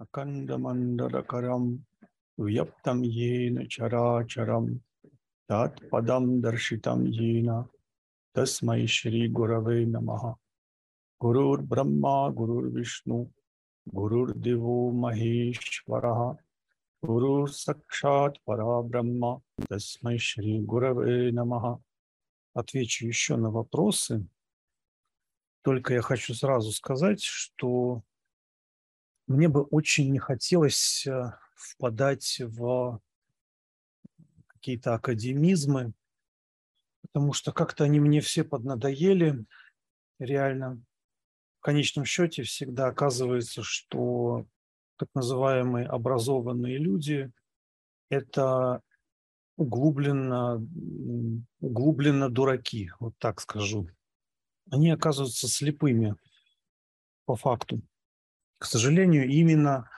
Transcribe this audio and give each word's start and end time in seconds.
अखण्डमण्डलकरं 0.00 1.64
व्यप्तं 2.38 3.02
येन 3.16 3.62
चराचरं 3.70 4.66
तत्पदं 5.48 6.26
दर्शितं 6.44 7.06
येन 7.18 7.50
तस्मै 8.36 8.86
श्रीगुरवे 8.96 9.84
नमः 9.94 10.24
गुरुर्ब्रह्मा 11.20 12.16
गुरुर्विष्णु 12.40 13.22
गुरुर्देवो 13.86 14.78
महेश्वरः 15.02 16.20
गुरुर्साक्षात् 17.02 18.38
परब्रह्म 18.46 19.36
тасмай 19.70 20.18
Шри 20.18 20.60
Гураве 20.60 21.32
Намаха. 21.32 21.78
Отвечу 22.54 23.06
еще 23.06 23.36
на 23.36 23.50
вопросы. 23.50 24.26
Только 25.62 25.94
я 25.94 26.02
хочу 26.02 26.34
сразу 26.34 26.72
сказать, 26.72 27.22
что 27.22 28.02
мне 29.29 29.47
бы 29.47 29.61
очень 29.61 30.11
не 30.11 30.17
хотелось 30.17 31.05
э, 31.05 31.33
впадать 31.55 32.41
в 32.41 32.99
какие-то 34.47 34.95
академизмы, 34.95 35.93
потому 37.03 37.33
что 37.33 37.51
как-то 37.51 37.83
они 37.83 37.99
мне 37.99 38.21
все 38.21 38.43
поднадоели, 38.43 39.45
реально. 40.17 40.81
В 41.59 41.61
конечном 41.61 42.05
счете 42.05 42.41
всегда 42.41 42.87
оказывается, 42.87 43.61
что 43.61 44.47
так 44.97 45.09
называемые 45.13 45.85
образованные 45.85 46.77
люди– 46.77 47.31
это 48.09 48.81
углубленно, 49.57 50.65
углубленно 51.59 52.29
дураки, 52.29 52.91
вот 52.99 53.13
так 53.19 53.41
скажу. 53.41 53.89
Они 54.71 54.89
оказываются 54.89 55.47
слепыми 55.47 56.15
по 57.25 57.35
факту 57.35 57.81
к 58.59 58.65
сожалению, 58.65 59.27
именно 59.27 59.89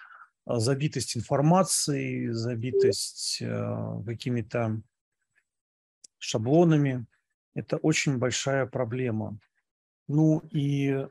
а, 0.46 0.60
забитость 0.60 1.18
информацией, 1.18 2.30
забитость 2.30 3.42
э, 3.42 4.04
какими-то 4.06 4.82
шаблонами– 6.20 7.06
это 7.54 7.78
очень 7.78 8.18
большая 8.18 8.66
проблема. 8.66 9.40
Ну 10.08 10.40
и 10.52 11.08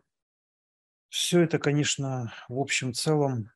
все 1.09 1.41
это, 1.41 1.59
конечно, 1.59 2.33
в 2.49 2.59
общем 2.59 2.95
целом 2.95 3.51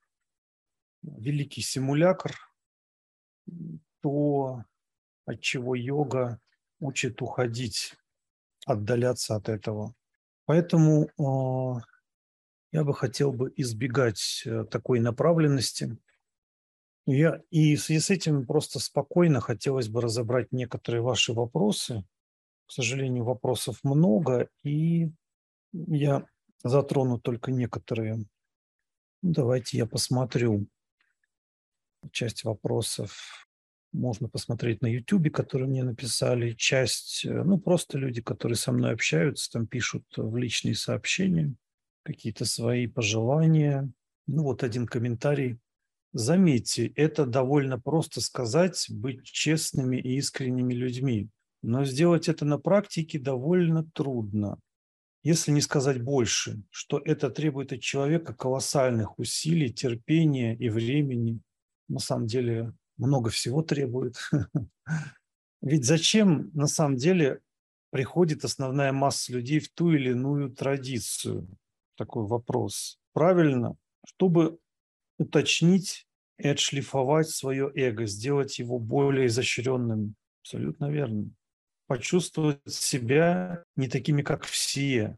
великий 1.03 1.62
симулятор, 1.62 2.33
то, 4.00 4.65
от 5.25 5.41
чего 5.41 5.75
йога 5.75 6.41
учит 6.81 7.22
уходить, 7.22 7.95
отдаляться 8.67 9.37
от 9.37 9.48
этого. 9.48 9.95
Поэтому 10.47 11.09
а, 11.19 11.83
я 12.75 12.83
бы 12.83 12.92
хотел 12.92 13.33
бы 13.33 13.53
избегать 13.56 14.42
э, 14.44 14.64
такой 14.64 14.98
направленности. 14.98 15.97
Я, 17.06 17.41
и 17.50 17.77
в 17.77 17.81
связи 17.81 18.00
с 18.00 18.11
этим 18.11 18.47
просто 18.47 18.81
спокойно 18.81 19.41
хотелось 19.41 19.89
бы 19.89 20.00
разобрать 20.00 20.50
некоторые 20.50 21.00
ваши 21.00 21.33
вопросы. 21.33 22.05
К 22.66 22.72
сожалению, 22.72 23.22
вопросов 23.22 23.78
много, 23.84 24.48
и 24.64 25.12
я 25.72 26.27
затрону 26.64 27.20
только 27.20 27.53
некоторые. 27.53 28.25
Давайте 29.22 29.78
я 29.78 29.86
посмотрю 29.86 30.66
часть 32.11 32.42
вопросов. 32.42 33.47
Можно 33.92 34.28
посмотреть 34.28 34.83
на 34.83 34.88
YouTube, 34.88 35.31
которые 35.33 35.69
мне 35.69 35.84
написали. 35.84 36.55
Часть, 36.55 37.25
э, 37.25 37.44
ну, 37.44 37.56
просто 37.56 37.98
люди, 37.98 38.20
которые 38.20 38.56
со 38.56 38.72
мной 38.72 38.94
общаются, 38.94 39.48
там 39.53 39.69
пишут 39.69 40.06
в 40.16 40.36
личные 40.36 40.75
сообщения 40.75 41.55
какие-то 42.05 42.44
свои 42.44 42.86
пожелания. 42.86 43.91
Ну 44.27 44.44
вот 44.44 44.62
один 44.62 44.86
комментарий. 44.86 45.58
Заметьте, 46.12 46.86
это 46.94 47.27
довольно 47.27 47.80
просто 47.80 48.20
сказать, 48.20 48.86
быть 48.88 49.24
честными 49.24 49.97
и 49.97 50.16
искренними 50.19 50.72
людьми. 50.72 51.28
Но 51.62 51.84
сделать 51.84 52.28
это 52.28 52.44
на 52.44 52.58
практике 52.58 53.19
довольно 53.19 53.84
трудно. 53.84 54.60
Если 55.25 55.50
не 55.50 55.62
сказать 55.62 56.03
больше, 56.03 56.62
что 56.70 57.00
это 57.03 57.31
требует 57.31 57.72
от 57.72 57.81
человека 57.81 58.34
колоссальных 58.34 59.19
усилий, 59.19 59.72
терпения 59.72 60.54
и 60.54 60.69
времени. 60.69 61.41
На 61.88 61.98
самом 61.98 62.26
деле 62.26 62.75
много 62.98 63.31
всего 63.31 63.62
требует. 63.62 64.16
Ведь 65.62 65.84
зачем 65.87 66.50
на 66.53 66.66
самом 66.66 66.97
деле 66.97 67.41
приходит 67.91 68.44
основная 68.44 68.93
масса 68.93 69.32
людей 69.32 69.60
в 69.60 69.72
ту 69.72 69.93
или 69.93 70.10
иную 70.10 70.50
традицию? 70.50 71.48
Такой 71.97 72.27
вопрос. 72.27 72.99
Правильно, 73.12 73.77
чтобы 74.06 74.59
уточнить 75.19 76.06
и 76.38 76.49
отшлифовать 76.49 77.28
свое 77.28 77.71
эго, 77.75 78.06
сделать 78.06 78.59
его 78.59 78.78
более 78.78 79.27
изощренным. 79.27 80.15
Абсолютно 80.43 80.91
верно. 80.91 81.31
Почувствовать 81.87 82.60
себя 82.66 83.65
не 83.77 83.88
такими, 83.88 84.22
как 84.22 84.44
все. 84.44 85.16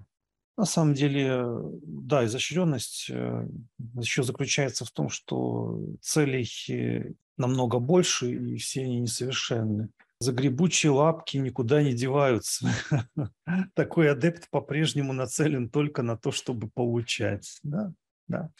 На 0.57 0.65
самом 0.65 0.95
деле, 0.95 1.45
да, 1.83 2.25
изощренность 2.25 3.11
э, 3.11 3.47
еще 3.95 4.23
заключается 4.23 4.85
в 4.85 4.91
том, 4.91 5.11
что 5.11 5.79
целей 6.01 6.49
э, 6.69 7.13
намного 7.37 7.79
больше, 7.79 8.33
и 8.33 8.57
все 8.57 8.83
они 8.83 9.01
несовершенны 9.01 9.91
загребучие 10.19 10.91
лапки 10.91 11.37
никуда 11.37 11.83
не 11.83 11.93
деваются. 11.93 12.69
Такой 13.75 14.11
адепт 14.11 14.49
по-прежнему 14.51 15.13
нацелен 15.13 15.69
только 15.69 16.03
на 16.03 16.17
то, 16.17 16.33
чтобы 16.33 16.69
получать. 16.69 17.59
Да? 17.63 17.93
Да. 18.29 18.51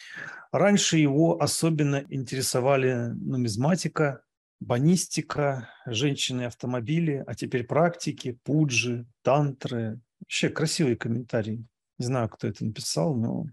Раньше 0.53 0.97
его 0.97 1.41
особенно 1.41 2.05
интересовали 2.09 3.11
нумизматика, 3.15 4.23
банистика, 4.61 5.69
женщины 5.87 6.43
автомобили, 6.43 7.25
а 7.27 7.35
теперь 7.35 7.65
практики, 7.65 8.39
пуджи, 8.45 9.07
тантры. 9.23 10.01
Вообще 10.21 10.49
красивый 10.49 10.97
комментарий. 10.97 11.67
Не 11.99 12.07
знаю, 12.07 12.29
кто 12.29 12.47
это 12.47 12.65
написал, 12.65 13.15
но 13.15 13.47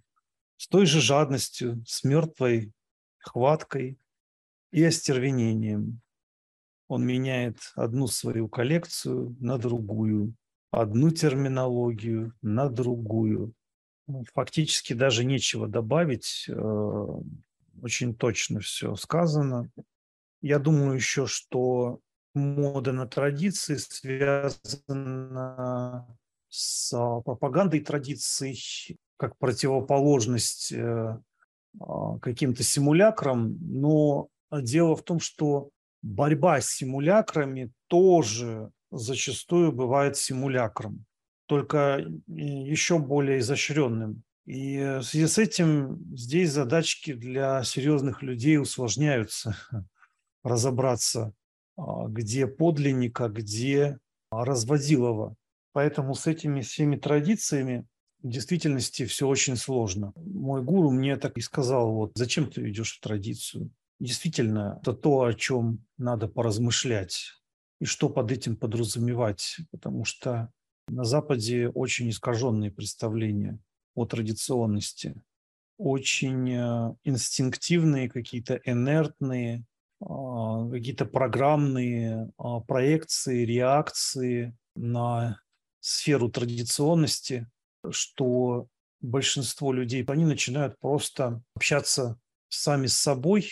с 0.58 0.68
той 0.68 0.86
же 0.86 1.02
жадностью, 1.02 1.84
с 1.86 2.04
мертвой 2.04 2.72
хваткой 3.20 3.98
и 4.72 4.84
остервенением. 4.84 6.03
Он 6.94 7.06
меняет 7.06 7.58
одну 7.76 8.06
свою 8.06 8.48
коллекцию 8.48 9.36
на 9.40 9.58
другую, 9.58 10.36
одну 10.70 11.10
терминологию 11.10 12.34
на 12.44 12.70
другую. 12.70 13.54
Ну, 14.06 14.24
фактически 14.36 14.94
даже 14.94 15.26
нечего 15.26 15.68
добавить, 15.68 16.46
э, 16.48 17.08
очень 17.82 18.14
точно 18.16 18.60
все 18.60 18.96
сказано. 18.96 19.72
Я 20.42 20.60
думаю 20.60 20.94
еще, 20.94 21.26
что 21.26 22.00
мода 22.36 22.92
на 22.92 23.08
традиции 23.08 23.78
связана 23.78 25.26
с 26.50 26.92
пропагандой 27.26 27.80
традиций 27.80 29.00
как 29.18 29.36
противоположность 29.38 30.72
э, 30.72 31.18
а, 31.80 32.20
каким-то 32.20 32.62
симулякрам, 32.62 33.58
но 33.62 34.28
дело 34.52 34.96
в 34.96 35.02
том, 35.02 35.20
что 35.20 35.72
борьба 36.04 36.62
с 36.62 36.70
симулякрами 36.70 37.72
тоже 37.88 38.70
зачастую 38.92 39.72
бывает 39.72 40.18
симулякром, 40.18 41.06
только 41.48 42.06
еще 42.28 43.00
более 43.00 43.40
изощренным. 43.40 44.24
И 44.46 44.78
в 45.00 45.04
связи 45.04 45.28
с 45.28 45.38
этим 45.38 45.98
здесь 46.16 46.52
задачки 46.52 47.14
для 47.14 47.64
серьезных 47.64 48.22
людей 48.22 48.58
усложняются. 48.60 49.56
Разобраться, 50.44 51.34
а, 51.78 52.08
где 52.08 52.46
подлинник, 52.46 53.22
а 53.22 53.30
где 53.30 53.98
разводилово. 54.30 55.36
Поэтому 55.72 56.14
с 56.14 56.28
этими 56.28 56.60
всеми 56.62 56.98
традициями 56.98 57.86
в 58.22 58.28
действительности 58.30 59.06
все 59.06 59.28
очень 59.28 59.56
сложно. 59.56 60.12
Мой 60.18 60.62
гуру 60.62 60.92
мне 60.92 61.16
так 61.16 61.38
и 61.38 61.42
сказал, 61.42 61.94
вот 61.94 62.12
зачем 62.16 62.50
ты 62.50 62.70
идешь 62.70 62.98
в 62.98 63.00
традицию? 63.00 63.72
Действительно, 64.04 64.80
это 64.82 64.92
то, 64.92 65.22
о 65.22 65.34
чем 65.34 65.86
надо 65.98 66.28
поразмышлять 66.28 67.32
и 67.80 67.86
что 67.86 68.10
под 68.10 68.34
этим 68.34 68.58
подразумевать, 68.58 69.56
потому 69.72 70.04
что 70.04 70.52
на 70.90 71.06
Западе 71.06 71.70
очень 71.70 72.10
искаженные 72.10 72.70
представления 72.70 73.60
о 73.96 74.06
традиционности, 74.06 75.16
очень 75.78 76.52
э, 76.52 76.96
инстинктивные, 77.06 78.10
какие-то 78.10 78.60
инертные, 78.66 79.64
а, 80.02 80.70
какие-то 80.70 81.06
программные 81.06 82.30
а, 82.38 82.60
проекции, 82.60 83.46
реакции 83.46 84.54
на 84.76 85.40
сферу 85.80 86.28
традиционности, 86.28 87.50
что 87.90 88.68
большинство 89.00 89.72
людей, 89.72 90.04
они 90.04 90.26
начинают 90.26 90.78
просто 90.80 91.42
общаться 91.56 92.20
сами 92.50 92.88
с 92.88 92.98
собой 92.98 93.50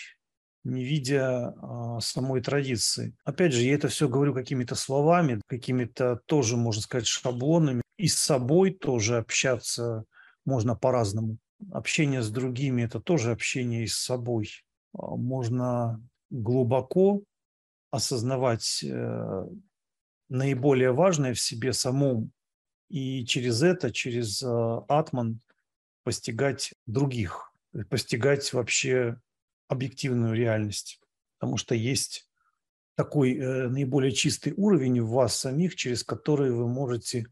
не 0.64 0.84
видя 0.84 1.54
а, 1.60 2.00
самой 2.00 2.40
традиции. 2.40 3.14
Опять 3.24 3.52
же, 3.52 3.62
я 3.62 3.74
это 3.74 3.88
все 3.88 4.08
говорю 4.08 4.34
какими-то 4.34 4.74
словами, 4.74 5.40
какими-то 5.46 6.20
тоже, 6.26 6.56
можно 6.56 6.82
сказать, 6.82 7.06
шаблонами. 7.06 7.82
И 7.98 8.08
с 8.08 8.18
собой 8.18 8.72
тоже 8.72 9.18
общаться 9.18 10.04
можно 10.44 10.74
по-разному. 10.74 11.38
общение 11.70 12.22
с 12.22 12.30
другими– 12.30 12.82
это 12.84 13.00
тоже 13.00 13.32
общение 13.32 13.84
и 13.84 13.88
с 13.88 13.98
собой. 13.98 14.50
А, 14.94 15.16
можно 15.16 16.00
глубоко 16.30 17.22
осознавать 17.90 18.82
э, 18.82 19.46
наиболее 20.30 20.92
важное 20.92 21.34
в 21.34 21.40
себе 21.40 21.74
самом, 21.74 22.32
и 22.88 23.24
через 23.26 23.62
это, 23.62 23.92
через 23.92 24.42
э, 24.42 24.80
атман 24.88 25.40
постигать 26.02 26.72
других, 26.86 27.52
постигать 27.90 28.50
вообще 28.54 29.20
объективную 29.72 30.34
реальность. 30.34 31.00
Потому 31.38 31.56
что 31.56 31.74
есть 31.74 32.28
такой 32.94 33.36
э, 33.36 33.68
наиболее 33.68 34.12
чистый 34.12 34.54
уровень 34.56 35.00
в 35.00 35.10
вас 35.10 35.36
самих, 35.36 35.74
через 35.74 36.04
который 36.04 36.52
вы 36.52 36.68
можете 36.68 37.26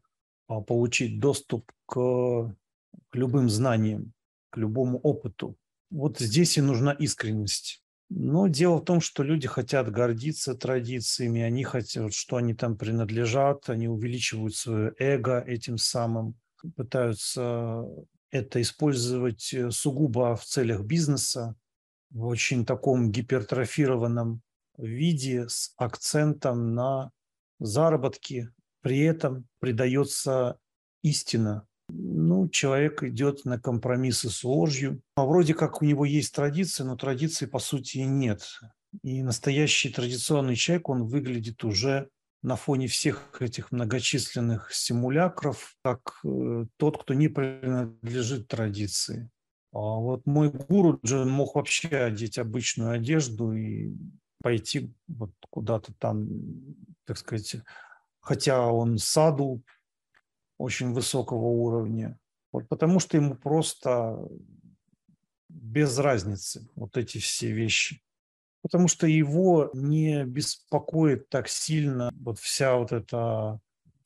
а, 0.48 0.60
получить 0.60 1.20
доступ 1.20 1.70
к, 1.86 1.94
к 1.94 3.14
любым 3.14 3.48
знаниям, 3.48 4.12
к 4.50 4.56
любому 4.56 4.98
опыту. 4.98 5.56
Вот 5.90 6.18
здесь 6.18 6.58
и 6.58 6.60
нужна 6.60 6.92
искренность. 6.92 7.84
Но 8.08 8.48
дело 8.48 8.78
в 8.78 8.84
том, 8.84 9.00
что 9.00 9.22
люди 9.22 9.46
хотят 9.46 9.92
гордиться 9.92 10.54
традициями, 10.54 11.42
они 11.42 11.62
хотят, 11.62 12.12
что 12.12 12.36
они 12.36 12.54
там 12.54 12.76
принадлежат, 12.76 13.70
они 13.70 13.86
увеличивают 13.86 14.56
свое 14.56 14.92
эго 14.98 15.40
этим 15.40 15.78
самым, 15.78 16.34
пытаются 16.74 17.84
это 18.32 18.60
использовать 18.60 19.54
э, 19.54 19.70
сугубо 19.70 20.34
в 20.34 20.44
целях 20.44 20.82
бизнеса, 20.82 21.54
в 22.10 22.26
очень 22.26 22.64
таком 22.64 23.10
гипертрофированном 23.10 24.42
виде 24.78 25.48
с 25.48 25.74
акцентом 25.76 26.74
на 26.74 27.10
заработки. 27.58 28.50
При 28.82 29.00
этом 29.00 29.46
придается 29.58 30.58
истина. 31.02 31.66
Ну, 31.88 32.48
человек 32.48 33.02
идет 33.02 33.44
на 33.44 33.60
компромиссы 33.60 34.30
с 34.30 34.44
ложью. 34.44 35.02
А 35.16 35.24
вроде 35.24 35.54
как 35.54 35.82
у 35.82 35.84
него 35.84 36.04
есть 36.04 36.34
традиция, 36.34 36.86
но 36.86 36.96
традиции 36.96 37.46
по 37.46 37.58
сути 37.58 37.98
нет. 37.98 38.42
И 39.02 39.22
настоящий 39.22 39.90
традиционный 39.90 40.56
человек, 40.56 40.88
он 40.88 41.04
выглядит 41.04 41.64
уже 41.64 42.08
на 42.42 42.56
фоне 42.56 42.86
всех 42.86 43.40
этих 43.40 43.70
многочисленных 43.70 44.72
симулякров, 44.72 45.74
как 45.84 46.20
э, 46.24 46.66
тот, 46.78 47.02
кто 47.02 47.14
не 47.14 47.28
принадлежит 47.28 48.48
традиции. 48.48 49.30
А 49.72 49.78
вот 49.78 50.26
мой 50.26 50.50
гуру 50.50 50.98
Джин 51.04 51.30
мог 51.30 51.54
вообще 51.54 51.88
одеть 51.88 52.38
обычную 52.38 52.92
одежду 52.92 53.52
и 53.52 53.92
пойти 54.42 54.92
вот 55.06 55.30
куда-то 55.48 55.92
там, 55.94 56.28
так 57.04 57.18
сказать, 57.18 57.56
хотя 58.20 58.66
он 58.66 58.98
саду 58.98 59.62
очень 60.58 60.92
высокого 60.92 61.46
уровня, 61.46 62.18
вот 62.52 62.68
потому 62.68 63.00
что 63.00 63.16
ему 63.16 63.34
просто 63.36 64.18
без 65.48 65.98
разницы 65.98 66.68
вот 66.74 66.96
эти 66.96 67.18
все 67.18 67.52
вещи. 67.52 68.02
Потому 68.62 68.88
что 68.88 69.06
его 69.06 69.70
не 69.72 70.24
беспокоит 70.24 71.28
так 71.28 71.48
сильно 71.48 72.10
вот 72.20 72.38
вся 72.38 72.76
вот 72.76 72.92
эта 72.92 73.58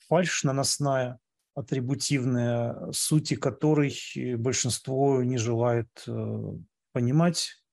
фальшь 0.08 0.44
наносная, 0.44 1.18
атрибутивная, 1.54 2.90
сути 2.92 3.34
которой 3.34 3.94
большинство 4.36 5.22
не 5.22 5.38
желает 5.38 5.88
э, 6.06 6.56
понимать, 6.92 7.64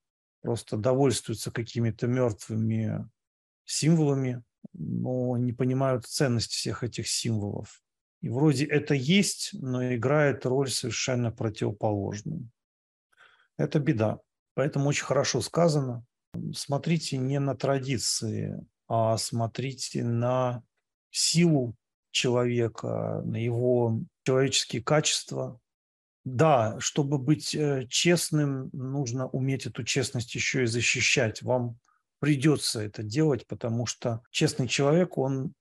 просто 0.41 0.77
довольствуются 0.77 1.51
какими-то 1.51 2.07
мертвыми 2.07 3.09
символами, 3.65 4.43
но 4.73 5.37
не 5.37 5.53
понимают 5.53 6.05
ценность 6.05 6.51
всех 6.51 6.83
этих 6.83 7.07
символов. 7.07 7.81
И 8.21 8.29
вроде 8.29 8.65
это 8.65 8.93
есть, 8.93 9.49
но 9.53 9.95
играет 9.95 10.45
роль 10.45 10.69
совершенно 10.69 11.31
противоположную. 11.31 12.49
Это 13.57 13.79
беда. 13.79 14.19
Поэтому 14.53 14.89
очень 14.89 15.05
хорошо 15.05 15.41
сказано. 15.41 16.05
Смотрите 16.53 17.17
не 17.17 17.39
на 17.39 17.55
традиции, 17.55 18.63
а 18.87 19.17
смотрите 19.17 20.03
на 20.03 20.63
силу 21.09 21.75
человека, 22.11 23.21
на 23.25 23.37
его 23.37 24.01
человеческие 24.23 24.83
качества. 24.83 25.59
Да, 26.23 26.79
чтобы 26.79 27.17
быть 27.17 27.55
э, 27.55 27.87
честным, 27.89 28.69
нужно 28.73 29.27
уметь 29.27 29.65
эту 29.65 29.83
честность 29.83 30.35
еще 30.35 30.63
и 30.63 30.67
защищать. 30.67 31.41
Вам 31.41 31.79
придется 32.19 32.81
это 32.81 33.01
делать, 33.01 33.47
потому 33.47 33.87
что 33.87 34.21
честный 34.29 34.67
человек, 34.67 35.17
он 35.17 35.53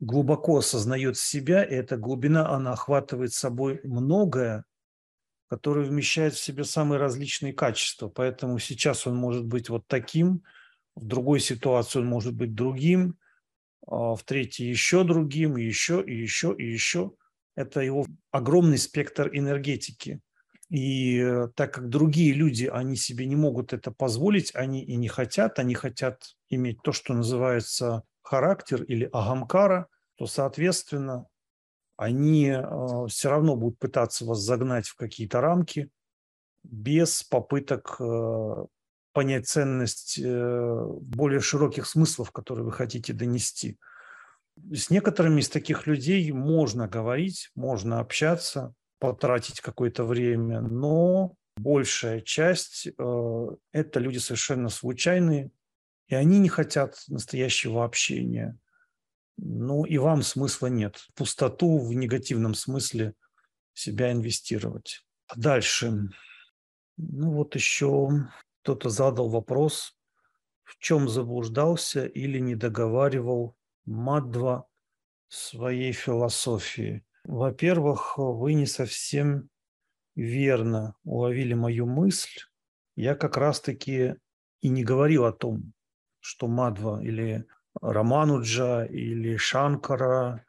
глубоко 0.00 0.58
осознает 0.58 1.18
себя, 1.18 1.62
и 1.62 1.74
эта 1.74 1.98
глубина, 1.98 2.48
она 2.48 2.72
охватывает 2.72 3.34
собой 3.34 3.80
многое, 3.84 4.64
которое 5.48 5.84
вмещает 5.84 6.34
в 6.34 6.42
себе 6.42 6.64
самые 6.64 6.98
различные 6.98 7.52
качества. 7.52 8.08
Поэтому 8.08 8.58
сейчас 8.58 9.06
он 9.06 9.16
может 9.16 9.44
быть 9.44 9.68
вот 9.68 9.86
таким, 9.86 10.42
в 10.94 11.04
другой 11.04 11.40
ситуации 11.40 11.98
он 11.98 12.06
может 12.06 12.34
быть 12.34 12.54
другим, 12.54 13.18
в 13.86 14.20
третьей 14.24 14.68
еще 14.68 15.04
другим, 15.04 15.56
и 15.56 15.64
еще, 15.64 16.02
и 16.04 16.14
еще, 16.14 16.54
и 16.56 16.64
еще. 16.64 17.12
Это 17.56 17.80
его 17.80 18.06
огромный 18.30 18.78
спектр 18.78 19.28
энергетики. 19.32 20.20
И 20.70 21.18
э, 21.18 21.48
так 21.56 21.74
как 21.74 21.88
другие 21.88 22.32
люди, 22.32 22.66
они 22.72 22.94
себе 22.94 23.26
не 23.26 23.34
могут 23.34 23.72
это 23.72 23.90
позволить, 23.90 24.54
они 24.54 24.84
и 24.84 24.94
не 24.94 25.08
хотят, 25.08 25.58
они 25.58 25.74
хотят 25.74 26.36
иметь 26.48 26.80
то, 26.82 26.92
что 26.92 27.12
называется 27.12 28.04
характер 28.22 28.84
или 28.84 29.08
агамкара, 29.12 29.88
то, 30.14 30.26
соответственно, 30.26 31.26
они 31.96 32.50
э, 32.50 33.06
все 33.08 33.30
равно 33.30 33.56
будут 33.56 33.80
пытаться 33.80 34.24
вас 34.24 34.38
загнать 34.38 34.86
в 34.86 34.94
какие-то 34.94 35.40
рамки 35.40 35.90
без 36.62 37.24
попыток 37.24 37.96
э, 37.98 38.64
понять 39.12 39.46
ценность 39.46 40.18
э, 40.18 40.84
более 41.00 41.40
широких 41.40 41.86
смыслов, 41.86 42.30
которые 42.30 42.64
вы 42.64 42.72
хотите 42.72 43.12
донести. 43.12 43.78
С 44.72 44.90
некоторыми 44.90 45.40
из 45.40 45.48
таких 45.48 45.86
людей 45.86 46.30
можно 46.32 46.86
говорить, 46.88 47.50
можно 47.54 48.00
общаться, 48.00 48.74
потратить 48.98 49.60
какое-то 49.60 50.04
время, 50.04 50.60
но 50.60 51.34
большая 51.56 52.20
часть 52.20 52.86
э,– 52.86 53.46
это 53.72 54.00
люди 54.00 54.18
совершенно 54.18 54.68
случайные, 54.68 55.50
и 56.08 56.14
они 56.14 56.38
не 56.38 56.48
хотят 56.48 57.02
настоящего 57.08 57.84
общения. 57.84 58.58
Ну 59.36 59.84
и 59.84 59.96
вам 59.96 60.22
смысла 60.22 60.66
нет. 60.66 60.96
В 60.96 61.14
пустоту 61.14 61.78
в 61.78 61.94
негативном 61.94 62.54
смысле 62.54 63.14
себя 63.72 64.12
инвестировать. 64.12 65.02
Дальше. 65.34 66.10
Ну 66.96 67.32
вот 67.32 67.54
еще 67.54 68.28
кто-то 68.62 68.90
задал 68.90 69.28
вопрос, 69.28 69.96
в 70.62 70.78
чем 70.78 71.08
заблуждался 71.08 72.06
или 72.06 72.38
не 72.38 72.54
договаривал 72.54 73.56
Мадва 73.86 74.66
своей 75.28 75.92
философии. 75.92 77.04
Во-первых, 77.24 78.18
вы 78.18 78.54
не 78.54 78.66
совсем 78.66 79.48
верно 80.14 80.94
уловили 81.04 81.54
мою 81.54 81.86
мысль. 81.86 82.40
Я 82.96 83.14
как 83.14 83.36
раз-таки 83.36 84.16
и 84.60 84.68
не 84.68 84.84
говорил 84.84 85.24
о 85.24 85.32
том, 85.32 85.72
что 86.20 86.46
Мадва 86.46 87.02
или 87.02 87.46
Рамануджа, 87.80 88.84
или 88.84 89.36
Шанкара, 89.36 90.44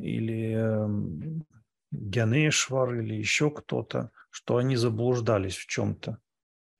или 0.00 0.52
эм, 0.52 1.44
Гянешвар, 1.90 2.94
или 2.94 3.14
еще 3.14 3.50
кто-то, 3.50 4.10
что 4.30 4.56
они 4.56 4.76
заблуждались 4.76 5.56
в 5.56 5.66
чем-то. 5.66 6.18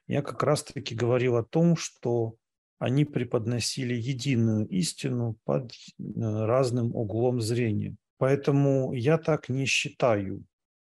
Я 0.07 0.23
как 0.23 0.43
раз-таки 0.43 0.95
говорил 0.95 1.37
о 1.37 1.45
том, 1.45 1.77
что 1.77 2.37
они 2.79 3.05
преподносили 3.05 3.95
единую 3.95 4.67
истину 4.69 5.37
под 5.45 5.73
э, 5.73 6.03
разным 6.07 6.95
углом 6.95 7.41
зрения. 7.41 7.97
Поэтому 8.19 8.93
я 8.93 9.19
так 9.19 9.49
не 9.49 9.65
считаю. 9.67 10.45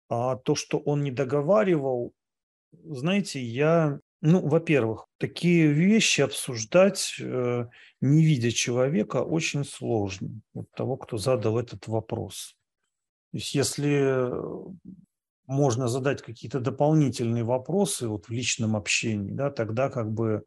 А 0.10 0.36
то, 0.36 0.56
что 0.56 0.78
он 0.78 1.04
не 1.04 1.12
договаривал, 1.12 2.14
знаете, 2.84 3.42
я, 3.42 4.00
ну, 4.22 4.48
во-первых, 4.48 5.08
такие 5.18 5.68
вещи 5.68 6.22
обсуждать, 6.22 7.16
э, 7.20 7.68
не 8.00 8.26
видя 8.26 8.52
человека, 8.52 9.24
очень 9.24 9.66
сложно. 9.66 10.42
Вот 10.54 10.72
того, 10.72 10.98
кто 10.98 11.18
задал 11.18 11.60
этот 11.60 11.88
вопрос. 11.88 12.56
То 13.32 13.38
есть 13.38 13.56
если 13.56 14.32
можно 15.52 15.88
задать 15.88 16.22
какие-то 16.22 16.60
дополнительные 16.60 17.44
вопросы 17.44 18.08
вот 18.08 18.28
в 18.28 18.32
личном 18.32 18.76
общении, 18.76 19.32
да, 19.32 19.52
тогда 19.52 19.90
как 19.90 20.12
бы 20.12 20.44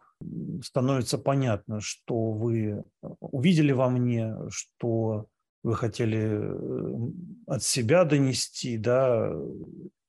становится 0.63 1.19
понятно, 1.19 1.81
что 1.81 2.33
вы 2.33 2.85
увидели 3.21 3.73
во 3.73 3.91
мне, 3.91 4.35
что 4.49 5.27
вы 5.63 5.75
хотели 5.75 6.39
э, 6.41 7.11
от 7.47 7.63
себя 7.63 8.05
донести, 8.05 8.77
да, 8.77 9.33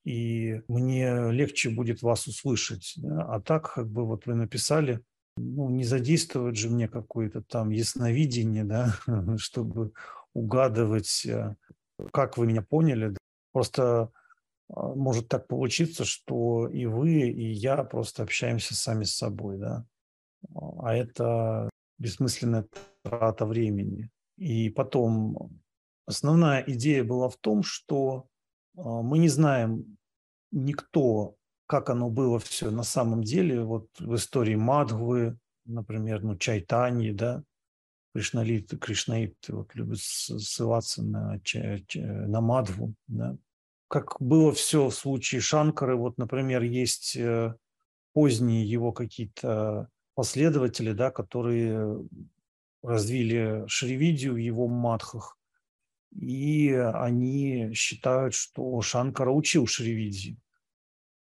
и 0.04 0.62
мне 0.68 1.30
легче 1.32 1.70
будет 1.70 2.02
вас 2.02 2.26
услышать. 2.26 2.94
Да? 2.96 3.22
А 3.28 3.40
так, 3.40 3.72
как 3.74 3.88
бы 3.88 4.06
вот 4.06 4.26
вы 4.26 4.34
написали, 4.34 5.00
ну, 5.36 5.68
не 5.68 5.84
задействовать 5.84 6.56
же 6.56 6.70
мне 6.70 6.88
какое-то 6.88 7.42
там 7.42 7.70
ясновидение, 7.70 8.64
да, 8.64 8.94
чтобы 9.36 9.92
угадывать, 10.32 11.26
э, 11.26 11.54
как 12.12 12.38
вы 12.38 12.46
меня 12.46 12.62
поняли. 12.62 13.16
Просто 13.52 14.10
может 14.68 15.28
так 15.28 15.46
получиться, 15.46 16.04
что 16.04 16.68
и 16.68 16.86
вы, 16.86 17.28
и 17.28 17.52
я 17.52 17.82
просто 17.84 18.22
общаемся 18.22 18.74
сами 18.74 19.04
с 19.04 19.16
собой, 19.16 19.58
да. 19.58 19.86
А 20.54 20.94
это 20.94 21.70
бессмысленная 21.98 22.66
трата 23.02 23.46
времени. 23.46 24.10
И 24.36 24.68
потом 24.70 25.60
основная 26.06 26.62
идея 26.66 27.04
была 27.04 27.28
в 27.28 27.36
том, 27.36 27.62
что 27.62 28.28
а, 28.76 29.02
мы 29.02 29.18
не 29.18 29.28
знаем 29.28 29.96
никто, 30.50 31.36
как 31.66 31.90
оно 31.90 32.10
было 32.10 32.38
все 32.38 32.70
на 32.70 32.82
самом 32.82 33.22
деле. 33.22 33.62
Вот 33.62 33.88
в 33.98 34.14
истории 34.14 34.54
Мадхвы, 34.54 35.38
например, 35.64 36.22
ну, 36.22 36.36
Чайтани, 36.36 37.10
да, 37.12 37.42
Кришналит, 38.14 38.78
Кришнаит 38.80 39.36
вот, 39.48 39.74
любит 39.74 39.98
ссылаться 40.00 41.02
на, 41.02 41.40
на 41.94 42.40
Мадхву, 42.40 42.94
да. 43.08 43.36
Как 43.88 44.16
было 44.20 44.52
все 44.52 44.88
в 44.88 44.94
случае 44.94 45.40
Шанкары, 45.40 45.96
вот, 45.96 46.18
например, 46.18 46.62
есть 46.62 47.16
э, 47.16 47.54
поздние 48.12 48.64
его 48.64 48.92
какие-то 48.92 49.88
последователи, 50.14 50.92
да, 50.92 51.10
которые 51.10 52.04
развили 52.82 53.64
Шривидию 53.66 54.34
в 54.34 54.38
его 54.38 54.66
матхах, 54.68 55.38
и 56.12 56.70
они 56.72 57.72
считают, 57.74 58.34
что 58.34 58.80
Шанкара 58.80 59.30
учил 59.30 59.66
Шривидии. 59.66 60.38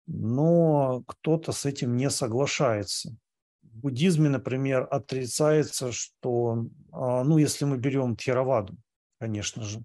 Но 0.06 1.04
кто-то 1.08 1.52
с 1.52 1.66
этим 1.66 1.96
не 1.96 2.10
соглашается. 2.10 3.16
В 3.62 3.80
буддизме, 3.80 4.30
например, 4.30 4.88
отрицается, 4.92 5.92
что, 5.92 6.68
а, 6.92 7.24
ну, 7.24 7.38
если 7.38 7.66
мы 7.66 7.78
берем 7.78 8.16
Тхераваду, 8.16 8.78
конечно 9.20 9.64
же, 9.64 9.84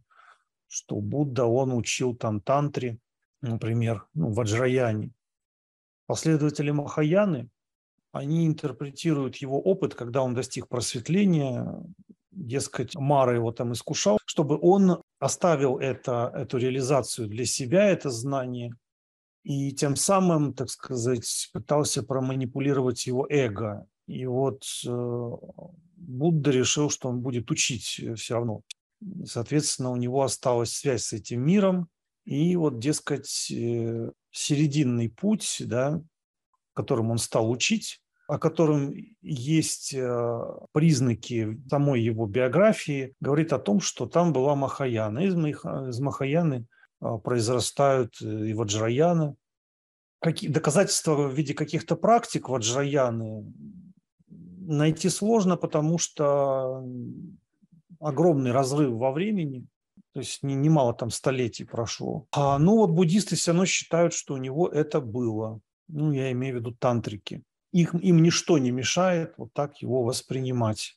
что 0.69 0.97
Будда, 0.97 1.47
он 1.47 1.73
учил 1.73 2.15
там 2.15 2.41
тантре, 2.41 2.99
например, 3.41 4.07
ну, 4.15 4.31
ваджраяне. 4.31 5.13
Последователи 6.07 6.71
Махаяны, 6.71 7.49
они 8.13 8.47
интерпретируют 8.47 9.37
его 9.37 9.61
опыт, 9.61 9.95
когда 9.95 10.23
он 10.23 10.35
достиг 10.35 10.69
просветления, 10.69 11.67
дескать, 12.31 12.95
Мара 12.95 13.35
его 13.35 13.53
там 13.53 13.73
искушал, 13.73 14.19
чтобы 14.25 14.59
он 14.61 15.03
оставил 15.19 15.79
это, 15.79 16.33
эту 16.35 16.59
реализацию 16.59 17.29
для 17.29 17.45
себя, 17.45 17.87
это 17.87 18.11
знание, 18.11 18.73
и 19.43 19.73
тем 19.73 19.97
самым, 19.97 20.55
так 20.55 20.69
сказать, 20.69 21.49
пытался 21.53 22.03
проманипулировать 22.03 23.07
его 23.07 23.27
эго. 23.29 23.87
И 24.07 24.27
вот 24.27 24.63
э, 24.87 25.31
Будда 25.97 26.51
решил, 26.51 26.91
что 26.91 27.09
он 27.09 27.21
будет 27.21 27.51
учить 27.51 28.01
все 28.17 28.35
равно. 28.35 28.63
Соответственно, 29.25 29.91
у 29.91 29.97
него 29.97 30.23
осталась 30.23 30.73
связь 30.73 31.05
с 31.05 31.13
этим 31.13 31.45
миром, 31.45 31.89
и 32.25 32.57
вот, 32.57 32.79
дескать, 32.79 33.51
э, 33.51 34.11
серединный 34.31 35.09
путь, 35.09 35.63
да, 35.65 36.03
которым 36.75 37.11
он 37.11 37.19
стал 37.19 37.51
учить, 37.51 38.03
о 38.29 38.39
котором 38.39 38.93
есть 39.23 39.95
э, 39.95 40.41
признаки 40.73 41.59
самой 41.71 42.03
его 42.03 42.27
биографии, 42.27 43.15
говорит 43.21 43.55
о 43.55 43.59
том, 43.59 43.81
что 43.81 44.07
там 44.07 44.35
была 44.35 44.55
Махаяна. 44.55 45.21
Из, 45.21 45.35
из 45.35 46.01
Махаяны 46.01 46.67
а, 47.01 47.17
произрастают 47.17 48.21
э, 48.21 48.49
и 48.49 48.53
ваджраяны. 48.53 49.35
Какие, 50.21 50.51
доказательства 50.51 51.15
в 51.15 51.33
виде 51.33 51.55
каких-то 51.55 51.97
практик 51.97 52.51
ваджраяны 52.51 53.51
найти 54.29 55.09
сложно, 55.09 55.57
потому 55.57 55.97
что 55.97 56.85
огромный 58.01 58.53
разрыв 58.53 58.93
во 58.93 59.13
времени, 59.13 59.67
то 60.13 60.21
есть 60.21 60.43
немало 60.43 60.95
там 60.95 61.11
столетий 61.11 61.65
прошло. 61.65 62.27
А, 62.33 62.59
ну 62.59 62.77
вот 62.77 62.91
буддисты 62.91 63.37
все 63.37 63.53
равно 63.53 63.67
считают, 63.67 64.13
что 64.13 64.35
у 64.35 64.39
него 64.39 64.69
это 64.69 65.01
было. 65.01 65.61
Ну, 65.89 66.13
я 66.13 66.33
имею 66.33 66.57
в 66.57 66.59
виду 66.59 66.73
тантрики 66.73 67.43
их, 67.73 67.95
им 67.95 68.23
ничто 68.23 68.59
не 68.59 68.71
мешает 68.71 69.35
вот 69.37 69.53
так 69.53 69.79
его 69.83 70.03
воспринимать. 70.03 70.97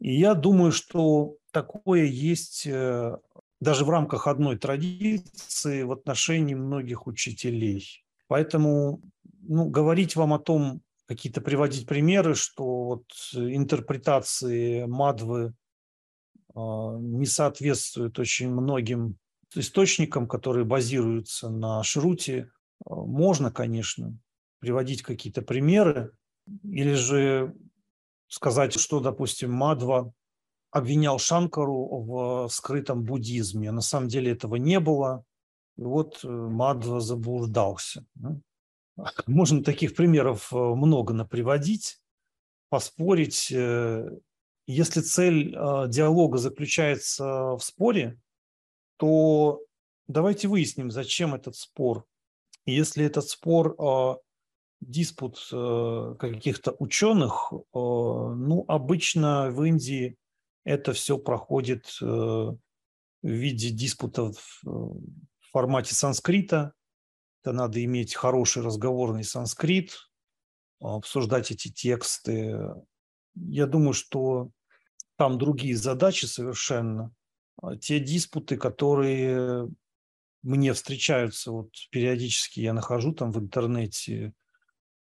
И 0.00 0.18
я 0.18 0.34
думаю, 0.34 0.72
что 0.72 1.36
такое 1.52 2.04
есть 2.04 2.66
э, 2.66 3.16
даже 3.60 3.84
в 3.84 3.90
рамках 3.90 4.26
одной 4.26 4.56
традиции 4.58 5.82
в 5.82 5.92
отношении 5.92 6.54
многих 6.54 7.06
учителей. 7.06 8.04
Поэтому 8.28 9.02
ну, 9.42 9.68
говорить 9.68 10.16
вам 10.16 10.32
о 10.32 10.38
том, 10.38 10.80
какие-то 11.06 11.40
приводить 11.40 11.86
примеры, 11.86 12.34
что 12.34 12.84
вот 12.84 13.04
интерпретации 13.34 14.84
Мадвы 14.86 15.54
не 16.54 17.26
соответствуют 17.26 18.18
очень 18.18 18.50
многим 18.50 19.16
источникам, 19.54 20.28
которые 20.28 20.64
базируются 20.64 21.48
на 21.48 21.82
Шруте, 21.82 22.50
а, 22.86 22.94
можно, 22.94 23.50
конечно 23.50 24.18
приводить 24.60 25.02
какие-то 25.02 25.42
примеры, 25.42 26.12
или 26.62 26.92
же 26.92 27.54
сказать, 28.28 28.78
что, 28.78 29.00
допустим, 29.00 29.50
Мадва 29.50 30.12
обвинял 30.70 31.18
Шанкару 31.18 31.88
в 31.88 32.48
скрытом 32.48 33.02
буддизме. 33.02 33.72
На 33.72 33.80
самом 33.80 34.08
деле 34.08 34.32
этого 34.32 34.56
не 34.56 34.78
было. 34.78 35.24
И 35.76 35.82
вот 35.82 36.20
э, 36.22 36.28
Мадва 36.28 37.00
заблуждался. 37.00 38.04
Можно 39.26 39.64
таких 39.64 39.96
примеров 39.96 40.52
э, 40.52 40.56
много 40.56 41.14
наприводить, 41.14 42.00
поспорить. 42.68 43.52
Э, 44.70 44.72
если 44.72 45.00
цель 45.00 45.50
диалога 45.52 46.38
заключается 46.38 47.56
в 47.56 47.60
споре, 47.60 48.18
то 48.96 49.60
давайте 50.08 50.48
выясним, 50.48 50.90
зачем 50.90 51.34
этот 51.34 51.56
спор. 51.56 52.04
Если 52.66 53.04
этот 53.04 53.28
спор 53.28 53.74
диспут 54.80 55.46
э, 55.52 56.14
каких-то 56.18 56.74
ученых, 56.78 57.52
э, 57.52 57.58
ну, 57.74 58.64
обычно 58.66 59.50
в 59.50 59.62
Индии 59.64 60.16
это 60.64 60.92
все 60.92 61.18
проходит 61.18 61.86
э, 62.00 62.04
в 62.04 62.58
виде 63.22 63.70
диспутов 63.70 64.60
в 64.62 65.02
формате 65.52 65.94
санскрита. 65.94 66.72
Это 67.42 67.52
надо 67.52 67.82
иметь 67.84 68.14
хороший 68.14 68.62
разговорный 68.62 69.24
санскрит, 69.24 69.92
обсуждать 70.80 71.50
эти 71.50 71.70
тексты. 71.70 72.58
Я 73.34 73.66
думаю, 73.66 73.92
что 73.92 74.50
там 75.20 75.36
другие 75.36 75.76
задачи 75.76 76.24
совершенно. 76.24 77.12
А 77.60 77.76
те 77.76 78.00
диспуты, 78.00 78.56
которые 78.56 79.68
мне 80.42 80.72
встречаются, 80.72 81.52
вот 81.52 81.68
периодически 81.90 82.60
я 82.60 82.72
нахожу 82.72 83.12
там 83.12 83.30
в 83.30 83.38
интернете 83.38 84.32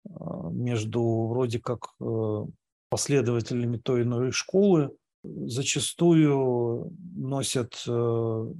а, 0.07 0.47
между 0.51 1.01
вроде 1.25 1.59
как 1.59 1.95
э, 1.99 2.45
последователями 2.89 3.77
той 3.77 4.03
иной 4.03 4.31
школы 4.31 4.95
зачастую 5.23 6.95
носят 7.15 7.73
э, 7.87 7.89
ну, 7.91 8.53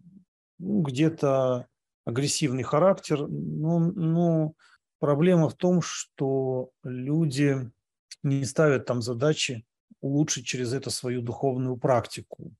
где-то 0.58 1.68
агрессивный 2.06 2.64
характер. 2.64 3.28
Ну, 3.28 3.92
ну, 3.92 4.56
проблема 4.98 5.50
в 5.50 5.54
том, 5.54 5.84
что 5.84 6.72
люди 6.84 7.70
не 8.24 8.44
ставят 8.46 8.88
там 8.88 9.04
задачи 9.04 9.64
улучшить 10.06 10.46
через 10.46 10.72
это 10.74 10.90
свою 10.92 11.22
духовную 11.22 11.78
практику, 11.78 12.54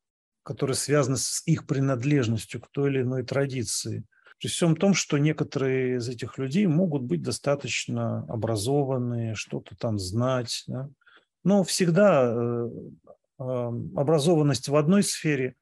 которая 0.44 0.76
связана 0.76 1.18
с 1.18 1.44
их 1.46 1.68
принадлежностью 1.68 2.60
к 2.60 2.68
той 2.70 2.90
или 2.90 3.02
иной 3.02 3.24
традиции. 3.24 4.04
При 4.40 4.48
всем 4.48 4.76
том, 4.76 4.94
что 4.94 5.18
некоторые 5.18 5.98
из 5.98 6.10
этих 6.10 6.38
людей 6.38 6.66
могут 6.66 7.04
быть 7.04 7.22
достаточно 7.22 8.26
образованные, 8.28 9.36
что-то 9.36 9.76
там 9.78 10.00
знать. 10.00 10.64
Да? 10.68 10.90
Но 11.44 11.64
всегда 11.64 12.34
э, 12.34 12.70
образованность 13.38 14.68
в 14.68 14.76
одной 14.76 15.04
сфере 15.04 15.56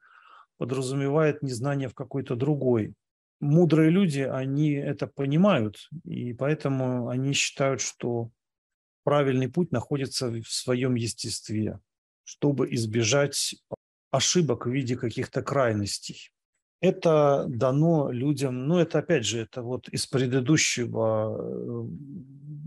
подразумевает 0.57 1.43
незнание 1.43 1.89
в 1.89 1.93
какой-то 1.93 2.35
другой. 2.35 2.93
Мудрые 3.41 3.89
люди, 3.89 4.21
они 4.21 4.71
это 4.71 5.05
понимают, 5.07 5.89
и 6.05 6.33
поэтому 6.33 7.09
они 7.09 7.33
считают, 7.33 7.81
что 7.81 8.29
правильный 9.03 9.49
путь 9.49 9.71
находится 9.71 10.29
в 10.29 10.47
своем 10.47 10.95
естестве, 10.95 11.79
чтобы 12.23 12.73
избежать 12.73 13.55
ошибок 14.11 14.65
в 14.65 14.69
виде 14.69 14.95
каких-то 14.95 15.41
крайностей 15.41 16.33
это 16.83 17.45
дано 17.47 18.11
людям, 18.11 18.67
ну 18.67 18.77
это 18.77 18.99
опять 18.99 19.25
же, 19.25 19.39
это 19.39 19.61
вот 19.61 19.87
из 19.87 20.05
предыдущего 20.05 21.33
э, 21.33 21.87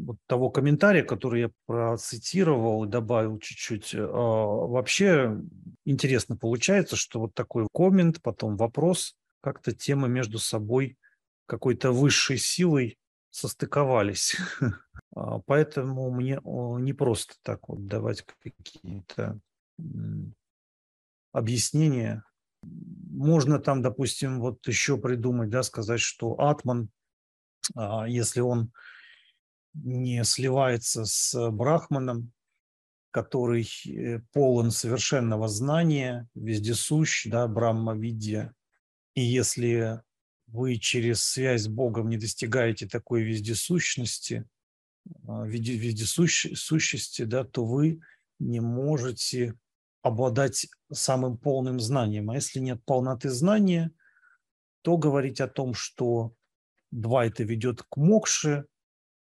вот 0.07 0.17
того 0.27 0.49
комментария, 0.49 1.03
который 1.05 1.41
я 1.43 1.51
процитировал 1.67 2.85
и 2.85 2.89
добавил 2.89 3.39
чуть-чуть, 3.39 3.95
а, 3.95 4.09
вообще 4.09 5.39
интересно 5.85 6.35
получается, 6.35 6.97
что 6.97 7.21
вот 7.21 7.35
такой 7.35 7.67
коммент, 7.75 8.23
потом 8.23 8.57
вопрос, 8.57 9.17
как-то 9.43 9.73
темы 9.73 10.09
между 10.09 10.39
собой 10.39 10.97
какой-то 11.45 11.93
высшей 11.93 12.39
силой 12.39 12.97
состыковались. 13.29 14.39
А, 15.15 15.39
поэтому 15.41 16.11
мне 16.11 16.41
не 16.45 16.93
просто 16.93 17.35
так 17.43 17.69
вот 17.69 17.87
давать 17.87 18.23
какие-то 18.23 19.39
объяснения 21.33 22.25
можно 22.63 23.59
там, 23.59 23.83
допустим, 23.83 24.41
вот 24.41 24.67
еще 24.67 24.99
придумать, 24.99 25.51
да, 25.51 25.63
сказать, 25.63 26.01
что 26.01 26.33
атман 26.41 26.91
а, 27.75 28.07
если 28.09 28.41
он 28.41 28.73
не 29.75 30.25
сливается 30.25 31.05
с 31.05 31.51
брахманом, 31.51 32.33
который 33.11 33.69
э, 33.87 34.21
полон 34.33 34.71
совершенного 34.71 35.49
знания, 35.49 36.29
вездесущ, 36.35 37.27
да, 37.27 37.47
брахма-видья. 37.49 38.55
И 39.15 39.23
если 39.23 40.03
вы 40.47 40.77
через 40.77 41.25
связь 41.25 41.63
с 41.63 41.69
Богом 41.69 42.09
не 42.09 42.19
достигаете 42.19 42.87
такой 42.87 43.23
вездесущности, 43.23 44.47
а, 45.27 45.45
вездесущести, 45.47 47.25
да, 47.25 47.45
то 47.45 47.65
вы 47.65 48.01
не 48.39 48.61
можете 48.61 49.55
обладать 50.03 50.69
самым 50.93 51.37
полным 51.37 51.81
знанием. 51.81 52.31
А 52.31 52.35
если 52.35 52.61
нет 52.61 52.85
полноты 52.85 53.31
знания, 53.31 53.91
то 54.83 54.97
говорить 54.97 55.41
о 55.41 55.49
том, 55.49 55.75
что 55.75 56.33
два 56.91 57.27
это 57.27 57.43
ведет 57.43 57.83
к 57.83 57.97
мокше, 57.97 58.67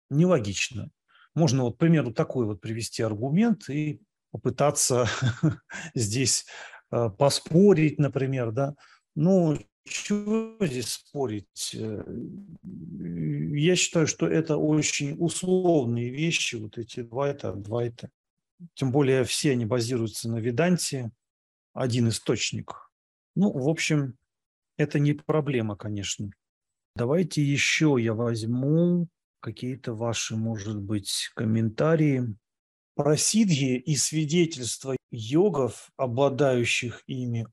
нелогично. 0.09 0.91
Можно 1.35 1.63
вот, 1.63 1.75
к 1.75 1.79
примеру, 1.79 2.13
такой 2.13 2.45
вот 2.45 2.61
привести 2.61 3.01
аргумент 3.01 3.69
и 3.69 4.01
попытаться 4.31 5.07
здесь 5.95 6.45
э, 6.91 7.09
поспорить, 7.17 7.97
например, 7.97 8.51
да. 8.51 8.75
Ну, 9.15 9.57
чего 9.85 10.55
здесь 10.61 10.93
спорить? 10.93 11.75
Э, 11.75 12.03
я 12.63 13.75
считаю, 13.75 14.07
что 14.07 14.27
это 14.27 14.57
очень 14.57 15.15
условные 15.19 16.09
вещи, 16.09 16.55
вот 16.55 16.77
эти 16.77 17.01
два 17.01 17.29
это, 17.29 17.53
два 17.53 17.83
это. 17.83 18.09
Тем 18.75 18.91
более 18.91 19.23
все 19.23 19.51
они 19.51 19.65
базируются 19.65 20.29
на 20.29 20.37
Веданте, 20.37 21.11
один 21.73 22.09
источник. 22.09 22.89
Ну, 23.35 23.51
в 23.51 23.67
общем, 23.67 24.17
это 24.77 24.99
не 24.99 25.13
проблема, 25.13 25.75
конечно. 25.75 26.29
Давайте 26.95 27.41
еще 27.41 27.97
я 27.99 28.13
возьму 28.13 29.07
какие-то 29.39 29.93
ваши, 29.93 30.35
может 30.35 30.79
быть, 30.79 31.31
комментарии. 31.35 32.35
Про 32.95 33.17
сидхи 33.17 33.75
и 33.77 33.95
свидетельства 33.95 34.95
йогов, 35.11 35.89
обладающих 35.97 37.03
ими, 37.07 37.47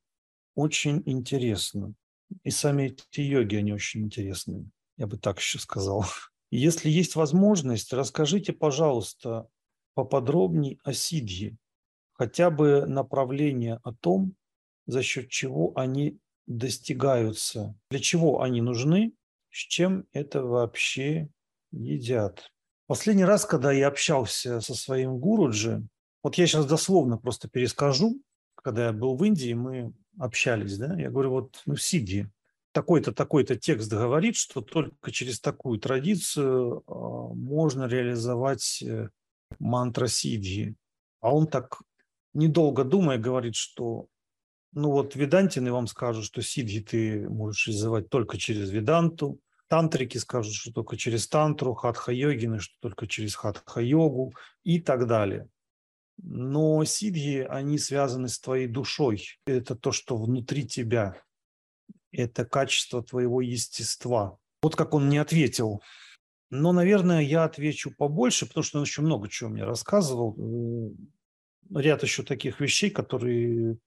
очень 0.55 1.03
интересно. 1.07 1.95
И 2.43 2.51
сами 2.51 2.85
эти 2.85 3.21
йоги, 3.21 3.57
они 3.57 3.73
очень 3.73 4.03
интересные. 4.03 4.67
Я 4.97 5.07
бы 5.07 5.17
так 5.17 5.39
еще 5.39 5.59
сказал. 5.59 6.05
Если 6.51 6.91
есть 6.91 7.17
возможность, 7.17 7.93
расскажите, 7.93 8.53
пожалуйста, 8.53 9.49
поподробнее 9.95 10.79
о 10.85 10.93
сидхи, 10.93 11.57
хотя 12.13 12.51
бы 12.51 12.87
направление 12.87 13.81
о 13.83 13.93
том, 13.93 14.35
за 14.87 15.03
счет 15.03 15.29
чего 15.29 15.73
они 15.77 16.19
достигаются, 16.47 17.77
для 17.91 18.01
чего 18.01 18.43
они 18.43 18.61
нужны, 18.61 19.13
с 19.51 19.59
чем 19.59 20.07
это 20.13 20.43
вообще 20.43 21.29
едят. 21.71 22.51
Последний 22.87 23.25
раз, 23.25 23.47
когда 23.47 23.71
я 23.71 23.87
общался 23.87 24.61
со 24.61 24.75
своим 24.75 25.19
гуруджи, 25.19 25.87
вот 26.23 26.37
я 26.37 26.47
сейчас 26.47 26.67
дословно 26.67 27.19
просто 27.19 27.49
перескажу, 27.49 28.21
когда 28.57 28.87
я 28.87 28.93
был 28.93 29.17
в 29.17 29.25
Индии, 29.25 29.55
мы 29.55 29.95
общались, 30.19 30.77
да, 30.79 30.99
я 30.99 31.11
говорю, 31.11 31.31
вот, 31.31 31.63
ну, 31.67 31.77
сиди, 31.77 32.27
такой-то, 32.73 33.13
такой-то 33.13 33.57
текст 33.57 33.91
говорит, 33.91 34.37
что 34.37 34.61
только 34.61 35.11
через 35.11 35.41
такую 35.41 35.79
традицию 35.79 36.81
э, 36.81 36.83
можно 36.87 37.87
реализовать 37.87 38.83
э, 38.83 39.09
мантра 39.59 40.07
сидхи. 40.07 40.77
А 41.21 41.35
он 41.35 41.47
так, 41.47 41.83
недолго 42.33 42.85
думая, 42.85 43.19
говорит, 43.19 43.57
что 43.57 44.07
ну 44.73 44.93
вот 44.93 45.17
ведантины 45.17 45.73
вам 45.73 45.89
скажут, 45.89 46.25
что 46.25 46.43
сидхи 46.43 46.81
ты 46.81 47.29
можешь 47.29 47.67
реализовать 47.67 48.09
только 48.09 48.39
через 48.39 48.71
веданту, 48.71 49.41
Тантрики 49.71 50.19
скажут, 50.19 50.53
что 50.53 50.73
только 50.73 50.97
через 50.97 51.29
тантру, 51.29 51.75
хатха-йогины, 51.75 52.59
что 52.59 52.75
только 52.81 53.07
через 53.07 53.37
хатха-йогу 53.37 54.35
и 54.65 54.81
так 54.81 55.07
далее. 55.07 55.49
Но 56.23 56.85
сидхи, 56.85 57.47
они 57.49 57.79
связаны 57.79 58.29
с 58.29 58.39
твоей 58.39 58.67
душой. 58.67 59.39
Это 59.47 59.75
то, 59.75 59.93
что 59.93 60.17
внутри 60.17 60.67
тебя. 60.67 61.17
Это 62.13 62.45
качество 62.45 63.03
твоего 63.03 63.41
естества. 63.41 64.39
Вот 64.63 64.77
как 64.77 64.95
он 64.95 65.09
не 65.09 65.19
ответил. 65.19 65.83
Но, 66.51 66.73
наверное, 66.73 67.21
я 67.21 67.45
отвечу 67.45 67.93
побольше, 67.97 68.47
потому 68.47 68.65
что 68.65 68.79
он 68.79 68.85
еще 68.85 69.03
много 69.03 69.29
чего 69.29 69.51
мне 69.51 69.65
рассказывал. 69.65 70.37
Ряд 71.73 72.03
еще 72.03 72.25
таких 72.25 72.61
вещей, 72.61 72.91
которые, 72.91 73.79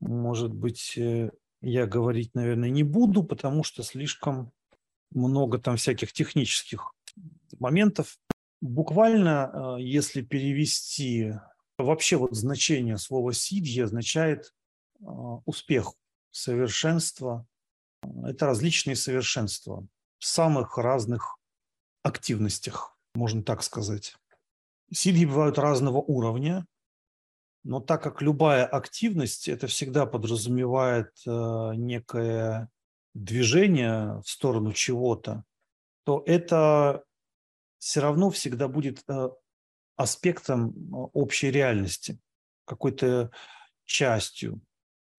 может 0.00 0.54
быть, 0.54 0.96
э, 0.96 1.30
я 1.60 1.86
говорить, 1.86 2.34
наверное, 2.34 2.70
не 2.70 2.84
буду, 2.84 3.24
потому 3.24 3.64
что 3.64 3.82
слишком 3.82 4.52
много 5.10 5.58
там 5.58 5.76
всяких 5.76 6.12
технических 6.12 6.94
моментов. 7.58 8.18
Буквально, 8.60 9.76
э, 9.78 9.82
если 9.82 10.22
перевести, 10.22 11.32
вообще 11.84 12.16
вот 12.16 12.34
значение 12.34 12.98
слова 12.98 13.32
«сидьи» 13.32 13.82
означает 13.82 14.54
э, 15.00 15.04
успех, 15.44 15.92
совершенство. 16.30 17.46
Это 18.02 18.46
различные 18.46 18.96
совершенства 18.96 19.86
в 20.18 20.24
самых 20.24 20.78
разных 20.78 21.36
активностях, 22.02 22.96
можно 23.14 23.42
так 23.42 23.62
сказать. 23.62 24.16
Сидьи 24.92 25.26
бывают 25.26 25.58
разного 25.58 25.98
уровня, 25.98 26.66
но 27.64 27.80
так 27.80 28.02
как 28.02 28.22
любая 28.22 28.64
активность, 28.64 29.48
это 29.48 29.66
всегда 29.66 30.06
подразумевает 30.06 31.10
э, 31.26 31.72
некое 31.74 32.70
движение 33.14 34.20
в 34.20 34.28
сторону 34.28 34.72
чего-то, 34.72 35.42
то 36.04 36.22
это 36.26 37.02
все 37.78 38.00
равно 38.00 38.30
всегда 38.30 38.68
будет 38.68 39.02
э, 39.08 39.30
аспектом 39.96 40.70
э, 40.70 41.08
общей 41.12 41.50
реальности, 41.50 42.18
какой-то 42.64 43.30
частью. 43.84 44.60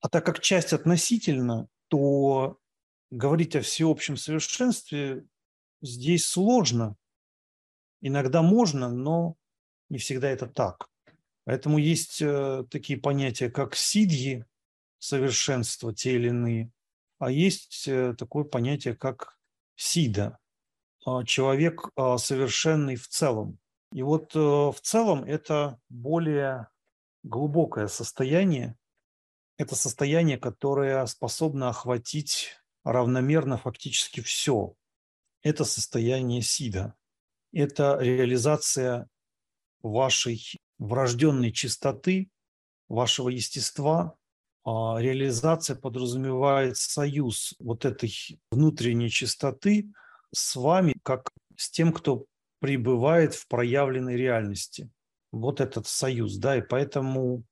А 0.01 0.09
так 0.09 0.25
как 0.25 0.39
часть 0.39 0.73
относительно, 0.73 1.67
то 1.87 2.59
говорить 3.09 3.55
о 3.55 3.61
всеобщем 3.61 4.17
совершенстве 4.17 5.25
здесь 5.81 6.25
сложно. 6.25 6.95
Иногда 8.01 8.41
можно, 8.41 8.89
но 8.89 9.35
не 9.89 9.97
всегда 9.97 10.29
это 10.29 10.47
так. 10.47 10.89
Поэтому 11.45 11.77
есть 11.77 12.21
э, 12.21 12.65
такие 12.69 12.99
понятия, 12.99 13.49
как 13.49 13.75
сидьи, 13.75 14.45
совершенство, 14.99 15.93
те 15.93 16.15
или 16.15 16.29
иные, 16.29 16.71
а 17.19 17.31
есть 17.31 17.87
э, 17.87 18.15
такое 18.17 18.43
понятие, 18.43 18.95
как 18.95 19.37
сида, 19.75 20.39
а, 21.05 21.23
человек 21.23 21.89
а, 21.95 22.17
совершенный 22.17 22.95
в 22.95 23.07
целом. 23.07 23.59
И 23.97 24.03
вот 24.03 24.35
э, 24.35 24.39
в 24.39 24.77
целом 24.83 25.23
это 25.23 25.81
более 25.89 26.67
глубокое 27.23 27.87
состояние, 27.87 28.77
это 29.57 29.75
состояние, 29.75 30.37
которое 30.37 31.03
способно 31.07 31.69
охватить 31.69 32.51
равномерно 32.83 33.57
фактически 33.57 34.19
все. 34.19 34.75
Это 35.41 35.65
состояние 35.65 36.43
сида. 36.43 36.93
Это 37.51 37.97
реализация 37.99 39.09
вашей 39.81 40.43
врожденной 40.77 41.51
чистоты, 41.51 42.29
вашего 42.89 43.29
естества, 43.29 44.15
а, 44.63 44.97
реализация 44.99 45.75
подразумевает 45.75 46.77
союз 46.77 47.55
вот 47.57 47.83
этой 47.83 48.13
внутренней 48.51 49.09
чистоты 49.09 49.91
с 50.31 50.55
вами, 50.55 50.93
как 51.01 51.31
с 51.55 51.71
тем, 51.71 51.91
кто 51.91 52.27
пребывает 52.59 53.33
в 53.33 53.47
проявленной 53.47 54.15
реальности. 54.15 54.89
Вот 55.31 55.61
этот 55.61 55.87
союз, 55.87 56.37
да, 56.37 56.57
и 56.57 56.61
поэтому 56.61 57.43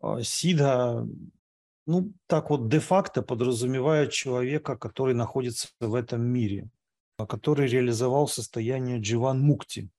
а, 0.00 0.22
Сида, 0.22 1.06
ну, 1.86 2.12
так 2.26 2.50
вот 2.50 2.68
де-факто 2.68 3.22
подразумевает 3.22 4.12
человека, 4.12 4.76
который 4.76 5.14
находится 5.14 5.68
в 5.80 5.94
этом 5.94 6.22
мире, 6.22 6.68
а, 7.16 7.26
который 7.26 7.68
реализовал 7.68 8.28
состояние 8.28 9.00
Дживан 9.00 9.40
Мукти. 9.40 9.90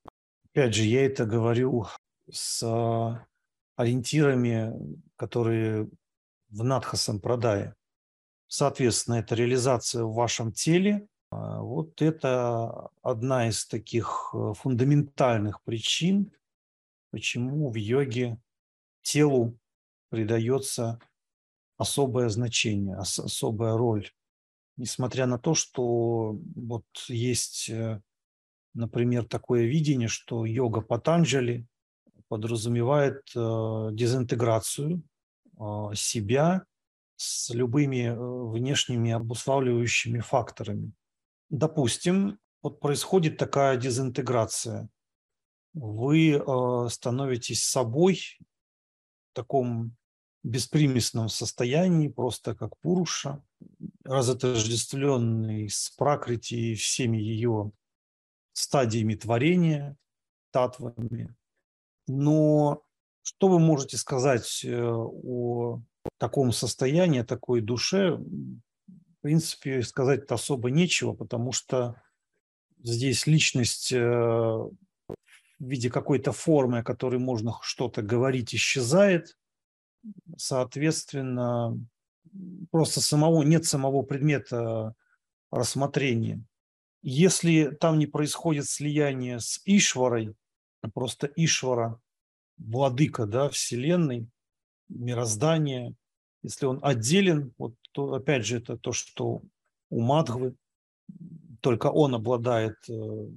Опять 0.45 0.75
же, 0.75 0.83
я 0.83 1.05
это 1.05 1.25
говорю 1.25 1.87
с 2.29 2.61
ориентирами, 3.75 4.73
которые 5.15 5.89
в 6.49 6.63
Надха 6.63 6.97
Сампрадае. 6.97 7.75
Соответственно, 8.47 9.15
это 9.15 9.33
реализация 9.35 10.03
в 10.03 10.13
вашем 10.13 10.51
теле. 10.51 11.07
А, 11.31 11.61
вот 11.61 12.01
это 12.01 12.89
одна 13.01 13.47
из 13.47 13.65
таких 13.65 14.31
э, 14.33 14.53
фундаментальных 14.53 15.63
причин, 15.63 16.31
почему 17.09 17.71
в 17.71 17.75
йоге 17.75 18.37
телу 19.01 19.57
придается 20.09 20.99
особое 21.77 22.27
значение, 22.29 22.97
особая 22.97 23.77
роль. 23.77 24.11
Несмотря 24.75 25.25
на 25.25 25.39
то, 25.39 25.53
что 25.55 26.37
вот 26.55 26.85
есть, 27.07 27.69
э, 27.69 28.01
например, 28.73 29.25
такое 29.25 29.63
видение, 29.63 30.09
что 30.09 30.45
йога 30.45 30.81
Патанджали 30.81 31.65
подразумевает 32.27 33.23
э, 33.35 33.89
дезинтеграцию 33.93 35.01
себя 35.93 36.65
с 37.15 37.51
любыми 37.51 38.15
внешними 38.51 39.11
обуславливающими 39.11 40.21
факторами. 40.21 40.91
Допустим, 41.51 42.39
вот 42.63 42.79
происходит 42.79 43.37
такая 43.37 43.75
дезинтеграция. 43.75 44.87
Вы 45.73 46.31
э, 46.31 46.89
становитесь 46.89 47.65
собой 47.65 48.21
в 49.29 49.35
таком 49.35 49.97
беспримесном 50.43 51.27
состоянии, 51.27 52.07
просто 52.07 52.55
как 52.55 52.77
Пуруша, 52.79 53.43
разотождествленный 54.05 55.69
с 55.69 55.89
пракрити 55.89 56.53
и 56.55 56.75
всеми 56.75 57.17
ее 57.17 57.73
стадиями 58.53 59.15
творения, 59.15 59.97
татвами. 60.51 61.35
Но 62.07 62.81
что 63.23 63.49
вы 63.49 63.59
можете 63.59 63.97
сказать 63.97 64.63
э, 64.63 64.81
о 64.81 65.81
таком 66.17 66.53
состоянии, 66.53 67.23
такой 67.23 67.59
душе? 67.59 68.17
В 69.21 69.23
принципе, 69.23 69.83
сказать 69.83 70.23
особо 70.31 70.71
нечего, 70.71 71.13
потому 71.13 71.51
что 71.51 72.01
здесь 72.81 73.27
личность 73.27 73.93
э, 73.93 73.99
в 73.99 74.71
виде 75.59 75.91
какой-то 75.91 76.31
формы, 76.31 76.79
о 76.79 76.83
которой 76.83 77.19
можно 77.19 77.53
что-то 77.61 78.01
говорить, 78.01 78.55
исчезает. 78.55 79.37
Соответственно, 80.35 81.77
просто 82.71 82.99
самого, 82.99 83.43
нет 83.43 83.65
самого 83.65 84.01
предмета 84.01 84.95
рассмотрения. 85.51 86.43
Если 87.03 87.69
там 87.69 87.99
не 87.99 88.07
происходит 88.07 88.65
слияние 88.65 89.39
с 89.39 89.61
Ишварой, 89.65 90.33
просто 90.95 91.29
Ишвара, 91.35 92.01
владыка 92.57 93.27
да, 93.27 93.49
Вселенной, 93.49 94.27
мироздания, 94.89 95.93
если 96.41 96.65
он 96.65 96.79
отделен, 96.81 97.53
вот 97.59 97.75
то, 97.91 98.13
опять 98.13 98.45
же, 98.45 98.57
это 98.57 98.77
то, 98.77 98.93
что 98.93 99.41
у 99.89 100.01
Мадхвы, 100.01 100.55
только 101.61 101.87
он 101.87 102.15
обладает 102.15 102.75
э, 102.89 103.27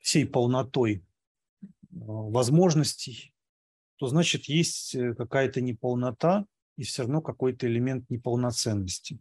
всей 0.00 0.26
полнотой 0.26 0.96
э, 0.96 1.00
возможностей, 1.90 3.32
то 3.96 4.08
значит 4.08 4.46
есть 4.46 4.94
э, 4.94 5.14
какая-то 5.14 5.60
неполнота 5.60 6.46
и 6.76 6.82
все 6.82 7.02
равно 7.02 7.20
какой-то 7.20 7.66
элемент 7.66 8.10
неполноценности. 8.10 9.18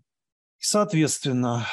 Соответственно, 0.58 1.68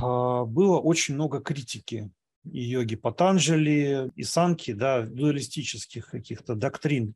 было 0.00 0.78
очень 0.78 1.14
много 1.14 1.40
критики 1.40 2.10
и 2.50 2.62
йоги 2.62 2.96
Патанджали, 2.96 4.10
и 4.16 4.22
санки, 4.24 4.72
да, 4.72 5.02
дуалистических 5.02 6.10
каких-то 6.10 6.54
доктрин. 6.54 7.14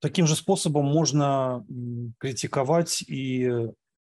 Таким 0.00 0.26
же 0.26 0.36
способом 0.36 0.84
можно 0.84 1.64
критиковать 2.18 3.02
и 3.08 3.50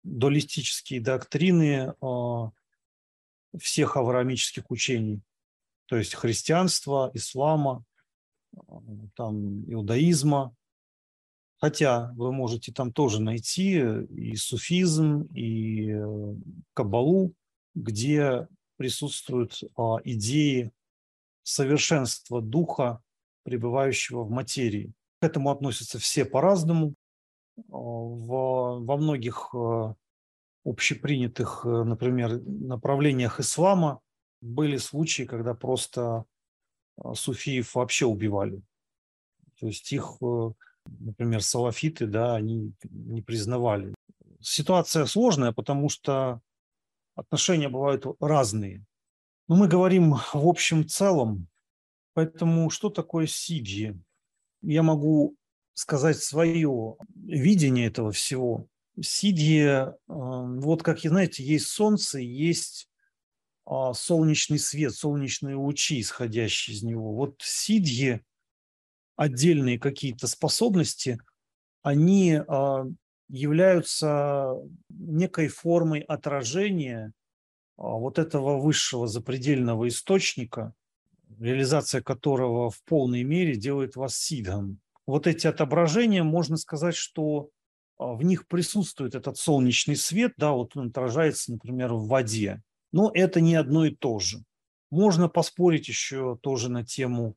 дуалистические 0.06 1.02
доктрины 1.02 1.94
а, 2.02 2.52
всех 3.60 3.98
авраамических 3.98 4.70
учений, 4.72 5.22
то 5.88 5.98
есть 5.98 6.16
христианства, 6.16 7.12
ислама, 7.14 7.84
а, 8.56 8.82
там, 9.16 9.64
иудаизма, 9.72 10.56
Хотя 11.58 12.12
вы 12.16 12.32
можете 12.32 12.72
там 12.72 12.92
тоже 12.92 13.22
найти 13.22 13.80
и 13.80 14.36
суфизм, 14.36 15.24
и 15.34 15.90
э, 15.90 16.36
кабалу, 16.74 17.34
где 17.74 18.48
присутствуют 18.78 19.62
а, 19.78 19.98
идеи 20.04 20.72
совершенства 21.44 22.42
духа, 22.42 23.02
пребывающего 23.44 24.24
в 24.24 24.32
материи. 24.32 24.92
К 25.22 25.26
этому 25.26 25.50
относятся 25.50 25.98
все 25.98 26.26
по-разному. 26.26 26.94
В, 27.68 28.80
во 28.86 28.98
многих 28.98 29.50
э, 29.54 29.94
общепринятых, 30.66 31.66
э, 31.66 31.84
например, 31.84 32.42
направлениях 32.42 33.40
ислама 33.40 34.02
были 34.42 34.78
случаи, 34.78 35.24
когда 35.24 35.54
просто 35.54 36.26
суфиев 37.14 37.76
вообще 37.76 38.06
убивали. 38.06 38.62
То 39.60 39.68
есть 39.68 39.92
их 39.92 40.20
например, 40.86 41.42
салафиты, 41.42 42.08
да, 42.08 42.36
они 42.36 42.74
не 42.84 43.22
признавали. 43.22 43.94
Ситуация 44.42 45.06
сложная, 45.06 45.52
потому 45.52 45.90
что 45.90 46.42
отношения 47.16 47.70
бывают 47.70 48.06
разные. 48.20 48.84
Но 49.48 49.56
мы 49.56 49.68
говорим 49.68 50.14
в 50.14 50.48
общем 50.48 50.88
целом, 50.88 51.48
поэтому 52.14 52.70
что 52.70 52.90
такое 52.90 53.28
сидьи? 53.28 54.00
Я 54.62 54.84
могу 54.84 55.36
сказать 55.76 56.18
свое 56.18 56.96
видение 57.16 57.88
этого 57.88 58.12
всего. 58.12 58.68
Сидьи, 59.00 59.62
э, 59.62 59.94
вот 60.08 60.82
как, 60.82 61.00
знаете, 61.02 61.44
есть 61.44 61.68
солнце, 61.68 62.20
есть 62.20 62.90
а, 63.66 63.94
солнечный 63.94 64.60
свет, 64.60 64.94
солнечные 64.94 65.56
лучи, 65.56 66.00
исходящие 66.00 66.78
из 66.78 66.84
него. 66.84 67.14
Вот 67.14 67.36
сидьи 67.40 68.22
отдельные 69.16 69.80
какие-то 69.80 70.28
способности, 70.28 71.20
они 71.82 72.40
а, 72.48 72.86
являются 73.28 74.54
некой 74.90 75.48
формой 75.48 76.02
отражения 76.02 77.12
а, 77.78 77.88
вот 77.94 78.20
этого 78.20 78.60
высшего 78.60 79.08
запредельного 79.08 79.88
источника, 79.88 80.74
реализация 81.40 82.02
которого 82.02 82.70
в 82.70 82.84
полной 82.84 83.24
мере 83.24 83.56
делает 83.56 83.96
вас 83.96 84.16
сидхом. 84.16 84.80
Вот 85.08 85.28
эти 85.28 85.48
отображения, 85.48 86.24
можно 86.24 86.58
сказать, 86.58 86.96
что 86.96 87.50
а, 87.98 88.14
в 88.14 88.24
них 88.24 88.48
присутствует 88.48 89.16
этот 89.16 89.38
солнечный 89.38 89.96
свет, 89.96 90.34
да, 90.38 90.52
вот 90.52 90.76
он 90.76 90.90
отражается, 90.90 91.52
например, 91.52 91.94
в 91.94 92.08
воде. 92.08 92.62
Но 92.92 93.12
это 93.14 93.42
не 93.42 93.56
одно 93.56 93.86
и 93.86 93.96
то 93.96 94.20
же. 94.20 94.44
Можно 94.90 95.30
поспорить 95.30 95.88
еще 95.88 96.38
тоже 96.42 96.70
на 96.70 96.86
тему 96.86 97.36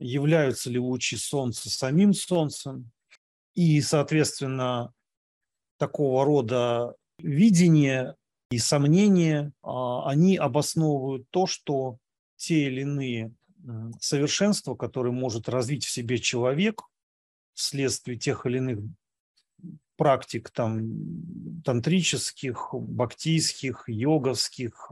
являются 0.00 0.70
ли 0.70 0.78
лучи 0.78 1.16
Солнца 1.16 1.70
самим 1.70 2.12
Солнцем. 2.12 2.90
И, 3.54 3.80
соответственно, 3.80 4.92
такого 5.78 6.24
рода 6.24 6.94
видение 7.18 8.14
и 8.50 8.58
сомнения, 8.58 9.52
а, 9.62 10.08
они 10.08 10.36
обосновывают 10.36 11.26
то, 11.30 11.46
что 11.46 11.98
те 12.36 12.66
или 12.66 12.82
иные 12.82 13.32
совершенства, 14.00 14.74
которые 14.74 15.12
может 15.12 15.48
развить 15.48 15.84
в 15.84 15.90
себе 15.90 16.18
человек 16.18 16.82
вследствие 17.54 18.18
тех 18.18 18.46
или 18.46 18.58
иных 18.58 18.78
практик 19.96 20.50
там, 20.50 21.60
тантрических, 21.64 22.68
бхактийских, 22.72 23.84
йоговских, 23.88 24.90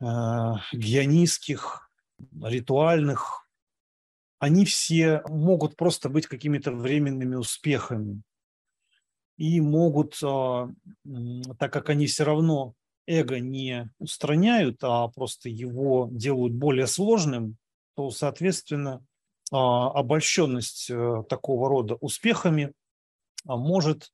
э, 0.00 0.04
гьянистских, 0.72 1.90
ритуальных, 2.42 3.48
они 4.38 4.64
все 4.64 5.22
могут 5.28 5.76
просто 5.76 6.08
быть 6.08 6.26
какими-то 6.26 6.72
временными 6.72 7.34
успехами. 7.34 8.22
И 9.36 9.60
могут, 9.60 10.16
а, 10.22 10.70
так 11.58 11.72
как 11.72 11.88
они 11.90 12.06
все 12.06 12.24
равно 12.24 12.74
эго 13.06 13.40
не 13.40 13.90
устраняют, 13.98 14.78
а 14.82 15.08
просто 15.08 15.48
его 15.48 16.08
делают 16.10 16.54
более 16.54 16.86
сложным, 16.86 17.56
то, 17.94 18.10
соответственно, 18.10 19.04
а, 19.52 19.90
обольщенность 19.90 20.90
э, 20.90 21.22
такого 21.28 21.68
рода 21.68 21.94
успехами 21.96 22.72
а, 23.46 23.56
может 23.56 24.10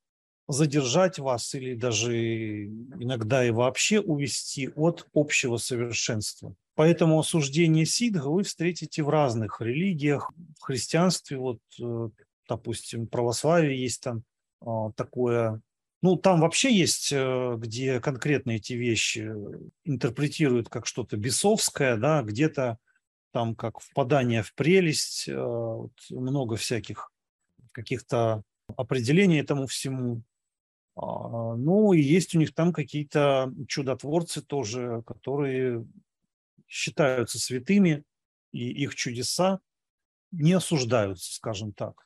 задержать 0.48 1.18
вас 1.18 1.54
или 1.54 1.74
даже 1.74 2.64
иногда 2.66 3.44
и 3.44 3.50
вообще 3.50 4.00
увести 4.00 4.68
от 4.74 5.06
общего 5.14 5.56
совершенства. 5.56 6.54
Поэтому 6.74 7.20
осуждение 7.20 7.86
сидха 7.86 8.28
вы 8.28 8.42
встретите 8.42 9.02
в 9.02 9.08
разных 9.08 9.60
религиях. 9.60 10.32
В 10.58 10.62
христианстве, 10.62 11.38
вот, 11.38 11.58
э, 11.80 12.08
допустим, 12.48 13.06
православие 13.06 13.80
есть 13.80 14.02
там 14.02 14.24
а, 14.60 14.90
такое 14.92 15.60
ну, 16.02 16.16
там 16.16 16.40
вообще 16.40 16.74
есть, 16.74 17.12
э, 17.12 17.54
где 17.58 18.00
конкретно 18.00 18.52
эти 18.52 18.72
вещи 18.72 19.32
интерпретируют 19.84 20.68
как 20.68 20.86
что-то 20.86 21.16
бесовское, 21.16 21.96
да, 21.96 22.22
где-то 22.22 22.78
там 23.32 23.54
как 23.54 23.80
впадание 23.80 24.42
в 24.42 24.54
прелесть, 24.54 25.28
э, 25.28 25.36
вот, 25.36 25.92
много 26.10 26.56
всяких 26.56 27.12
каких-то 27.72 28.42
определений 28.76 29.40
этому 29.40 29.66
всему. 29.66 30.22
А, 30.96 31.54
ну, 31.56 31.92
и 31.92 32.00
есть 32.00 32.34
у 32.34 32.38
них 32.38 32.54
там 32.54 32.72
какие-то 32.72 33.52
чудотворцы 33.68 34.42
тоже, 34.42 35.02
которые 35.06 35.86
считаются 36.66 37.38
святыми, 37.38 38.04
и 38.52 38.70
их 38.70 38.94
чудеса 38.94 39.60
не 40.32 40.52
осуждаются, 40.52 41.34
скажем 41.34 41.72
так. 41.72 42.04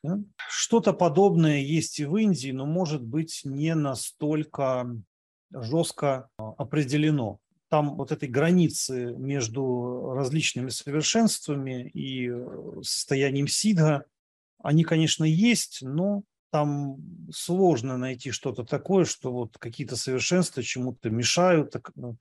Что-то 0.48 0.92
подобное 0.92 1.58
есть 1.58 1.98
и 2.00 2.04
в 2.04 2.16
Индии, 2.16 2.50
но 2.50 2.66
может 2.66 3.02
быть 3.02 3.42
не 3.44 3.74
настолько 3.74 4.90
жестко 5.50 6.28
а, 6.38 6.52
определено. 6.58 7.38
Там 7.68 7.96
вот 7.96 8.12
этой 8.12 8.28
границы 8.28 9.14
между 9.16 10.12
различными 10.14 10.68
совершенствами 10.68 11.88
и 11.88 12.28
э, 12.30 12.82
состоянием 12.82 13.48
сидга, 13.48 14.04
они, 14.62 14.84
конечно, 14.84 15.24
есть, 15.24 15.80
но 15.82 16.22
там 16.50 16.98
сложно 17.32 17.98
найти 17.98 18.30
что-то 18.30 18.64
такое, 18.64 19.04
что 19.04 19.32
вот 19.32 19.58
какие-то 19.58 19.96
совершенства 19.96 20.62
чему-то 20.62 21.10
мешают, 21.10 21.74
ну, 21.96 22.16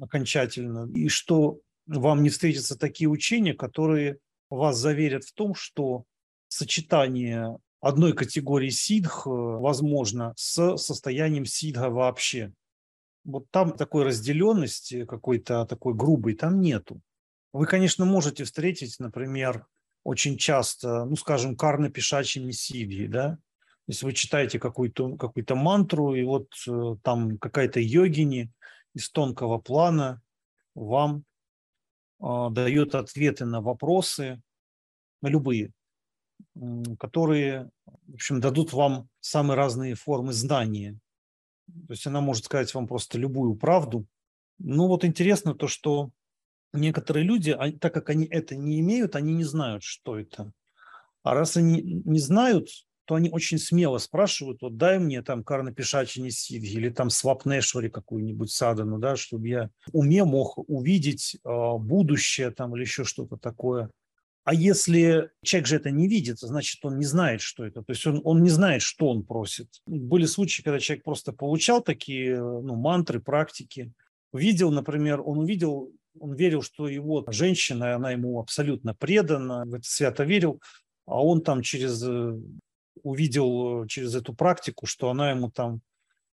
окончательно, 0.00 0.88
и 0.94 1.08
что 1.08 1.58
вам 1.86 2.22
не 2.22 2.30
встретятся 2.30 2.78
такие 2.78 3.08
учения, 3.08 3.52
которые 3.52 4.18
вас 4.56 4.76
заверят 4.76 5.24
в 5.24 5.32
том, 5.32 5.54
что 5.54 6.04
сочетание 6.48 7.58
одной 7.80 8.12
категории 8.12 8.70
сидх 8.70 9.22
возможно 9.26 10.32
с 10.36 10.76
состоянием 10.76 11.44
сидха 11.44 11.90
вообще. 11.90 12.52
Вот 13.24 13.50
там 13.50 13.72
такой 13.72 14.04
разделенности 14.04 15.04
какой-то 15.04 15.64
такой 15.66 15.94
грубой 15.94 16.34
там 16.34 16.60
нету. 16.60 17.00
Вы, 17.52 17.66
конечно, 17.66 18.04
можете 18.04 18.44
встретить, 18.44 18.98
например, 18.98 19.66
очень 20.02 20.36
часто, 20.36 21.04
ну, 21.04 21.16
скажем, 21.16 21.56
карно-пешачьи 21.56 22.42
мессидии, 22.42 23.06
да, 23.06 23.38
если 23.86 24.06
вы 24.06 24.12
читаете 24.12 24.58
какую-то 24.58 25.16
какую 25.16 25.44
мантру, 25.50 26.14
и 26.14 26.22
вот 26.22 26.48
э, 26.66 26.96
там 27.02 27.38
какая-то 27.38 27.80
йогини 27.80 28.50
из 28.94 29.10
тонкого 29.10 29.58
плана 29.58 30.22
вам 30.74 31.18
э, 31.18 31.22
дает 32.18 32.94
ответы 32.94 33.44
на 33.44 33.60
вопросы, 33.60 34.40
на 35.22 35.28
любые, 35.28 35.72
которые, 36.98 37.70
в 38.06 38.14
общем, 38.14 38.40
дадут 38.40 38.72
вам 38.72 39.08
самые 39.20 39.56
разные 39.56 39.94
формы 39.94 40.32
знания. 40.32 40.98
То 41.66 41.92
есть 41.92 42.06
она 42.06 42.20
может 42.20 42.44
сказать 42.44 42.72
вам 42.74 42.86
просто 42.86 43.18
любую 43.18 43.56
правду. 43.56 44.06
Ну 44.58 44.86
вот 44.86 45.04
интересно 45.04 45.54
то, 45.54 45.66
что 45.66 46.10
некоторые 46.72 47.24
люди, 47.24 47.56
так 47.80 47.94
как 47.94 48.10
они 48.10 48.26
это 48.26 48.56
не 48.56 48.80
имеют, 48.80 49.16
они 49.16 49.34
не 49.34 49.44
знают, 49.44 49.82
что 49.82 50.18
это. 50.18 50.52
А 51.22 51.34
раз 51.34 51.56
они 51.56 52.02
не 52.04 52.18
знают, 52.18 52.68
то 53.04 53.14
они 53.16 53.30
очень 53.30 53.58
смело 53.58 53.98
спрашивают, 53.98 54.62
вот 54.62 54.76
дай 54.76 54.98
мне 54.98 55.22
там 55.22 55.44
карнапишачини 55.44 56.30
сидги 56.30 56.74
или 56.74 56.88
там 56.88 57.10
свапнешвари 57.10 57.88
какую-нибудь 57.88 58.50
садану, 58.50 58.98
да, 58.98 59.16
чтобы 59.16 59.48
я 59.48 59.70
уме 59.92 60.24
мог 60.24 60.58
увидеть 60.68 61.36
э, 61.36 61.48
будущее 61.78 62.50
там 62.50 62.74
или 62.74 62.82
еще 62.82 63.04
что-то 63.04 63.36
такое. 63.36 63.90
А 64.44 64.52
если 64.52 65.30
человек 65.42 65.66
же 65.68 65.76
это 65.76 65.90
не 65.90 66.06
видит, 66.06 66.38
значит, 66.38 66.84
он 66.84 66.98
не 66.98 67.06
знает, 67.06 67.40
что 67.40 67.64
это. 67.64 67.82
То 67.82 67.92
есть 67.92 68.06
он, 68.06 68.20
он 68.24 68.42
не 68.42 68.50
знает, 68.50 68.82
что 68.82 69.08
он 69.08 69.24
просит. 69.24 69.68
Были 69.86 70.26
случаи, 70.26 70.62
когда 70.62 70.78
человек 70.78 71.02
просто 71.02 71.32
получал 71.32 71.82
такие 71.82 72.38
ну, 72.38 72.76
мантры, 72.76 73.20
практики. 73.20 73.92
Видел, 74.34 74.70
например, 74.70 75.22
он 75.24 75.38
увидел, 75.38 75.90
он 76.18 76.34
верил, 76.34 76.60
что 76.60 76.88
его 76.88 77.24
женщина, 77.28 77.94
она 77.94 78.10
ему 78.10 78.38
абсолютно 78.38 78.94
предана, 78.94 79.64
в 79.64 79.74
это 79.74 79.88
свято 79.88 80.24
верил, 80.24 80.60
а 81.06 81.24
он 81.24 81.40
там 81.40 81.62
через 81.62 82.02
э, 82.02 82.38
увидел 83.04 83.86
через 83.86 84.14
эту 84.16 84.34
практику, 84.34 84.86
что 84.86 85.10
она 85.10 85.30
ему 85.30 85.50
там 85.50 85.80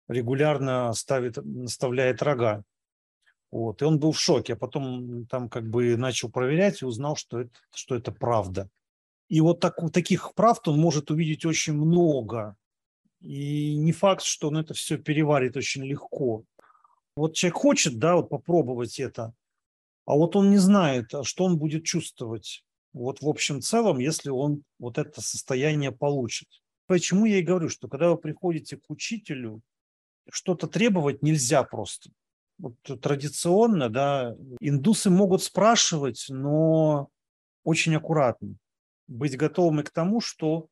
регулярно 0.09 0.92
ставит, 0.92 1.38
наставляет 1.42 2.22
рога. 2.22 2.62
Вот. 3.50 3.81
И 3.81 3.85
он 3.85 3.98
был 3.98 4.12
в 4.12 4.20
шоке, 4.20 4.52
а 4.52 4.57
потом 4.57 5.26
там 5.26 5.48
как 5.48 5.68
бы 5.70 5.96
начал 5.96 6.31
проверять 6.31 6.83
и 6.83 6.85
узнал, 6.85 7.16
что 7.16 7.40
это, 7.40 7.52
что 7.74 7.94
это 7.94 8.12
правда. 8.12 8.68
И 9.29 9.40
вот 9.40 9.61
так, 9.61 9.76
таких 9.92 10.35
правд 10.35 10.68
он 10.68 10.79
может 10.79 11.11
увидеть 11.11 11.44
очень 11.46 11.72
много. 11.72 12.57
И 13.20 13.74
не 13.76 13.92
факт, 13.92 14.22
что 14.22 14.48
он 14.48 14.59
это 14.59 14.74
все 14.74 14.98
переварит 14.98 15.57
очень 15.57 15.85
легко. 15.85 16.44
Вот 17.16 17.35
человек 17.35 17.57
хочет, 17.57 17.98
да, 17.98 18.16
вот 18.16 18.29
попробовать 18.29 19.00
это, 19.00 19.33
а 20.05 20.14
вот 20.14 20.37
он 20.37 20.50
не 20.50 20.59
знает, 20.59 21.14
а 21.14 21.24
что 21.24 21.44
он 21.44 21.59
будет 21.59 21.85
чувствовать 21.85 22.62
вот 22.97 23.21
в 23.21 23.29
общем 23.29 23.61
целом, 23.61 23.99
если 23.99 24.31
он 24.31 24.65
вот 24.79 24.97
это 24.97 25.21
состояние 25.21 25.93
получит. 25.93 26.49
Почему 26.87 27.27
я 27.27 27.39
и 27.39 27.43
говорю, 27.43 27.69
что 27.69 27.89
когда 27.89 28.09
вы 28.09 28.17
приходите 28.17 28.79
к 28.79 28.89
учителю, 28.89 29.61
что-то 30.31 30.67
требовать 30.67 31.23
нельзя 31.23 31.63
просто. 31.63 32.11
Вот 32.59 32.75
традиционно, 33.03 33.91
да, 33.91 34.35
индусы 34.61 35.11
могут 35.11 35.43
спрашивать, 35.43 36.25
но 36.31 37.11
очень 37.65 37.95
аккуратно. 37.95 38.57
Быть 39.09 39.37
готовыми 39.37 39.83
к 39.83 39.91
тому, 39.91 40.23
что 40.23 40.69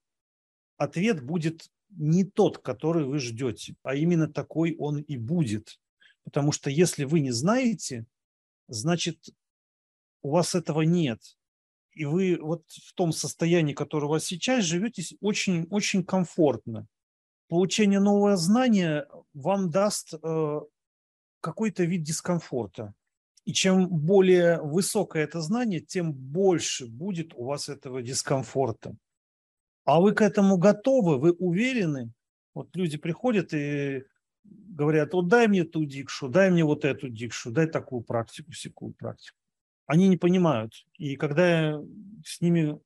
ответ 0.79 1.23
будет 1.23 1.69
не 1.91 2.25
тот, 2.25 2.57
который 2.57 3.05
вы 3.05 3.19
ждете, 3.19 3.75
а 3.83 3.95
именно 3.95 4.33
такой 4.33 4.75
он 4.79 5.01
и 5.01 5.19
будет. 5.19 5.79
Потому 6.25 6.53
что 6.53 6.71
если 6.71 7.05
вы 7.05 7.21
не 7.21 7.33
знаете, 7.33 8.07
значит, 8.67 9.19
у 10.23 10.31
вас 10.31 10.55
этого 10.55 10.81
нет 10.81 11.21
и 11.95 12.05
вы 12.05 12.39
вот 12.41 12.65
в 12.69 12.95
том 12.95 13.13
состоянии, 13.13 13.73
которое 13.73 14.07
у 14.07 14.11
вас 14.11 14.25
сейчас, 14.25 14.65
живете 14.65 15.03
очень, 15.21 15.67
очень 15.71 16.05
комфортно. 16.05 16.87
Получение 17.49 18.01
нового 18.01 18.37
знания 18.37 19.07
вам 19.33 19.71
даст 19.71 20.15
э, 20.15 20.61
какой-то 21.41 21.85
вид 21.85 22.03
дискомфорта. 22.03 22.95
И 23.45 23.53
чем 23.53 23.89
более 23.89 24.61
высокое 24.63 25.25
это 25.25 25.41
знание, 25.41 25.81
тем 25.81 26.13
больше 26.13 26.87
будет 26.87 27.35
у 27.35 27.45
вас 27.45 27.69
этого 27.69 28.03
дискомфорта. 28.03 28.97
А 29.85 30.01
вы 30.01 30.13
к 30.13 30.23
этому 30.23 30.57
готовы, 30.57 31.19
вы 31.19 31.33
уверены. 31.33 32.11
Вот 32.55 32.75
люди 32.75 32.97
приходят 32.97 33.53
и 33.53 34.05
говорят, 34.45 35.13
вот 35.13 35.29
дай 35.29 35.47
мне 35.47 35.65
ту 35.65 35.85
дикшу, 35.85 36.29
дай 36.29 36.51
мне 36.51 36.65
вот 36.65 36.85
эту 36.85 37.09
дикшу, 37.09 37.51
дай 37.51 37.67
такую 37.67 38.03
практику, 38.03 38.51
всякую 38.53 38.95
практику 38.95 39.44
они 39.87 40.09
не 40.09 40.17
понимают. 40.17 40.73
И 40.97 41.17
когда 41.17 41.81
с 42.25 42.41
ними 42.41 42.79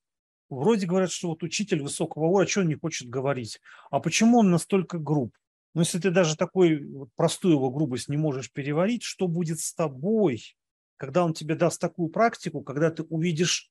вроде 0.48 0.86
говорят, 0.86 1.10
что 1.10 1.28
вот 1.28 1.42
учитель 1.42 1.82
высокого 1.82 2.24
уровня, 2.24 2.48
что 2.48 2.60
он 2.60 2.68
не 2.68 2.74
хочет 2.74 3.08
говорить? 3.08 3.60
А 3.90 4.00
почему 4.00 4.38
он 4.38 4.50
настолько 4.50 4.98
груб? 4.98 5.34
Но 5.74 5.82
если 5.82 5.98
ты 5.98 6.10
даже 6.10 6.36
вот 6.40 7.10
простую 7.14 7.54
его 7.54 7.70
грубость 7.70 8.08
не 8.08 8.16
можешь 8.16 8.50
переварить, 8.50 9.02
что 9.02 9.28
будет 9.28 9.60
с 9.60 9.74
тобой, 9.74 10.56
когда 10.96 11.24
он 11.24 11.34
тебе 11.34 11.54
даст 11.54 11.80
такую 11.80 12.08
практику, 12.08 12.62
когда 12.62 12.90
ты 12.90 13.02
увидишь 13.04 13.70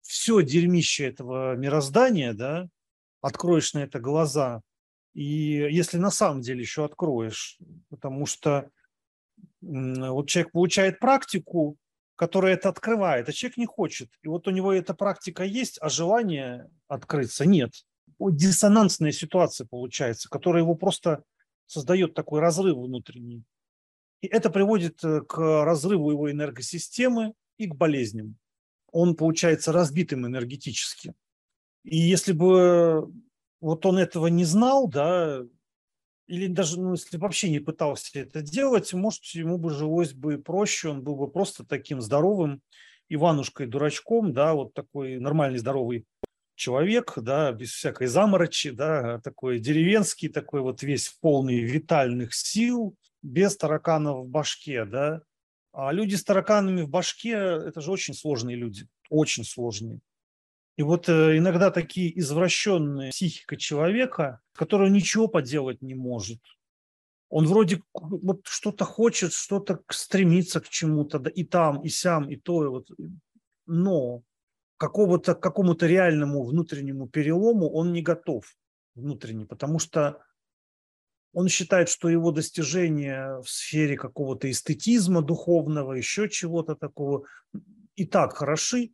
все 0.00 0.40
дерьмище 0.40 1.06
этого 1.06 1.54
мироздания, 1.54 2.32
да, 2.32 2.68
откроешь 3.20 3.74
на 3.74 3.80
это 3.80 4.00
глаза, 4.00 4.62
и 5.14 5.22
если 5.22 5.98
на 5.98 6.10
самом 6.10 6.42
деле 6.42 6.60
еще 6.60 6.84
откроешь, 6.84 7.58
потому 7.88 8.26
что 8.26 8.70
вот 9.60 10.28
человек 10.28 10.52
получает 10.52 10.98
практику, 10.98 11.76
который 12.16 12.52
это 12.52 12.70
открывает, 12.70 13.28
а 13.28 13.32
человек 13.32 13.58
не 13.58 13.66
хочет. 13.66 14.10
И 14.22 14.28
вот 14.28 14.48
у 14.48 14.50
него 14.50 14.72
эта 14.72 14.94
практика 14.94 15.44
есть, 15.44 15.78
а 15.80 15.88
желания 15.88 16.70
открыться 16.88 17.46
нет. 17.46 17.72
Диссонансная 18.18 19.12
ситуация 19.12 19.66
получается, 19.66 20.28
которая 20.28 20.62
его 20.62 20.74
просто 20.74 21.22
создает 21.66 22.14
такой 22.14 22.40
разрыв 22.40 22.76
внутренний. 22.76 23.44
И 24.22 24.28
это 24.28 24.50
приводит 24.50 25.04
э, 25.04 25.20
к 25.20 25.38
разрыву 25.64 26.10
его 26.10 26.30
энергосистемы 26.30 27.34
и 27.58 27.66
к 27.66 27.74
болезням. 27.74 28.36
Он 28.90 29.14
получается 29.14 29.72
разбитым 29.72 30.26
энергетически. 30.26 31.14
И 31.84 31.98
если 31.98 32.32
бы 32.32 33.12
вот 33.60 33.84
он 33.84 33.98
этого 33.98 34.28
не 34.28 34.44
знал, 34.44 34.88
да, 34.88 35.42
или 36.26 36.46
даже, 36.48 36.80
ну, 36.80 36.92
если 36.92 37.16
вообще 37.16 37.50
не 37.50 37.60
пытался 37.60 38.18
это 38.18 38.42
делать, 38.42 38.92
может, 38.92 39.24
ему 39.26 39.58
бы 39.58 39.70
жилось 39.70 40.12
бы 40.12 40.38
проще, 40.38 40.88
он 40.88 41.02
был 41.02 41.16
бы 41.16 41.30
просто 41.30 41.64
таким 41.64 42.00
здоровым 42.00 42.60
Иванушкой-дурачком, 43.08 44.32
да, 44.32 44.54
вот 44.54 44.74
такой 44.74 45.18
нормальный 45.18 45.58
здоровый 45.58 46.04
человек, 46.56 47.12
да, 47.16 47.52
без 47.52 47.70
всякой 47.70 48.08
заморочи, 48.08 48.70
да, 48.70 49.20
такой 49.20 49.60
деревенский, 49.60 50.28
такой 50.28 50.62
вот 50.62 50.82
весь 50.82 51.08
полный 51.20 51.60
витальных 51.60 52.34
сил, 52.34 52.96
без 53.22 53.56
тараканов 53.56 54.26
в 54.26 54.28
башке, 54.28 54.84
да. 54.84 55.22
А 55.72 55.92
люди 55.92 56.14
с 56.14 56.24
тараканами 56.24 56.82
в 56.82 56.88
башке– 56.88 57.30
это 57.32 57.80
же 57.80 57.92
очень 57.92 58.14
сложные 58.14 58.56
люди, 58.56 58.88
очень 59.10 59.44
сложные. 59.44 60.00
И 60.76 60.82
вот 60.82 61.08
э, 61.08 61.38
иногда 61.38 61.70
такие 61.70 62.18
извращенные 62.18 63.10
психика 63.10 63.56
человека, 63.56 64.40
который 64.54 64.90
ничего 64.90 65.26
поделать 65.26 65.80
не 65.80 65.94
может. 65.94 66.40
Он 67.28 67.46
вроде 67.46 67.82
вот 67.92 68.46
что-то 68.46 68.84
хочет, 68.84 69.32
что-то 69.32 69.80
стремится 69.90 70.60
к 70.60 70.68
чему-то, 70.68 71.18
да, 71.18 71.30
и 71.30 71.44
там, 71.44 71.82
и 71.82 71.88
сям, 71.88 72.30
и 72.30 72.36
то, 72.36 72.64
и 72.64 72.68
вот, 72.68 72.88
но 73.66 74.22
какого-то, 74.76 75.34
какому-то 75.34 75.86
реальному 75.86 76.44
внутреннему 76.44 77.08
перелому 77.08 77.70
он 77.70 77.92
не 77.92 78.02
готов 78.02 78.44
внутренне, 78.94 79.46
потому 79.46 79.78
что 79.78 80.22
он 81.32 81.48
считает, 81.48 81.88
что 81.88 82.08
его 82.08 82.30
достижения 82.32 83.40
в 83.40 83.48
сфере 83.48 83.96
какого-то 83.96 84.50
эстетизма 84.50 85.20
духовного, 85.22 85.94
еще 85.94 86.28
чего-то 86.28 86.76
такого, 86.76 87.24
и 87.94 88.06
так 88.06 88.36
хороши, 88.36 88.92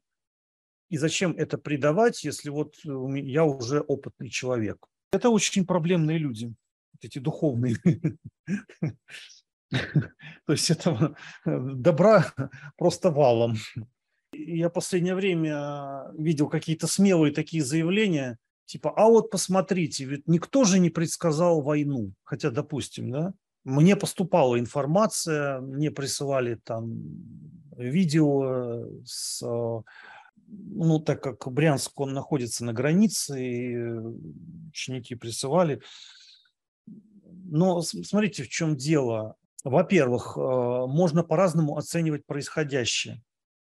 и 0.93 0.99
зачем 0.99 1.33
это 1.39 1.57
придавать, 1.57 2.23
если 2.23 2.51
вот 2.51 2.77
я 2.85 3.45
уже 3.45 3.81
опытный 3.81 4.29
человек? 4.29 4.87
Это 5.11 5.31
очень 5.31 5.65
проблемные 5.65 6.19
люди, 6.19 6.53
эти 7.01 7.19
духовные. 7.19 7.77
То 9.71 10.53
есть 10.53 10.71
этого 10.71 11.17
добра 11.47 12.35
просто 12.77 13.11
валом. 13.11 13.57
Я 14.35 14.69
последнее 14.69 15.15
время 15.15 16.11
видел 16.13 16.51
какие-то 16.51 16.87
смелые 16.87 17.33
такие 17.33 17.65
заявления, 17.65 18.37
типа, 18.67 18.93
а 18.95 19.09
вот 19.09 19.31
посмотрите, 19.31 20.05
ведь 20.05 20.29
никто 20.29 20.65
же 20.65 20.79
не 20.79 20.91
предсказал 20.91 21.63
войну. 21.63 22.13
Хотя, 22.23 22.51
допустим, 22.51 23.11
да, 23.11 23.33
мне 23.65 23.97
поступала 23.97 24.59
информация, 24.59 25.63
мне 25.63 25.91
присылали 25.91 26.57
там 26.57 27.03
видео 27.79 28.85
с 29.07 29.43
ну, 30.53 31.01
так 31.01 31.23
как 31.23 31.51
Брянск, 31.51 31.99
он 31.99 32.13
находится 32.13 32.65
на 32.65 32.73
границе, 32.73 33.43
и 33.43 33.77
ученики 34.69 35.15
присылали. 35.15 35.81
Но 36.87 37.81
смотрите, 37.83 38.43
в 38.43 38.49
чем 38.49 38.77
дело. 38.77 39.37
Во-первых, 39.65 40.37
можно 40.37 41.23
по-разному 41.23 41.77
оценивать 41.77 42.27
происходящее. 42.27 43.23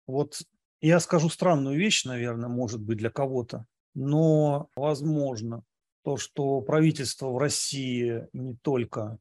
Вот 0.06 0.42
я 0.80 1.00
скажу 1.00 1.28
странную 1.30 1.78
вещь, 1.78 2.04
наверное, 2.04 2.48
может 2.48 2.80
быть, 2.80 2.98
для 2.98 3.10
кого-то, 3.10 3.64
но 3.94 4.68
возможно 4.76 5.62
то, 6.02 6.16
что 6.18 6.60
правительство 6.60 7.30
в 7.30 7.38
России 7.38 8.26
не 8.32 8.56
только, 8.56 9.18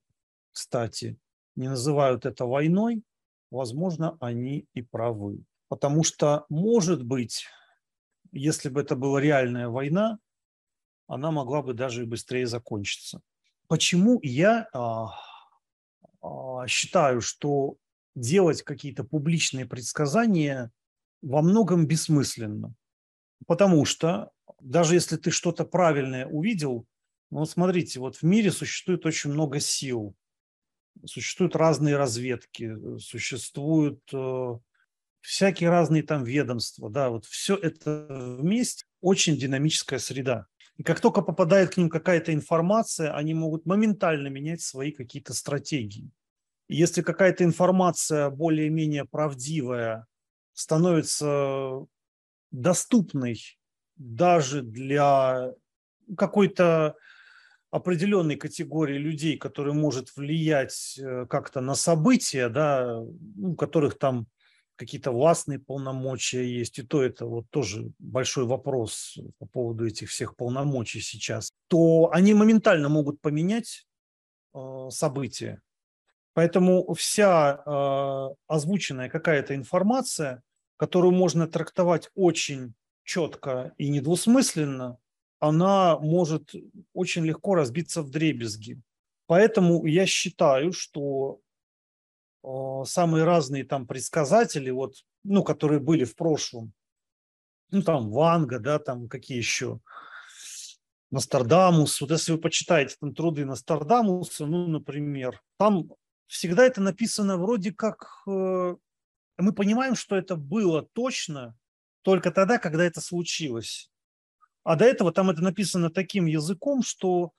кстати, 0.51 1.17
не 1.55 1.69
называют 1.69 2.25
это 2.25 2.45
войной, 2.45 3.03
возможно, 3.51 4.17
они 4.19 4.65
и 4.73 4.81
правы. 4.81 5.43
Потому 5.73 6.03
что, 6.03 6.45
может 6.49 7.03
быть, 7.03 7.47
если 8.31 8.69
бы 8.69 8.81
это 8.81 8.95
была 8.95 9.19
реальная 9.19 9.69
война, 9.69 10.19
она 11.07 11.31
могла 11.31 11.63
бы 11.63 11.73
даже 11.73 12.03
и 12.03 12.05
быстрее 12.05 12.45
закончиться. 12.45 13.21
Почему 13.67 14.19
я 14.21 14.67
а, 14.71 15.15
а, 16.21 16.67
считаю, 16.67 17.21
что 17.21 17.77
делать 18.13 18.61
какие-то 18.61 19.03
публичные 19.03 19.65
предсказания 19.65 20.71
во 21.23 21.41
многом 21.41 21.87
бессмысленно? 21.87 22.75
Потому 23.47 23.83
что 23.83 24.29
даже 24.61 24.93
если 24.93 25.17
ты 25.17 25.31
что-то 25.31 25.65
правильное 25.65 26.27
увидел, 26.27 26.85
ну 27.31 27.45
смотрите, 27.45 27.99
вот 27.99 28.17
в 28.17 28.21
мире 28.21 28.51
существует 28.51 29.07
очень 29.07 29.31
много 29.31 29.59
сил, 29.59 30.13
существуют 31.03 31.55
разные 31.55 31.97
разведки, 31.97 32.99
существуют 32.99 34.03
э, 34.13 34.59
всякие 35.23 35.69
разные 35.69 36.03
там 36.03 36.23
ведомства, 36.23 36.89
да, 36.89 37.09
вот 37.09 37.25
все 37.25 37.55
это 37.55 38.05
вместе 38.09 38.83
очень 39.01 39.37
динамическая 39.37 39.97
среда. 39.97 40.47
И 40.75 40.83
как 40.83 40.99
только 40.99 41.21
попадает 41.21 41.73
к 41.73 41.77
ним 41.77 41.89
какая-то 41.89 42.33
информация, 42.33 43.15
они 43.15 43.33
могут 43.33 43.65
моментально 43.65 44.27
менять 44.27 44.61
свои 44.61 44.91
какие-то 44.91 45.33
стратегии. 45.33 46.11
И 46.67 46.75
если 46.75 47.01
какая-то 47.01 47.43
информация 47.43 48.29
более-менее 48.29 49.05
правдивая 49.05 50.07
становится 50.53 51.85
доступной 52.51 53.39
даже 53.95 54.61
для 54.61 55.53
какой-то 56.17 56.95
определенной 57.71 58.35
категории 58.35 58.97
людей, 58.97 59.37
которые 59.37 59.73
может 59.73 60.15
влиять 60.15 60.99
э, 60.99 61.25
как-то 61.27 61.61
на 61.61 61.75
события, 61.75 62.49
да, 62.49 62.99
у 62.99 63.55
которых 63.55 63.97
там 63.97 64.27
какие-то 64.75 65.11
властные 65.11 65.59
полномочия 65.59 66.45
есть, 66.45 66.79
и 66.79 66.83
то 66.83 67.03
это 67.03 67.25
вот 67.25 67.49
тоже 67.49 67.91
большой 67.99 68.45
вопрос 68.45 69.17
по 69.37 69.45
поводу 69.45 69.85
этих 69.85 70.09
всех 70.09 70.35
полномочий 70.35 71.01
сейчас, 71.01 71.51
то 71.67 72.09
они 72.11 72.33
моментально 72.33 72.89
могут 72.89 73.21
поменять 73.21 73.85
э, 74.53 74.87
события. 74.89 75.61
Поэтому 76.33 76.93
вся 76.95 77.61
э, 77.65 78.35
озвученная 78.47 79.09
какая-то 79.09 79.55
информация, 79.55 80.41
которую 80.77 81.13
можно 81.13 81.47
трактовать 81.47 82.09
очень 82.15 82.73
четко 83.03 83.73
и 83.77 83.89
недвусмысленно, 83.89 84.97
она 85.39 85.99
может 85.99 86.55
очень 86.93 87.25
легко 87.25 87.53
разбиться 87.55 88.01
в 88.01 88.09
дребезги. 88.09 88.81
Поэтому 89.27 89.85
я 89.85 90.05
считаю, 90.05 90.71
что 90.71 91.39
самые 92.85 93.23
разные 93.23 93.63
там 93.63 93.87
предсказатели, 93.87 94.69
вот, 94.69 94.95
ну, 95.23 95.43
которые 95.43 95.79
были 95.79 96.03
в 96.03 96.15
прошлом, 96.15 96.73
ну, 97.71 97.81
там 97.81 98.11
Ванга, 98.11 98.59
да, 98.59 98.79
там 98.79 99.07
какие 99.07 99.37
еще, 99.37 99.79
Нострадамус, 101.11 102.01
вот 102.01 102.09
если 102.11 102.31
вы 102.31 102.39
почитаете 102.39 102.95
там 102.99 103.13
труды 103.13 103.45
Нострадамуса, 103.45 104.47
ну, 104.47 104.67
например, 104.67 105.41
там 105.57 105.91
всегда 106.25 106.65
это 106.65 106.81
написано 106.81 107.37
вроде 107.37 107.71
как, 107.71 108.23
э, 108.27 108.75
мы 109.37 109.53
понимаем, 109.53 109.95
что 109.95 110.15
это 110.15 110.35
было 110.35 110.81
точно 110.93 111.55
только 112.01 112.31
тогда, 112.31 112.57
когда 112.57 112.83
это 112.83 112.99
случилось. 112.99 113.91
А 114.63 114.75
до 114.75 114.85
этого 114.85 115.11
там 115.11 115.29
это 115.29 115.43
написано 115.43 115.91
таким 115.91 116.25
языком, 116.25 116.81
что 116.81 117.31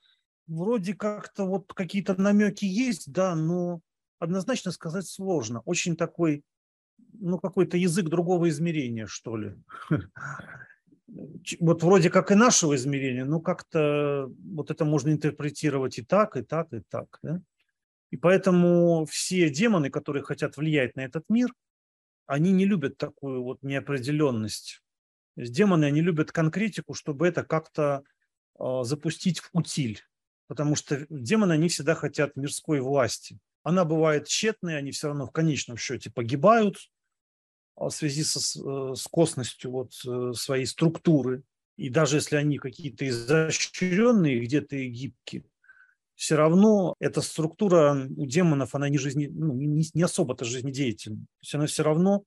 вроде 0.46 0.94
как-то 0.94 1.44
вот 1.44 1.72
какие-то 1.72 2.20
намеки 2.20 2.64
есть, 2.64 3.10
да, 3.12 3.34
но 3.34 3.80
однозначно 4.24 4.72
сказать 4.72 5.06
сложно. 5.06 5.60
Очень 5.64 5.96
такой, 5.96 6.42
ну, 7.12 7.38
какой-то 7.38 7.76
язык 7.76 8.08
другого 8.08 8.48
измерения, 8.48 9.06
что 9.06 9.36
ли. 9.36 9.54
Вот 11.60 11.82
вроде 11.84 12.10
как 12.10 12.32
и 12.32 12.34
нашего 12.34 12.74
измерения, 12.74 13.24
но 13.24 13.38
как-то 13.38 14.32
вот 14.52 14.72
это 14.72 14.84
можно 14.84 15.10
интерпретировать 15.10 15.98
и 15.98 16.02
так, 16.02 16.36
и 16.36 16.42
так, 16.42 16.72
и 16.72 16.80
так. 16.80 17.20
Да? 17.22 17.40
И 18.10 18.16
поэтому 18.16 19.06
все 19.06 19.48
демоны, 19.48 19.90
которые 19.90 20.24
хотят 20.24 20.56
влиять 20.56 20.96
на 20.96 21.02
этот 21.02 21.24
мир, 21.28 21.52
они 22.26 22.52
не 22.52 22.64
любят 22.64 22.96
такую 22.96 23.44
вот 23.44 23.62
неопределенность. 23.62 24.82
Демоны, 25.36 25.84
они 25.84 26.00
любят 26.00 26.32
конкретику, 26.32 26.94
чтобы 26.94 27.28
это 27.28 27.44
как-то 27.44 28.02
э, 28.58 28.80
запустить 28.82 29.40
в 29.40 29.50
утиль. 29.52 30.00
Потому 30.46 30.74
что 30.74 31.06
демоны, 31.10 31.52
они 31.52 31.68
всегда 31.68 31.94
хотят 31.94 32.34
мирской 32.36 32.80
власти 32.80 33.38
она 33.64 33.84
бывает 33.84 34.28
тщетной, 34.28 34.78
они 34.78 34.92
все 34.92 35.08
равно 35.08 35.26
в 35.26 35.32
конечном 35.32 35.76
счете 35.76 36.10
погибают 36.10 36.76
а, 37.74 37.88
в 37.88 37.90
связи 37.90 38.22
со, 38.22 38.38
э, 38.38 38.94
с 38.94 39.06
косностью 39.08 39.72
вот 39.72 39.92
э, 40.06 40.32
своей 40.34 40.66
структуры. 40.66 41.42
И 41.76 41.88
даже 41.88 42.18
если 42.18 42.36
они 42.36 42.58
какие-то 42.58 43.08
изощренные, 43.08 44.38
где-то 44.38 44.76
и 44.76 44.88
гибкие, 44.88 45.44
все 46.14 46.36
равно 46.36 46.94
эта 47.00 47.22
структура 47.22 48.06
у 48.16 48.26
демонов, 48.26 48.74
она 48.74 48.88
не, 48.88 48.98
жизни, 48.98 49.26
ну, 49.26 49.54
не, 49.54 49.84
не 49.92 50.02
особо-то 50.02 50.44
жизнедеятельна. 50.44 51.16
То 51.16 51.42
есть 51.42 51.54
она 51.54 51.66
все 51.66 51.82
равно, 51.82 52.24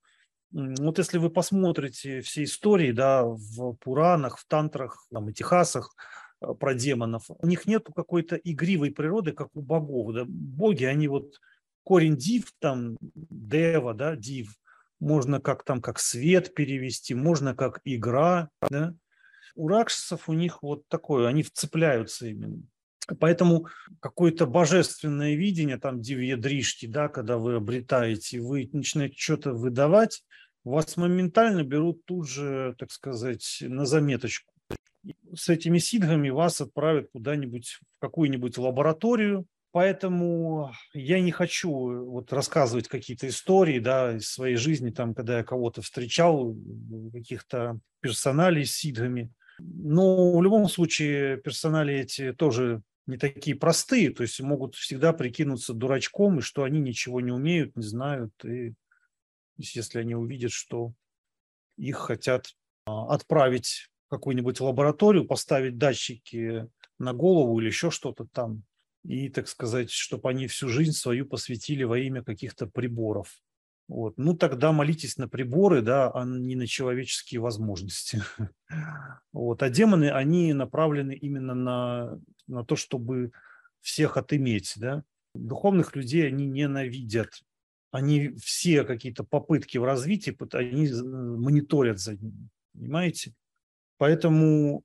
вот 0.50 0.98
если 0.98 1.18
вы 1.18 1.30
посмотрите 1.30 2.20
все 2.20 2.42
истории 2.44 2.92
да, 2.92 3.24
в 3.24 3.74
Пуранах, 3.76 4.38
в 4.38 4.46
Тантрах, 4.46 5.06
там, 5.10 5.30
и 5.30 5.32
Техасах, 5.32 5.94
Э, 5.96 6.27
про 6.40 6.74
демонов. 6.74 7.24
У 7.28 7.46
них 7.46 7.66
нет 7.66 7.86
какой-то 7.94 8.36
игривой 8.36 8.90
природы, 8.90 9.32
как 9.32 9.48
у 9.54 9.60
богов. 9.60 10.14
Да? 10.14 10.24
Боги, 10.26 10.84
они 10.84 11.08
вот 11.08 11.40
корень 11.84 12.16
див, 12.16 12.52
там, 12.58 12.96
дева, 13.00 13.94
да, 13.94 14.14
див, 14.16 14.54
можно 15.00 15.40
как 15.40 15.64
там, 15.64 15.80
как 15.80 15.98
свет 15.98 16.54
перевести, 16.54 17.14
можно 17.14 17.54
как 17.54 17.80
игра, 17.84 18.50
да. 18.68 18.94
У 19.54 19.68
ракшасов 19.68 20.28
у 20.28 20.34
них 20.34 20.62
вот 20.62 20.86
такое, 20.88 21.26
они 21.26 21.42
вцепляются 21.42 22.26
именно. 22.28 22.62
Поэтому 23.18 23.66
какое-то 24.00 24.46
божественное 24.46 25.34
видение, 25.34 25.78
там, 25.78 26.00
дивьядришти, 26.00 26.86
да, 26.86 27.08
когда 27.08 27.38
вы 27.38 27.54
обретаете, 27.54 28.40
вы 28.40 28.68
начинаете 28.72 29.16
что-то 29.16 29.54
выдавать, 29.54 30.22
вас 30.62 30.96
моментально 30.96 31.64
берут 31.64 32.04
тут 32.04 32.28
же, 32.28 32.74
так 32.78 32.92
сказать, 32.92 33.62
на 33.62 33.86
заметочку 33.86 34.52
с 35.34 35.48
этими 35.48 35.78
сидгами 35.78 36.30
вас 36.30 36.60
отправят 36.60 37.08
куда-нибудь 37.12 37.78
в 37.96 38.00
какую-нибудь 38.00 38.58
лабораторию. 38.58 39.46
Поэтому 39.70 40.72
я 40.94 41.20
не 41.20 41.30
хочу 41.30 41.70
вот 42.06 42.32
рассказывать 42.32 42.88
какие-то 42.88 43.28
истории 43.28 43.78
да, 43.78 44.16
из 44.16 44.30
своей 44.30 44.56
жизни, 44.56 44.90
там, 44.90 45.14
когда 45.14 45.38
я 45.38 45.44
кого-то 45.44 45.82
встречал, 45.82 46.56
каких-то 47.12 47.78
персоналей 48.00 48.64
с 48.64 48.74
сидгами. 48.74 49.30
Но 49.58 50.36
в 50.36 50.42
любом 50.42 50.68
случае 50.68 51.36
персонали 51.38 51.94
эти 51.94 52.32
тоже 52.32 52.82
не 53.06 53.18
такие 53.18 53.56
простые, 53.56 54.10
то 54.10 54.22
есть 54.22 54.40
могут 54.40 54.74
всегда 54.74 55.12
прикинуться 55.12 55.74
дурачком, 55.74 56.38
и 56.38 56.42
что 56.42 56.62
они 56.64 56.80
ничего 56.80 57.20
не 57.20 57.32
умеют, 57.32 57.76
не 57.76 57.82
знают. 57.82 58.32
И 58.44 58.74
если 59.56 59.98
они 59.98 60.14
увидят, 60.14 60.52
что 60.52 60.92
их 61.76 61.96
хотят 61.96 62.54
а, 62.86 63.14
отправить 63.14 63.88
какую-нибудь 64.08 64.60
лабораторию, 64.60 65.26
поставить 65.26 65.78
датчики 65.78 66.68
на 66.98 67.12
голову 67.12 67.58
или 67.60 67.66
еще 67.66 67.90
что-то 67.90 68.26
там, 68.32 68.64
и, 69.04 69.28
так 69.28 69.48
сказать, 69.48 69.90
чтобы 69.90 70.28
они 70.28 70.46
всю 70.46 70.68
жизнь 70.68 70.92
свою 70.92 71.26
посвятили 71.26 71.84
во 71.84 71.98
имя 71.98 72.22
каких-то 72.22 72.66
приборов. 72.66 73.40
Вот. 73.88 74.18
Ну, 74.18 74.34
тогда 74.34 74.70
молитесь 74.70 75.16
на 75.16 75.28
приборы, 75.28 75.80
да, 75.80 76.10
а 76.10 76.24
не 76.24 76.56
на 76.56 76.66
человеческие 76.66 77.40
возможности. 77.40 78.22
Вот. 79.32 79.62
А 79.62 79.70
демоны, 79.70 80.10
они 80.10 80.52
направлены 80.52 81.14
именно 81.14 81.54
на, 81.54 82.20
на 82.46 82.64
то, 82.64 82.76
чтобы 82.76 83.32
всех 83.80 84.16
отыметь, 84.16 84.74
да. 84.76 85.04
Духовных 85.34 85.96
людей 85.96 86.26
они 86.26 86.46
ненавидят. 86.46 87.30
Они 87.90 88.34
все 88.36 88.84
какие-то 88.84 89.24
попытки 89.24 89.78
в 89.78 89.84
развитии, 89.84 90.36
они 90.52 90.90
мониторят 90.92 91.98
за 91.98 92.16
ними, 92.16 92.48
понимаете? 92.74 93.32
Поэтому 93.98 94.82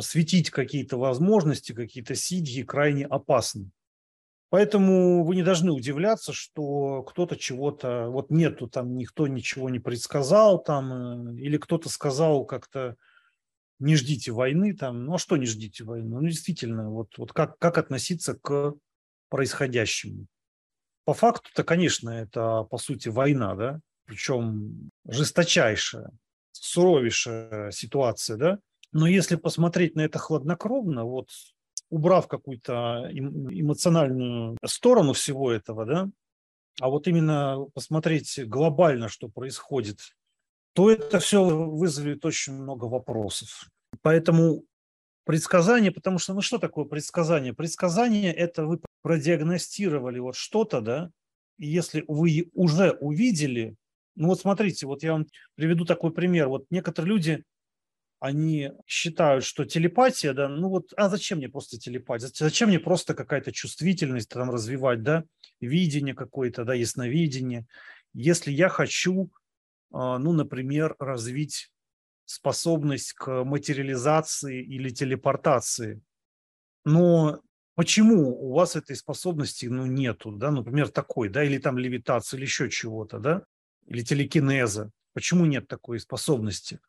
светить 0.00 0.50
какие-то 0.50 0.96
возможности, 0.98 1.72
какие-то 1.72 2.14
сидьи 2.14 2.62
крайне 2.62 3.06
опасно. 3.06 3.70
Поэтому 4.48 5.24
вы 5.24 5.34
не 5.34 5.42
должны 5.42 5.72
удивляться, 5.72 6.32
что 6.32 7.02
кто-то 7.02 7.36
чего-то, 7.36 8.08
вот 8.08 8.30
нету 8.30 8.68
там, 8.68 8.96
никто 8.96 9.26
ничего 9.26 9.68
не 9.70 9.80
предсказал 9.80 10.62
там, 10.62 11.36
э, 11.36 11.40
или 11.40 11.58
кто-то 11.58 11.88
сказал 11.88 12.44
как-то, 12.44 12.96
не 13.78 13.96
ждите 13.96 14.32
войны 14.32 14.74
там, 14.74 15.04
ну 15.04 15.14
а 15.14 15.18
что 15.18 15.36
не 15.36 15.46
ждите 15.46 15.84
войны? 15.84 16.08
Ну 16.08 16.26
действительно, 16.26 16.90
вот, 16.90 17.18
вот 17.18 17.32
как, 17.32 17.58
как 17.58 17.76
относиться 17.76 18.34
к 18.34 18.74
происходящему? 19.28 20.26
По 21.04 21.12
факту-то, 21.12 21.64
конечно, 21.64 22.10
это 22.10 22.62
по 22.62 22.78
сути 22.78 23.08
война, 23.08 23.54
да, 23.56 23.80
причем 24.06 24.90
жесточайшая, 25.06 26.10
суровейшая 26.62 27.70
ситуация, 27.70 28.36
да, 28.36 28.58
но 28.92 29.06
если 29.06 29.36
посмотреть 29.36 29.94
на 29.94 30.02
это 30.02 30.18
хладнокровно, 30.18 31.04
вот 31.04 31.28
убрав 31.90 32.28
какую-то 32.28 33.08
эмоциональную 33.12 34.56
сторону 34.64 35.12
всего 35.12 35.52
этого, 35.52 35.84
да, 35.84 36.08
а 36.80 36.88
вот 36.88 37.08
именно 37.08 37.66
посмотреть 37.74 38.38
глобально, 38.46 39.08
что 39.08 39.28
происходит, 39.28 40.00
то 40.74 40.90
это 40.90 41.20
все 41.20 41.42
вызовет 41.44 42.24
очень 42.24 42.52
много 42.52 42.84
вопросов. 42.84 43.68
Поэтому 44.02 44.64
предсказание, 45.24 45.90
потому 45.90 46.18
что, 46.18 46.34
ну 46.34 46.42
что 46.42 46.58
такое 46.58 46.84
предсказание? 46.84 47.54
Предсказание– 47.54 48.32
это 48.34 48.66
вы 48.66 48.80
продиагностировали 49.02 50.18
вот 50.18 50.36
что-то, 50.36 50.80
да, 50.80 51.10
и 51.58 51.66
если 51.66 52.04
вы 52.06 52.50
уже 52.52 52.92
увидели, 52.92 53.74
ну 54.16 54.28
вот 54.28 54.40
смотрите, 54.40 54.86
вот 54.86 55.02
я 55.02 55.12
вам 55.12 55.26
приведу 55.54 55.84
такой 55.84 56.12
пример. 56.12 56.48
Вот 56.48 56.66
некоторые 56.70 57.14
люди 57.14 57.44
они 58.18 58.72
считают, 58.86 59.44
что 59.44 59.64
телепатия, 59.64 60.32
да, 60.32 60.48
ну 60.48 60.68
вот, 60.68 60.92
а 60.96 61.08
зачем 61.08 61.38
мне 61.38 61.48
просто 61.48 61.78
телепатия? 61.78 62.30
Зачем 62.34 62.70
мне 62.70 62.80
просто 62.80 63.14
какая-то 63.14 63.52
чувствительность 63.52 64.30
там 64.30 64.50
развивать, 64.50 65.02
да, 65.02 65.24
видение 65.60 66.14
какое-то, 66.14 66.64
да, 66.64 66.74
ясновидение, 66.74 67.66
если 68.14 68.50
я 68.50 68.68
хочу, 68.68 69.30
а, 69.92 70.18
ну, 70.18 70.32
например, 70.32 70.96
развить 70.98 71.70
способность 72.24 73.12
к 73.12 73.44
материализации 73.44 74.62
или 74.62 74.88
телепортации. 74.88 76.00
Но 76.84 77.40
почему 77.74 78.30
у 78.30 78.54
вас 78.54 78.76
этой 78.76 78.96
способности, 78.96 79.66
ну, 79.66 79.86
нету, 79.86 80.32
да, 80.32 80.50
например, 80.50 80.88
такой, 80.88 81.28
да, 81.28 81.44
или 81.44 81.58
там 81.58 81.78
левитация, 81.78 82.38
или 82.38 82.44
еще 82.46 82.70
чего-то, 82.70 83.18
да, 83.18 83.42
или 83.86 84.02
телекинеза. 84.02 84.90
Почему 85.12 85.46
нет 85.46 85.68
такой 85.68 85.98
способности? 86.00 86.80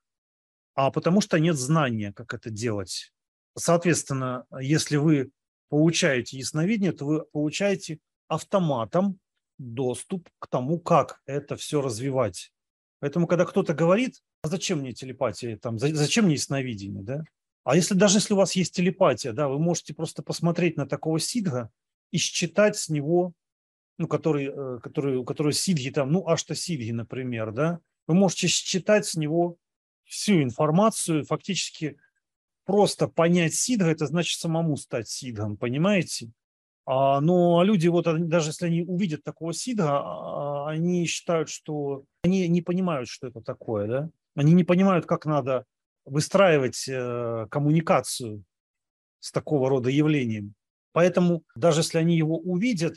а 0.78 0.92
потому 0.92 1.22
что 1.22 1.40
нет 1.40 1.58
знания, 1.58 2.14
как 2.14 2.36
это 2.36 2.52
делать. 2.52 3.12
Соответственно, 3.58 4.46
если 4.60 4.98
вы 4.98 5.32
получаете 5.70 6.38
ясновидение, 6.38 6.92
то 6.92 7.04
вы 7.06 7.26
получаете 7.26 7.98
автоматом 8.28 9.20
доступ 9.58 10.30
к 10.38 10.48
тому, 10.48 10.80
как 10.80 11.20
это 11.26 11.56
все 11.56 11.82
развивать. 11.82 12.52
Поэтому, 13.00 13.26
когда 13.26 13.46
кто-то 13.46 13.74
говорит, 13.74 14.22
а 14.44 14.50
зачем 14.50 14.80
мне 14.80 14.94
телепатия, 14.94 15.58
там, 15.58 15.80
зачем 15.80 16.26
мне 16.26 16.36
ясновидение, 16.36 17.02
да? 17.02 17.24
А 17.64 17.76
если 17.76 17.96
даже 17.96 18.20
если 18.20 18.36
у 18.36 18.38
вас 18.38 18.56
есть 18.56 18.76
телепатия, 18.76 19.34
да, 19.34 19.48
вы 19.48 19.58
можете 19.58 19.96
просто 19.96 20.22
посмотреть 20.22 20.78
на 20.78 20.88
такого 20.88 21.20
сидга 21.20 21.72
и 22.12 22.20
считать 22.20 22.78
с 22.78 22.88
него, 22.88 23.34
ну, 23.98 24.08
который, 24.08 24.52
э, 24.54 24.80
который, 24.82 25.18
у 25.18 25.26
которого 25.26 25.54
сидги 25.54 25.90
там, 25.90 26.12
ну, 26.12 26.28
аж-то 26.28 26.56
сидги, 26.56 26.92
например, 26.92 27.52
да, 27.52 27.80
вы 28.08 28.16
можете 28.16 28.48
считать 28.48 29.06
с 29.06 29.16
него 29.16 29.58
всю 30.06 30.42
информацию, 30.42 31.26
фактически 31.26 31.98
просто 32.66 33.08
понять 33.08 33.54
сидга, 33.54 33.88
это 33.88 34.06
значит 34.06 34.40
самому 34.40 34.78
стать 34.78 35.10
сидгом, 35.10 35.58
понимаете? 35.58 36.32
А, 36.86 37.20
но 37.20 37.64
люди, 37.64 37.88
вот 37.88 38.06
даже 38.28 38.50
если 38.50 38.68
они 38.68 38.84
увидят 38.84 39.24
такого 39.24 39.54
сидга, 39.54 40.00
а, 40.00 40.70
они 40.70 41.06
считают, 41.06 41.50
что 41.50 42.06
они 42.24 42.48
не 42.48 42.62
понимают, 42.62 43.10
что 43.10 43.28
это 43.28 43.42
такое, 43.42 43.88
да? 43.88 44.10
Они 44.36 44.54
не 44.54 44.64
понимают, 44.64 45.06
как 45.06 45.26
надо 45.26 45.66
выстраивать 46.06 46.88
э, 46.88 47.48
коммуникацию 47.50 48.44
с 49.20 49.32
такого 49.32 49.70
рода 49.70 49.90
явлением. 49.90 50.54
Поэтому 50.94 51.44
даже 51.56 51.82
если 51.82 51.98
они 51.98 52.16
его 52.16 52.38
увидят, 52.38 52.96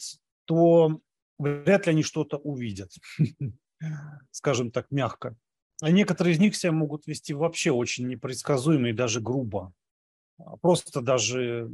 то 0.50 1.00
вряд 1.38 1.86
ли 1.86 1.92
они 1.92 2.02
что-то 2.02 2.36
увидят, 2.36 2.90
скажем 4.32 4.72
так, 4.72 4.90
мягко. 4.90 5.36
А 5.80 5.92
некоторые 5.92 6.34
из 6.34 6.40
них 6.40 6.56
себя 6.56 6.72
могут 6.72 7.06
вести 7.06 7.32
вообще 7.32 7.70
очень 7.70 8.08
непредсказуемо 8.08 8.88
и 8.88 8.92
даже 8.92 9.20
грубо. 9.20 9.72
А 10.38 10.56
просто 10.56 11.00
даже, 11.00 11.70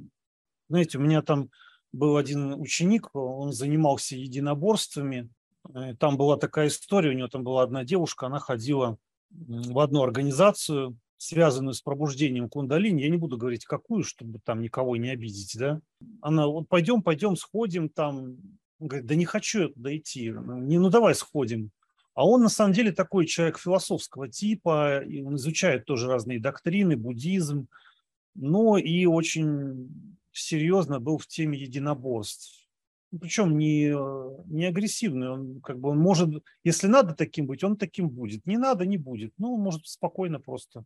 знаете, 0.68 0.99
у 0.99 1.01
меня 1.01 1.22
там 1.22 1.49
был 1.91 2.18
один 2.18 2.53
ученик, 2.53 3.09
он 3.14 3.55
занимался 3.55 4.14
единоборствами. 4.14 5.31
Э, 5.74 5.95
там 5.99 6.18
была 6.18 6.37
такая 6.37 6.68
история, 6.68 7.11
у 7.11 7.14
него 7.14 7.29
там 7.29 7.43
была 7.43 7.62
одна 7.62 7.83
девушка, 7.83 8.27
она 8.27 8.41
ходила 8.41 8.99
в 9.31 9.79
одну 9.79 10.03
организацию, 10.03 10.99
связанную 11.16 11.72
с 11.72 11.81
пробуждением 11.81 12.51
кундалини. 12.51 13.05
Я 13.05 13.09
не 13.09 13.16
буду 13.16 13.39
говорить, 13.39 13.64
какую, 13.64 14.05
чтобы 14.05 14.39
там 14.45 14.61
никого 14.61 14.97
не 14.97 15.09
обидеть, 15.09 15.57
да. 15.59 15.81
Она, 16.20 16.47
вот 16.47 16.68
пойдем, 16.68 17.03
пойдем, 17.03 17.37
сходим 17.37 17.89
там. 17.89 18.37
Он 18.79 18.89
говорит, 18.89 19.07
да 19.07 19.14
не 19.14 19.24
хочу 19.24 19.68
туда 19.70 19.97
идти. 19.97 20.31
Не, 20.31 20.79
ну 20.79 20.91
давай 20.91 21.14
сходим. 21.14 21.70
А 22.14 22.27
он 22.27 22.43
на 22.43 22.49
самом 22.49 22.72
деле 22.72 22.93
такой 22.93 23.27
человек 23.27 23.59
философского 23.59 24.29
типа, 24.29 25.03
и 25.03 25.22
он 25.22 25.37
изучает 25.37 25.85
тоже 25.85 26.09
разные 26.09 26.41
доктрины, 26.41 26.97
буддизм, 26.97 27.68
но 28.35 28.79
и 28.79 29.05
очень 29.07 30.16
серьезно 30.33 30.99
был 30.99 31.18
в 31.18 31.27
теме 31.27 31.59
единоборств. 31.59 32.66
Ну, 33.12 33.18
Причем 33.18 33.57
не, 33.57 33.95
не 34.51 34.64
агрессивный, 34.64 35.31
он 35.31 35.61
как 35.61 35.79
бы 35.79 35.91
он 35.91 35.99
может, 35.99 36.43
если 36.64 36.87
надо 36.87 37.14
таким 37.14 37.47
быть, 37.47 37.62
он 37.62 37.77
таким 37.77 38.09
будет. 38.09 38.47
Не 38.47 38.57
надо, 38.57 38.85
не 38.87 38.99
будет. 38.99 39.33
Ну, 39.39 39.57
может 39.57 39.87
спокойно 39.87 40.41
просто 40.41 40.85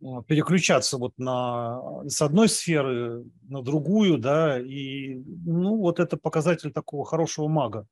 переключаться 0.00 0.98
вот 0.98 1.12
на, 1.16 2.02
с 2.06 2.20
одной 2.20 2.48
сферы 2.48 3.24
на 3.48 3.62
другую, 3.62 4.18
да, 4.18 4.60
и, 4.60 5.14
ну, 5.14 5.76
вот 5.78 6.00
это 6.00 6.16
показатель 6.16 6.70
такого 6.70 7.04
хорошего 7.04 7.48
мага. 7.48 7.86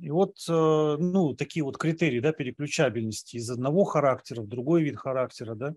И 0.00 0.10
вот, 0.10 0.36
э, 0.48 0.52
ну, 0.52 1.34
такие 1.34 1.64
вот 1.64 1.78
критерии, 1.78 2.20
да, 2.20 2.32
переключабельности 2.32 3.36
из 3.36 3.50
одного 3.50 3.84
характера 3.84 4.42
в 4.42 4.48
другой 4.48 4.82
вид 4.82 4.96
характера, 4.96 5.54
да. 5.54 5.74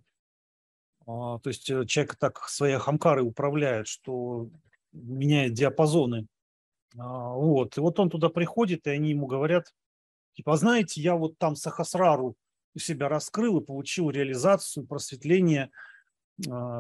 А, 1.08 1.40
то 1.40 1.50
есть 1.50 1.70
э, 1.70 1.86
человек 1.86 2.16
так 2.16 2.48
свои 2.50 2.76
хамкары 2.76 3.24
управляет, 3.24 3.88
что 3.88 4.50
меняет 4.92 5.54
диапазоны. 5.54 6.28
А, 6.98 7.34
вот. 7.34 7.78
И 7.78 7.82
вот 7.82 8.00
он 8.00 8.10
туда 8.10 8.30
приходит, 8.30 8.86
и 8.88 8.92
они 8.92 9.12
ему 9.12 9.26
говорят, 9.26 9.74
типа, 10.34 10.54
«А 10.54 10.58
знаете, 10.58 11.02
я 11.02 11.16
вот 11.16 11.38
там 11.38 11.56
Сахасрару 11.56 12.36
себя 12.80 13.10
раскрыл 13.10 13.60
и 13.60 13.66
получил 13.66 14.10
реализацию, 14.10 14.86
просветление, 14.86 15.72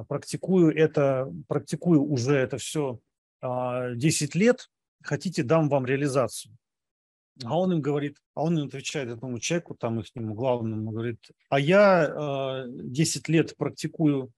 практикую 0.07 0.75
это, 0.75 1.33
практикую 1.47 2.03
уже 2.03 2.35
это 2.35 2.57
все 2.57 2.99
10 3.41 4.35
лет, 4.35 4.69
хотите, 5.03 5.43
дам 5.43 5.69
вам 5.69 5.85
реализацию. 5.85 6.55
А 7.43 7.57
он 7.57 7.71
им 7.73 7.81
говорит, 7.81 8.17
а 8.33 8.43
он 8.43 8.57
им 8.57 8.67
отвечает 8.67 9.09
этому 9.09 9.39
человеку, 9.39 9.75
там 9.75 9.99
их 9.99 10.07
главному, 10.15 10.91
говорит, 10.91 11.19
а 11.49 11.59
я 11.59 12.65
э, 12.65 12.65
10 12.67 13.29
лет 13.29 13.55
практикую 13.57 14.31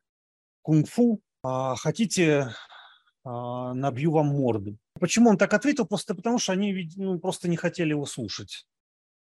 кунг-фу, 0.61 1.21
а 1.41 1.75
хотите, 1.75 2.53
а, 3.23 3.73
набью 3.73 4.11
вам 4.11 4.27
морду. 4.27 4.77
Почему 4.99 5.29
он 5.29 5.37
так 5.37 5.53
ответил? 5.53 5.85
Просто 5.85 6.15
потому, 6.15 6.39
что 6.39 6.53
они 6.53 6.89
ну, 6.95 7.19
просто 7.19 7.47
не 7.47 7.57
хотели 7.57 7.91
его 7.91 8.05
слушать. 8.05 8.65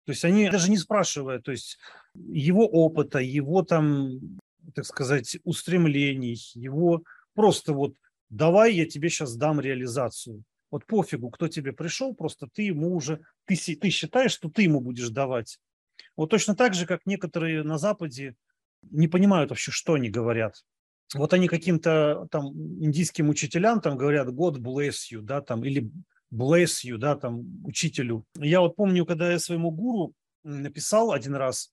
То 0.09 0.13
есть 0.13 0.25
они 0.25 0.49
даже 0.49 0.71
не 0.71 0.79
спрашивая, 0.79 1.39
то 1.39 1.51
есть 1.51 1.77
его 2.15 2.67
опыта, 2.67 3.19
его 3.19 3.63
там, 3.63 4.39
так 4.75 4.87
сказать, 4.87 5.37
устремлений, 5.45 6.41
его 6.55 7.03
просто 7.35 7.75
вот 7.75 7.95
давай 8.31 8.73
я 8.73 8.87
тебе 8.87 9.11
сейчас 9.11 9.37
дам 9.37 9.61
реализацию. 9.61 10.45
Вот 10.71 10.87
пофигу, 10.87 11.29
кто 11.29 11.47
тебе 11.47 11.75
пришел, 11.75 12.15
просто 12.15 12.49
ты 12.51 12.63
ему 12.63 12.97
уже, 12.97 13.21
ты, 13.45 13.55
ты 13.55 13.91
считаешь, 13.91 14.33
что 14.33 14.49
ты 14.49 14.63
ему 14.63 14.81
будешь 14.81 15.11
давать. 15.11 15.59
Вот 16.17 16.31
точно 16.31 16.57
так 16.57 16.73
же, 16.73 16.87
как 16.87 17.05
некоторые 17.05 17.63
на 17.63 17.77
Западе 17.77 18.35
не 18.91 19.09
понимают 19.09 19.51
вообще, 19.51 19.73
что 19.73 19.93
они 19.93 20.09
говорят. 20.09 20.65
Вот 21.13 21.35
они 21.35 21.49
каким-то 21.49 22.29
там 22.31 22.47
индийским 22.83 23.29
учителям 23.29 23.83
там 23.83 23.99
говорят 23.99 24.29
God 24.29 24.57
bless 24.57 25.13
you, 25.13 25.21
да, 25.21 25.43
там, 25.43 25.67
или 25.67 25.91
bless 26.33 26.85
you, 26.85 26.97
да, 26.97 27.17
там, 27.17 27.45
учителю. 27.65 28.25
Я 28.37 28.61
вот 28.61 28.77
помню, 28.77 29.07
когда 29.07 29.33
я 29.33 29.39
своему 29.39 29.71
гуру 29.71 30.15
написал 30.45 31.13
один 31.13 31.35
раз 31.35 31.73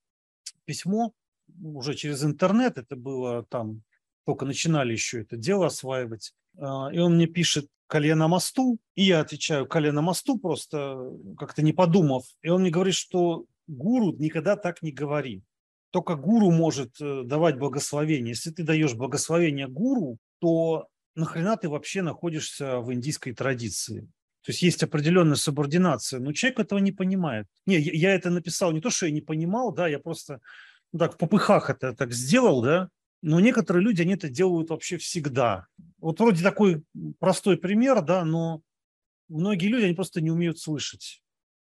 письмо, 0.66 1.14
уже 1.62 1.93
через 1.93 2.24
интернет, 2.24 2.78
это 2.78 2.95
было 2.95 3.43
там, 3.43 3.84
только 4.26 4.45
начинали 4.45 4.93
еще 4.93 5.22
это 5.22 5.38
дело 5.38 5.68
осваивать, 5.68 6.34
а, 6.58 6.89
и 6.91 6.97
он 6.99 7.16
мне 7.16 7.28
пишет, 7.28 7.68
колено 7.88 8.28
мосту, 8.28 8.80
и 8.95 9.03
я 9.03 9.20
отвечаю 9.20 9.68
колено 9.68 10.01
мосту, 10.01 10.38
просто 10.39 11.12
как-то 11.38 11.62
не 11.62 11.74
подумав. 11.74 12.26
И 12.41 12.49
он 12.49 12.62
мне 12.62 12.72
говорит, 12.72 12.95
что 12.95 13.45
гуру 13.68 14.14
никогда 14.14 14.56
так 14.56 14.82
не 14.82 14.91
говори. 14.91 15.43
Только 15.91 16.16
гуру 16.16 16.51
может 16.51 16.99
э, 16.99 17.24
давать 17.24 17.58
благословение. 17.58 18.30
Если 18.30 18.51
ты 18.51 18.64
даешь 18.64 18.95
благословение 18.95 19.68
гуру, 19.68 20.18
то 20.39 20.88
нахрена 21.16 21.58
ты 21.58 21.70
вообще 21.70 22.01
находишься 22.01 22.80
в 22.80 22.91
индийской 22.93 23.34
традиции? 23.34 24.10
То 24.46 24.52
есть 24.52 24.62
есть 24.62 24.84
определенная 24.84 25.38
субординация, 25.38 26.20
но 26.20 26.32
человек 26.32 26.60
этого 26.60 26.78
не 26.78 26.91
понимает. 26.91 27.48
Не, 27.66 27.80
я 27.80 28.14
это 28.14 28.30
написал 28.30 28.72
не 28.74 28.80
то, 28.80 28.91
что 28.91 29.08
я 29.08 29.12
не 29.12 29.22
понимал, 29.22 29.74
да, 29.74 29.88
я 29.88 29.98
просто 29.98 30.39
ну, 30.93 31.00
так 31.00 31.16
в 31.16 31.18
попыхах 31.18 31.72
это 31.72 31.96
так 31.96 32.14
сделал, 32.14 32.62
да, 32.62 32.89
но 33.24 33.39
некоторые 33.39 33.84
люди, 33.84 34.04
они 34.04 34.14
это 34.14 34.30
делают 34.30 34.70
вообще 34.70 34.98
всегда. 34.98 35.66
Вот 35.98 36.20
вроде 36.20 36.43
такой 36.43 36.84
простой 37.18 37.58
пример, 37.58 38.04
да, 38.04 38.24
но 38.24 38.62
многие 39.30 39.66
люди, 39.66 39.86
они 39.86 39.96
просто 39.96 40.22
не 40.22 40.30
умеют 40.30 40.60
слышать. 40.60 41.24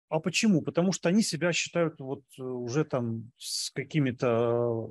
А 0.08 0.18
почему? 0.18 0.60
Потому 0.60 0.90
что 0.90 1.08
они 1.08 1.22
себя 1.22 1.52
считают 1.52 2.00
вот 2.00 2.24
э, 2.40 2.42
уже 2.42 2.84
там 2.84 3.30
с 3.38 3.70
какими-то 3.70 4.90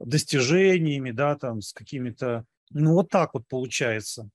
достижениями, 0.00 1.10
да, 1.10 1.36
там 1.36 1.60
с 1.60 1.74
какими-то, 1.74 2.46
ну 2.70 2.94
вот 2.94 3.10
так 3.10 3.34
вот 3.34 3.46
получается. 3.48 4.30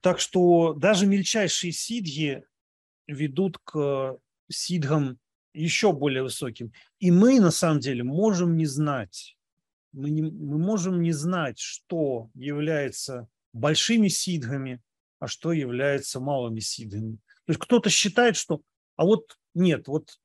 Так 0.00 0.18
что 0.18 0.72
даже 0.74 1.06
мельчайшие 1.06 1.72
сидги 1.72 2.44
ведут 3.06 3.58
к 3.58 4.18
сидгам 4.50 5.18
еще 5.52 5.92
более 5.92 6.22
высоким. 6.22 6.72
И 6.98 7.10
мы 7.10 7.40
на 7.40 7.50
самом 7.50 7.80
деле 7.80 8.02
можем 8.04 8.56
не 8.56 8.66
знать, 8.66 9.36
мы, 9.92 10.10
не, 10.10 10.22
мы 10.22 10.58
можем 10.58 11.02
не 11.02 11.12
знать, 11.12 11.58
что 11.58 12.30
является 12.34 13.28
большими 13.52 14.08
сидгами, 14.08 14.80
а 15.18 15.26
что 15.26 15.52
является 15.52 16.20
малыми 16.20 16.60
сидгами. 16.60 17.16
То 17.46 17.52
есть 17.52 17.60
кто-то 17.60 17.90
считает, 17.90 18.36
что 18.36 18.62
а 18.96 19.04
вот 19.04 19.38
нет, 19.54 19.88
вот 19.88 20.20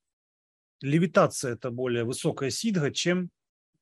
левитация– 0.82 1.53
это 1.53 1.71
более 1.71 2.03
высокая 2.03 2.49
сидга, 2.49 2.91
чем, 2.91 3.32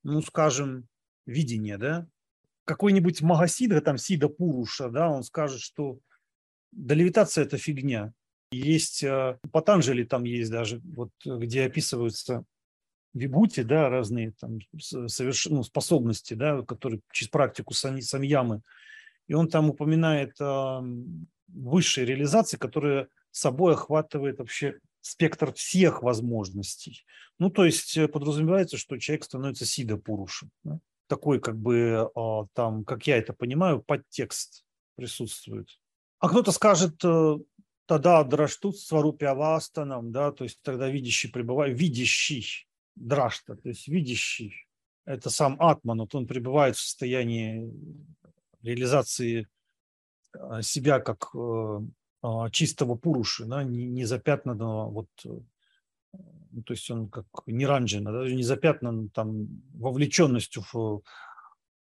ну, 0.03 0.21
скажем, 0.21 0.87
видение, 1.25 1.77
да? 1.77 2.07
Какой-нибудь 2.65 3.21
магасидга, 3.21 3.81
там, 3.81 3.97
сида 3.97 4.29
Пуруша, 4.29 4.89
да, 4.89 5.09
он 5.09 5.23
скажет, 5.23 5.61
что 5.61 5.99
да 6.71 6.95
левитация– 6.95 7.43
это 7.45 7.57
фигня. 7.57 8.13
Есть 8.51 9.03
э, 9.03 9.37
Патанжели, 9.51 10.03
там 10.03 10.23
есть 10.23 10.51
даже, 10.51 10.79
вот 10.83 11.09
где 11.25 11.65
описываются 11.65 12.45
вибути, 13.13 13.61
да, 13.61 13.89
разные 13.89 14.33
там 14.39 14.59
соверш... 14.79 15.47
ну, 15.47 15.63
способности, 15.63 16.33
да, 16.33 16.61
которые 16.63 17.01
через 17.11 17.29
практику 17.29 17.73
сами, 17.73 18.01
самьямы. 18.01 18.61
И 19.27 19.33
он 19.33 19.47
там 19.49 19.69
упоминает 19.69 20.35
э, 20.39 20.81
высшие 21.47 22.05
реализации, 22.05 22.57
которые 22.57 23.07
собой 23.31 23.73
охватывает 23.73 24.39
вообще 24.39 24.79
спектр 25.01 25.53
всех 25.53 26.01
возможностей. 26.01 27.05
Ну, 27.39 27.49
то 27.49 27.65
есть 27.65 27.97
э, 27.97 28.07
подразумевается, 28.07 28.77
что 28.77 28.97
человек 28.97 29.23
становится 29.23 29.65
сида 29.65 29.97
пурушем. 29.97 30.49
Да? 30.63 30.79
Такой, 31.07 31.39
как 31.39 31.57
бы, 31.57 32.09
а, 32.15 32.45
там, 32.53 32.85
как 32.85 33.07
я 33.07 33.17
это 33.17 33.33
понимаю, 33.33 33.81
подтекст 33.81 34.65
присутствует. 34.95 35.67
А 36.19 36.29
кто-то 36.29 36.51
скажет, 36.51 37.03
э, 37.03 37.37
тогда 37.85 38.23
драштут 38.23 38.77
сварупи 38.79 39.25
авастанам, 39.25 40.11
да, 40.11 40.31
то 40.31 40.45
есть 40.45 40.61
тогда 40.61 40.89
видящий 40.89 41.29
пребывает, 41.29 41.77
видящий 41.77 42.67
драшта, 42.95 43.55
то 43.55 43.69
есть 43.69 43.87
видящий, 43.87 44.53
это 45.05 45.29
сам 45.29 45.57
атман, 45.59 45.99
вот 45.99 46.15
он 46.15 46.27
пребывает 46.27 46.75
в 46.75 46.79
состоянии 46.79 47.69
реализации 48.61 49.47
а, 50.33 50.61
себя 50.61 50.99
как 50.99 51.29
э, 51.35 51.79
а, 52.21 52.49
чистого 52.51 52.95
пуруши, 52.95 53.45
да, 53.45 53.63
не, 53.63 54.05
запятнанного, 54.05 54.89
вот, 54.89 55.09
ну, 56.53 56.61
то 56.63 56.73
есть 56.73 56.89
он 56.91 57.09
как 57.09 57.25
не 57.47 57.65
ранжина, 57.65 58.11
да, 58.11 58.29
не 58.29 58.43
запятнан 58.43 59.09
там 59.09 59.47
вовлеченностью 59.73 60.63
в 60.71 61.01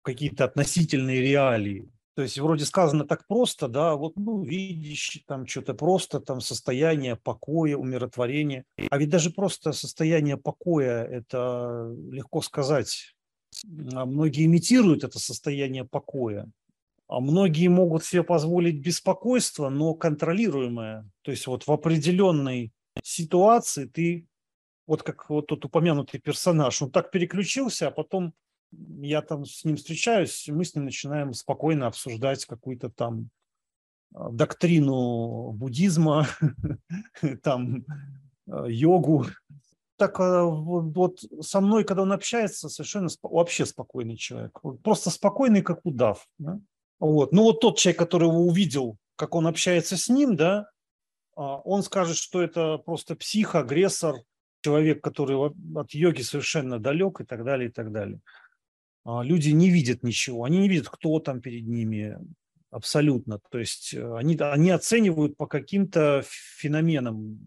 какие-то 0.03 0.45
относительные 0.45 1.21
реалии. 1.21 1.89
То 2.15 2.23
есть 2.23 2.37
вроде 2.39 2.65
сказано 2.65 3.05
так 3.05 3.25
просто, 3.27 3.67
да, 3.67 3.95
вот, 3.95 4.13
ну, 4.17 4.43
видишь, 4.43 5.23
там 5.27 5.47
что-то 5.47 5.73
просто, 5.73 6.19
там 6.19 6.41
состояние 6.41 7.15
покоя, 7.15 7.77
умиротворения. 7.77 8.65
А 8.89 8.97
ведь 8.97 9.09
даже 9.09 9.31
просто 9.31 9.71
состояние 9.71 10.37
покоя, 10.37 11.03
это 11.03 11.91
легко 12.11 12.41
сказать. 12.41 13.15
А 13.93 14.05
многие 14.05 14.45
имитируют 14.45 15.03
это 15.03 15.19
состояние 15.19 15.85
покоя. 15.85 16.51
А 17.07 17.19
многие 17.19 17.67
могут 17.67 18.03
себе 18.05 18.23
позволить 18.23 18.81
беспокойство, 18.81 19.69
но 19.69 19.93
контролируемое. 19.93 21.09
То 21.23 21.31
есть 21.31 21.47
вот 21.47 21.65
в 21.65 21.71
определенной 21.71 22.71
ситуации 23.03 23.85
ты, 23.85 24.25
вот 24.87 25.03
как 25.03 25.29
вот 25.29 25.47
тот 25.47 25.63
упомянутый 25.65 26.19
персонаж, 26.19 26.81
он 26.81 26.91
так 26.91 27.11
переключился, 27.11 27.87
а 27.87 27.91
потом 27.91 28.33
я 29.01 29.21
там 29.21 29.45
с 29.45 29.63
ним 29.65 29.75
встречаюсь, 29.75 30.47
мы 30.47 30.63
с 30.65 30.75
ним 30.75 30.85
начинаем 30.85 31.33
спокойно 31.33 31.87
обсуждать 31.87 32.45
какую-то 32.45 32.89
там 32.89 33.29
а, 34.13 34.29
доктрину 34.29 35.51
буддизма, 35.51 36.27
там 37.43 37.85
а, 38.49 38.65
йогу. 38.67 39.25
Так 39.97 40.17
вот 40.17 41.23
со 41.41 41.61
мной, 41.61 41.83
когда 41.83 42.01
он 42.01 42.11
общается, 42.11 42.69
совершенно 42.69 43.07
вообще 43.21 43.67
спокойный 43.67 44.17
человек. 44.17 44.59
Просто 44.83 45.11
спокойный, 45.11 45.61
как 45.61 45.81
удав. 45.85 46.27
Да? 46.39 46.59
Вот. 46.99 47.31
Ну 47.33 47.43
вот 47.43 47.59
тот 47.59 47.77
человек, 47.77 47.99
который 47.99 48.27
его 48.27 48.47
увидел, 48.47 48.97
как 49.15 49.35
он 49.35 49.45
общается 49.45 49.97
с 49.97 50.09
ним, 50.09 50.35
да, 50.35 50.71
а, 51.35 51.57
он 51.57 51.83
скажет, 51.83 52.17
что 52.17 52.41
это 52.41 52.77
просто 52.79 53.15
псих, 53.15 53.53
агрессор, 53.53 54.15
человек, 54.61 55.03
который 55.03 55.35
от 55.37 55.91
йоги 55.91 56.21
совершенно 56.21 56.79
далек 56.79 57.21
и 57.21 57.25
так 57.25 57.43
далее, 57.43 57.69
и 57.69 57.71
так 57.71 57.91
далее. 57.91 58.19
А, 59.03 59.23
люди 59.23 59.49
не 59.49 59.69
видят 59.69 60.03
ничего, 60.03 60.43
они 60.43 60.59
не 60.59 60.69
видят, 60.69 60.89
кто 60.89 61.19
там 61.19 61.41
перед 61.41 61.67
ними 61.67 62.17
абсолютно. 62.69 63.39
То 63.49 63.59
есть 63.59 63.93
э, 63.93 64.15
они, 64.15 64.37
они 64.37 64.71
оценивают 64.71 65.37
по 65.37 65.45
каким-то 65.45 66.23
феноменам 66.25 67.39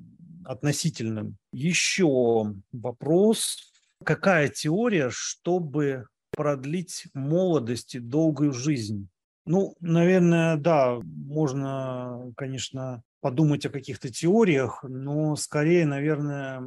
относительным. 0.44 1.36
Еще 1.52 2.54
вопрос, 2.72 3.72
какая 4.04 4.48
теория, 4.48 5.08
чтобы 5.10 6.06
продлить 6.30 7.06
молодость 7.14 7.94
и 7.94 8.00
долгую 8.00 8.52
жизнь? 8.52 9.08
Ну, 9.46 9.74
наверное, 9.80 10.56
да, 10.56 10.98
можно, 11.02 12.32
конечно, 12.36 13.02
подумать 13.24 13.64
о 13.64 13.70
каких-то 13.70 14.10
теориях, 14.10 14.84
но 14.86 15.34
скорее, 15.34 15.86
наверное, 15.86 16.62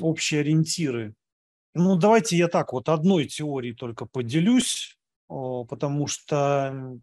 общие 0.00 0.40
ориентиры. 0.40 1.14
Ну, 1.74 1.96
давайте 1.96 2.34
я 2.34 2.48
так 2.48 2.72
вот 2.72 2.88
одной 2.88 3.26
теорией 3.26 3.74
только 3.74 4.06
поделюсь, 4.06 4.96
потому 5.28 6.06
что 6.06 6.98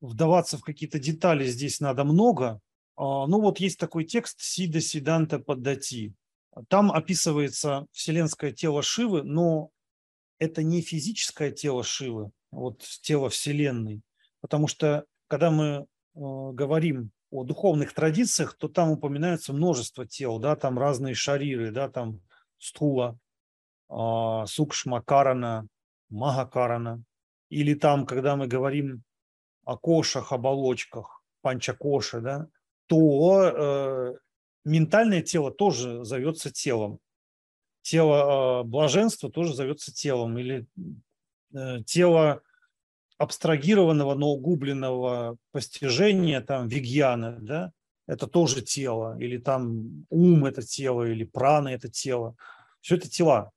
вдаваться 0.00 0.58
в 0.58 0.62
какие-то 0.62 0.98
детали 0.98 1.46
здесь 1.46 1.78
надо 1.78 2.02
много. 2.02 2.58
А, 2.96 3.28
ну, 3.28 3.40
вот 3.40 3.60
есть 3.60 3.78
такой 3.78 4.02
текст 4.02 4.40
Сида 4.40 4.80
Сиданта 4.80 5.38
Паддати. 5.38 6.12
Там 6.66 6.90
описывается 6.90 7.86
вселенское 7.92 8.50
тело 8.50 8.82
Шивы, 8.82 9.22
но 9.22 9.70
это 10.40 10.64
не 10.64 10.80
физическое 10.80 11.52
тело 11.52 11.84
Шивы, 11.84 12.32
вот 12.50 12.82
тело 13.02 13.30
Вселенной, 13.30 14.02
Потому 14.40 14.66
что 14.66 15.04
когда 15.28 15.52
мы 15.52 15.64
э, 15.64 15.86
говорим 16.16 17.12
о 17.30 17.44
духовных 17.44 17.92
традициях, 17.92 18.54
то 18.54 18.68
там 18.68 18.90
упоминается 18.90 19.52
множество 19.52 20.06
тел, 20.06 20.38
да, 20.38 20.56
там 20.56 20.78
разные 20.78 21.14
шариры, 21.14 21.70
да, 21.70 21.88
там 21.88 22.20
стула, 22.58 23.18
э, 23.90 24.44
сукшма, 24.46 25.02
карана, 25.02 25.68
магакарана. 26.08 27.02
Или 27.50 27.74
там, 27.74 28.06
когда 28.06 28.36
мы 28.36 28.46
говорим 28.46 29.02
о 29.64 29.76
кошах, 29.76 30.32
оболочках, 30.32 31.22
панчакоши, 31.42 32.20
да, 32.20 32.48
то 32.86 33.42
э, 33.42 34.14
ментальное 34.64 35.22
тело 35.22 35.50
тоже 35.50 36.04
зовется 36.04 36.50
телом. 36.50 36.98
Тело 37.82 38.62
э, 38.62 38.64
блаженства 38.64 39.30
тоже 39.30 39.54
зовется 39.54 39.92
телом. 39.92 40.38
Или 40.38 40.66
э, 41.54 41.82
тело 41.84 42.42
абстрагированного, 43.18 44.14
но 44.14 44.28
углубленного 44.30 45.36
постижения, 45.52 46.40
там, 46.40 46.68
вигьяна, 46.68 47.38
да, 47.40 47.72
это 48.06 48.26
тоже 48.26 48.62
тело, 48.62 49.18
или 49.20 49.36
там 49.36 50.06
ум– 50.08 50.44
это 50.46 50.62
тело, 50.62 51.02
или 51.02 51.24
прана– 51.24 51.68
это 51.74 51.90
тело. 51.90 52.36
Все 52.80 52.96
это 52.96 53.10
тела. 53.10 53.50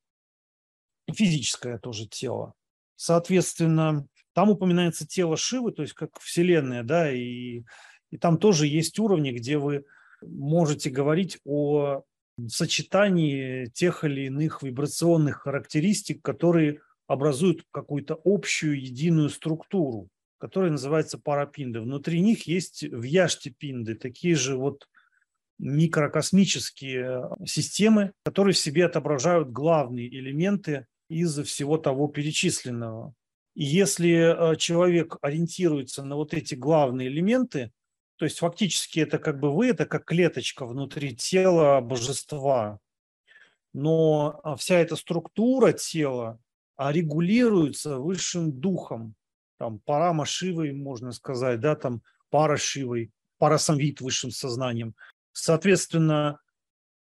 Физическое 1.09 1.77
тоже 1.77 2.07
тело. 2.07 2.53
Соответственно, 2.95 4.05
там 4.33 4.49
упоминается 4.49 5.07
тело 5.07 5.37
Шивы, 5.37 5.71
то 5.71 5.83
есть 5.83 5.93
как 5.93 6.19
Вселенная, 6.19 6.83
да, 6.83 7.11
и, 7.11 7.63
и 8.09 8.17
там 8.17 8.37
тоже 8.37 8.67
есть 8.67 8.99
уровни, 8.99 9.31
где 9.31 9.57
вы 9.57 9.85
можете 10.21 10.89
говорить 10.89 11.39
о 11.45 12.03
сочетании 12.47 13.65
тех 13.67 14.03
или 14.03 14.25
иных 14.25 14.63
вибрационных 14.63 15.41
характеристик, 15.43 16.21
которые 16.21 16.81
образуют 17.11 17.63
какую-то 17.71 18.19
общую 18.23 18.81
единую 18.81 19.29
структуру, 19.29 20.07
которая 20.37 20.71
называется 20.71 21.17
парапинды. 21.17 21.81
Внутри 21.81 22.21
них 22.21 22.47
есть 22.47 22.83
вьяштипинды, 22.83 23.95
такие 23.95 24.35
же 24.35 24.55
вот 24.55 24.87
микрокосмические 25.59 27.29
системы, 27.45 28.13
которые 28.23 28.53
в 28.53 28.57
себе 28.57 28.85
отображают 28.85 29.51
главные 29.51 30.07
элементы 30.07 30.87
из 31.09 31.37
всего 31.43 31.77
того 31.77 32.07
перечисленного. 32.07 33.13
И 33.55 33.65
если 33.65 34.53
э, 34.53 34.55
человек 34.55 35.17
ориентируется 35.21 36.03
на 36.03 36.15
вот 36.15 36.33
эти 36.33 36.55
главные 36.55 37.09
элементы, 37.09 37.71
То 38.17 38.25
есть 38.25 38.39
фактически 38.39 39.01
это 39.01 39.17
как 39.19 39.39
бы 39.39 39.53
вы, 39.53 39.69
это 39.69 39.85
как 39.85 40.05
клеточка 40.05 40.65
внутри 40.65 41.15
тела 41.15 41.81
божества. 41.81 42.79
Но 43.73 44.39
а, 44.43 44.55
вся 44.55 44.77
эта 44.77 44.95
структура 44.95 45.73
тела 45.73 46.39
регулируется 46.89 47.99
высшим 47.99 48.51
духом, 48.51 49.13
там 49.57 49.79
парама 49.79 50.25
Шивой, 50.25 50.71
можно 50.71 51.11
сказать, 51.11 51.59
да, 51.59 51.75
там 51.75 52.01
пара 52.29 52.57
Шивой, 52.57 53.11
парасамвит 53.37 54.01
высшим 54.01 54.31
сознанием. 54.31 54.95
Соответственно, 55.33 56.39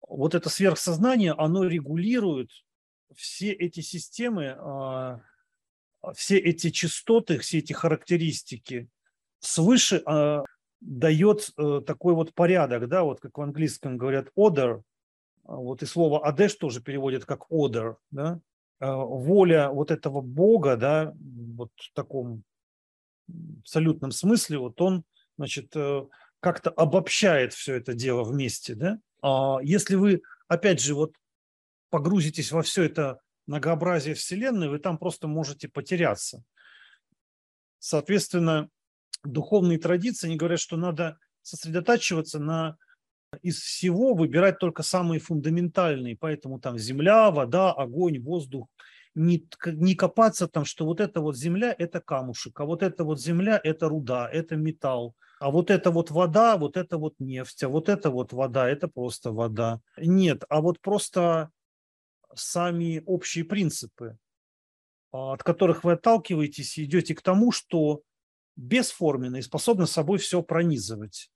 вот 0.07 0.35
это 0.35 0.51
сверхсознание, 0.51 1.33
оно 1.33 1.65
регулирует 1.65 2.51
все 3.15 3.53
эти 3.53 3.81
системы, 3.81 4.57
а, 4.59 5.21
все 6.15 6.39
эти 6.39 6.71
частоты, 6.71 7.39
все 7.39 7.59
эти 7.59 7.73
характеристики 7.73 8.89
свыше 9.39 10.03
а, 10.05 10.45
дает 10.81 11.51
э, 11.57 11.81
такой 11.87 12.15
вот 12.15 12.35
порядок, 12.35 12.89
да, 12.89 13.05
вот 13.05 13.21
как 13.21 13.39
в 13.39 13.41
английском 13.41 13.97
говорят 13.97 14.29
order, 14.37 14.83
вот 15.45 15.83
и 15.83 15.87
слово 15.87 16.27
адеш 16.27 16.57
тоже 16.57 16.83
переводят 16.83 17.25
как 17.25 17.47
order, 17.53 17.97
да, 18.11 18.41
воля 18.87 19.71
вот 19.71 19.91
этого 19.91 20.21
Бога, 20.21 20.77
да, 20.77 21.15
вот 21.57 21.71
в 21.77 21.93
таком 21.95 22.43
абсолютном 23.61 24.11
смысле, 24.11 24.59
вот 24.59 24.81
он, 24.81 25.05
значит, 25.39 25.75
э, 25.77 26.03
как-то 26.41 26.71
обобщает 26.71 27.53
все 27.55 27.77
это 27.77 27.95
дело 27.95 28.25
вместе, 28.25 28.75
да. 28.75 28.99
А 29.23 29.59
если 29.63 29.95
вы, 29.95 30.23
опять 30.49 30.81
же, 30.81 30.95
вот 30.95 31.15
погрузитесь 31.91 32.51
во 32.51 32.63
все 32.63 32.83
это 32.83 33.21
многообразие 33.47 34.15
Вселенной, 34.15 34.69
вы 34.69 34.79
там 34.79 34.99
просто 34.99 35.29
можете 35.29 35.69
потеряться. 35.69 36.43
Соответственно, 37.79 38.69
духовные 39.25 39.79
традиции, 39.79 40.27
они 40.27 40.37
говорят, 40.37 40.61
что 40.61 40.77
надо 40.77 41.19
сосредотачиваться 41.43 42.39
на 42.39 42.77
из 43.41 43.59
всего 43.59 44.15
выбирать 44.15 44.59
только 44.59 44.83
самые 44.83 45.21
фундаментальные, 45.21 46.17
поэтому 46.17 46.61
там 46.61 46.79
земля, 46.79 47.31
вода, 47.31 47.73
огонь, 47.73 48.21
воздух, 48.21 48.69
не, 49.15 49.47
не 49.67 49.95
копаться 49.95 50.49
там, 50.49 50.65
что 50.65 50.87
вот 50.87 51.01
эта 51.01 51.21
вот 51.21 51.37
земля– 51.37 51.75
это 51.79 52.01
камушек, 52.01 52.59
а 52.61 52.65
вот 52.65 52.83
эта 52.83 53.05
вот 53.05 53.21
земля– 53.21 53.61
это 53.65 53.89
руда, 53.89 54.29
это 54.31 54.57
металл, 54.57 55.15
а 55.39 55.51
вот 55.51 55.71
эта 55.71 55.91
вот 55.91 56.11
вода, 56.11 56.57
вот 56.57 56.77
это 56.77 56.99
вот 56.99 57.15
нефть, 57.19 57.63
а 57.63 57.69
вот 57.69 57.89
эта 57.89 58.11
вот 58.11 58.33
вода– 58.33 58.69
это 58.71 58.89
просто 58.89 59.33
вода. 59.33 59.81
Нет, 59.97 60.45
а 60.49 60.61
вот 60.61 60.81
просто 60.81 61.51
сами 62.35 63.03
общие 63.07 63.45
принципы, 63.45 64.17
а, 65.13 65.35
от 65.35 65.43
которых 65.43 65.85
вы 65.85 65.93
отталкиваетесь 65.93 66.79
и 66.79 66.85
идете 66.85 67.15
к 67.15 67.23
тому, 67.23 67.53
что 67.53 68.03
бесформенно 68.57 69.37
и 69.37 69.43
способны 69.43 69.87
собой 69.87 70.19
все 70.19 70.43
пронизывать. 70.43 71.31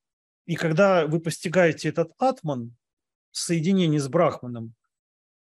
И 0.46 0.54
когда 0.54 1.06
вы 1.06 1.20
постигаете 1.20 1.88
этот 1.88 2.12
атман, 2.18 2.76
соединение 3.32 4.00
с 4.00 4.08
брахманом, 4.08 4.74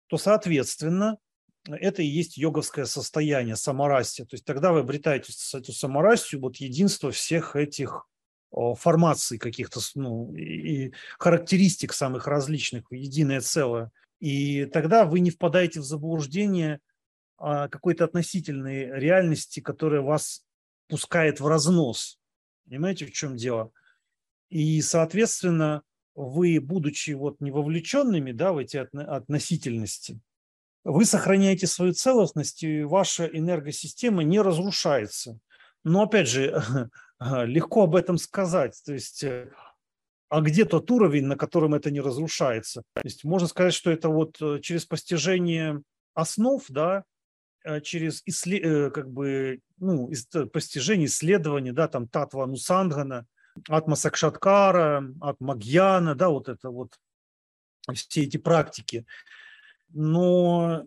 то, 0.07 0.17
соответственно, 0.17 1.17
это 1.65 2.01
и 2.01 2.07
есть 2.07 2.37
йоговское 2.37 2.85
состояние, 2.85 3.55
саморастие. 3.55 4.25
То 4.25 4.35
есть 4.35 4.45
тогда 4.45 4.71
вы 4.71 4.79
обретаете 4.79 5.33
эту 5.53 5.71
саморастию, 5.71 6.41
вот 6.41 6.57
единство 6.57 7.11
всех 7.11 7.55
этих 7.55 8.07
формаций 8.77 9.37
каких-то, 9.37 9.81
ну, 9.95 10.33
и 10.33 10.93
характеристик 11.19 11.93
самых 11.93 12.27
различных 12.27 12.89
в 12.89 12.93
единое 12.93 13.41
целое. 13.41 13.91
И 14.19 14.65
тогда 14.65 15.05
вы 15.05 15.19
не 15.19 15.29
впадаете 15.29 15.81
в 15.81 15.83
заблуждение 15.83 16.79
какой-то 17.37 18.05
относительной 18.05 18.99
реальности, 18.99 19.59
которая 19.59 20.01
вас 20.01 20.43
пускает 20.87 21.39
в 21.39 21.47
разнос. 21.47 22.17
Понимаете, 22.65 23.05
в 23.05 23.11
чем 23.11 23.35
дело? 23.35 23.71
И, 24.49 24.81
соответственно, 24.81 25.83
вы, 26.15 26.59
будучи 26.59 27.11
вот 27.11 27.41
не 27.41 27.51
вовлеченными 27.51 28.31
да, 28.31 28.53
в 28.53 28.57
эти 28.57 28.77
относительности, 28.77 30.19
вы 30.83 31.03
сохраняете 31.05 31.67
свою 31.67 31.93
целостность, 31.93 32.63
и 32.63 32.83
ваша 32.83 33.25
энергосистема 33.25 34.23
не 34.23 34.39
разрушается. 34.39 35.37
Но, 35.83 36.03
опять 36.03 36.29
же, 36.29 36.63
легко 37.19 37.83
об 37.83 37.95
этом 37.95 38.17
сказать. 38.17 38.81
То 38.85 38.93
есть, 38.93 39.23
э, 39.23 39.51
а 40.29 40.41
где 40.41 40.65
тот 40.65 40.89
уровень, 40.89 41.25
на 41.25 41.35
котором 41.35 41.73
это 41.73 41.91
не 41.91 41.99
разрушается? 41.99 42.83
То 42.93 43.01
есть, 43.03 43.23
можно 43.25 43.47
сказать, 43.47 43.73
что 43.73 43.91
это 43.91 44.09
вот 44.09 44.41
э, 44.41 44.59
через 44.61 44.85
постижение 44.85 45.81
основ, 46.13 46.63
да, 46.69 47.03
э, 47.65 47.81
через 47.81 48.21
исслед... 48.25 48.93
как 48.93 49.11
бы, 49.11 49.59
ну, 49.77 50.09
постижение, 50.53 51.07
исследование, 51.07 51.73
да, 51.73 51.87
там 51.87 52.07
Татва 52.07 52.47
Нусангана, 52.47 53.27
Атма 53.69 53.95
Сакшаткара, 53.95 55.03
Атма 55.21 55.55
Гьяна, 55.55 56.15
да, 56.15 56.29
вот 56.29 56.49
это 56.49 56.69
вот, 56.69 56.99
все 57.93 58.23
эти 58.23 58.37
практики– 58.37 59.05
но 59.89 60.85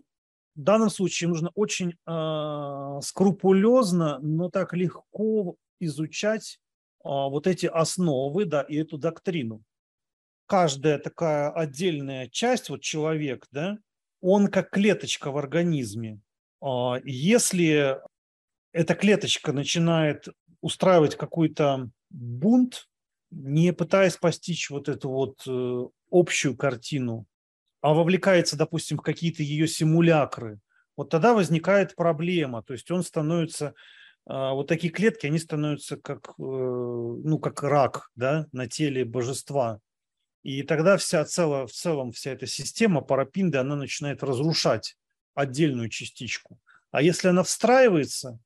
в 0.55 0.61
данном 0.61 0.89
случае 0.89 1.29
нужно 1.29 1.51
очень 1.55 1.93
э, 2.05 2.99
скрупулезно, 3.01 4.19
но 4.19 4.49
так 4.49 4.73
легко 4.73 5.55
изучать 5.79 6.59
э, 7.03 7.09
вот 7.09 7.47
эти 7.47 7.65
основы, 7.65 8.45
да, 8.45 8.61
и 8.61 8.77
эту 8.77 8.97
доктрину. 8.97 9.63
Каждая 10.45 10.99
такая 10.99 11.49
отдельная 11.51 12.27
часть, 12.27 12.69
вот 12.69 12.81
человек, 12.81 13.47
да, 13.51 13.77
он 14.19 14.47
как 14.47 14.69
клеточка 14.69 15.31
в 15.31 15.37
организме. 15.37 16.19
Э, 16.61 16.95
если 17.03 17.97
эта 18.73 18.93
клеточка 18.95 19.51
начинает 19.53 20.27
устраивать 20.61 21.15
какой-то 21.15 21.89
бунт, 22.09 22.87
не 23.31 23.73
пытаясь 23.73 24.17
постичь 24.17 24.69
вот 24.69 24.89
эту 24.89 25.09
вот 25.09 25.41
э, 25.47 25.85
общую 26.09 26.55
картину 26.55 27.27
а 27.81 27.93
вовлекается, 27.93 28.55
допустим, 28.55 28.97
в 28.97 29.01
какие-то 29.01 29.43
ее 29.43 29.67
симулякры, 29.67 30.59
вот 30.95 31.09
тогда 31.09 31.33
возникает 31.33 31.95
проблема. 31.95 32.63
То 32.63 32.73
есть 32.73 32.89
он 32.91 33.03
становится, 33.03 33.73
а, 34.25 34.53
вот 34.53 34.67
такие 34.67 34.93
клетки, 34.93 35.25
они 35.25 35.39
становятся 35.39 35.97
как, 35.97 36.29
э, 36.29 36.33
ну, 36.37 37.39
как 37.39 37.63
рак 37.63 38.11
да, 38.15 38.45
на 38.51 38.67
теле 38.67 39.03
божества. 39.03 39.79
И 40.43 40.63
тогда 40.63 40.97
вся 40.97 41.25
цело, 41.25 41.65
в 41.65 41.71
целом 41.71 42.11
вся 42.11 42.31
эта 42.31 42.45
система 42.45 43.01
парапинды, 43.01 43.57
она 43.57 43.75
начинает 43.75 44.23
разрушать 44.23 44.95
отдельную 45.33 45.89
частичку. 45.89 46.59
А 46.91 47.01
если 47.01 47.29
она 47.29 47.41
встраивается, 47.43 48.37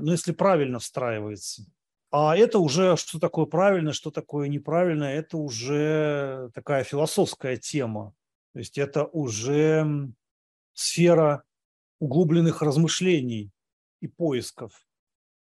ну, 0.00 0.12
если 0.12 0.32
правильно 0.32 0.78
встраивается, 0.78 1.64
а 2.10 2.36
это 2.36 2.58
уже, 2.58 2.96
что 2.96 3.20
такое 3.20 3.46
правильно, 3.46 3.92
что 3.92 4.10
такое 4.10 4.48
неправильно, 4.48 5.04
это 5.04 5.36
уже 5.36 6.50
такая 6.54 6.82
философская 6.82 7.56
тема. 7.56 8.14
То 8.52 8.58
есть 8.58 8.78
это 8.78 9.04
уже 9.04 10.10
сфера 10.72 11.44
углубленных 12.00 12.62
размышлений 12.62 13.52
и 14.00 14.08
поисков. 14.08 14.72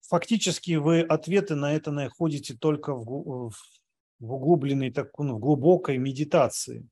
Фактически 0.02 0.76
вы 0.76 1.02
ответы 1.02 1.56
на 1.56 1.74
это 1.74 1.92
находите 1.92 2.54
только 2.54 2.94
в, 2.94 3.52
в 4.20 4.34
углубленной, 4.34 4.92
так, 4.92 5.18
ну, 5.18 5.36
в 5.36 5.40
глубокой 5.40 5.98
медитации 5.98 6.88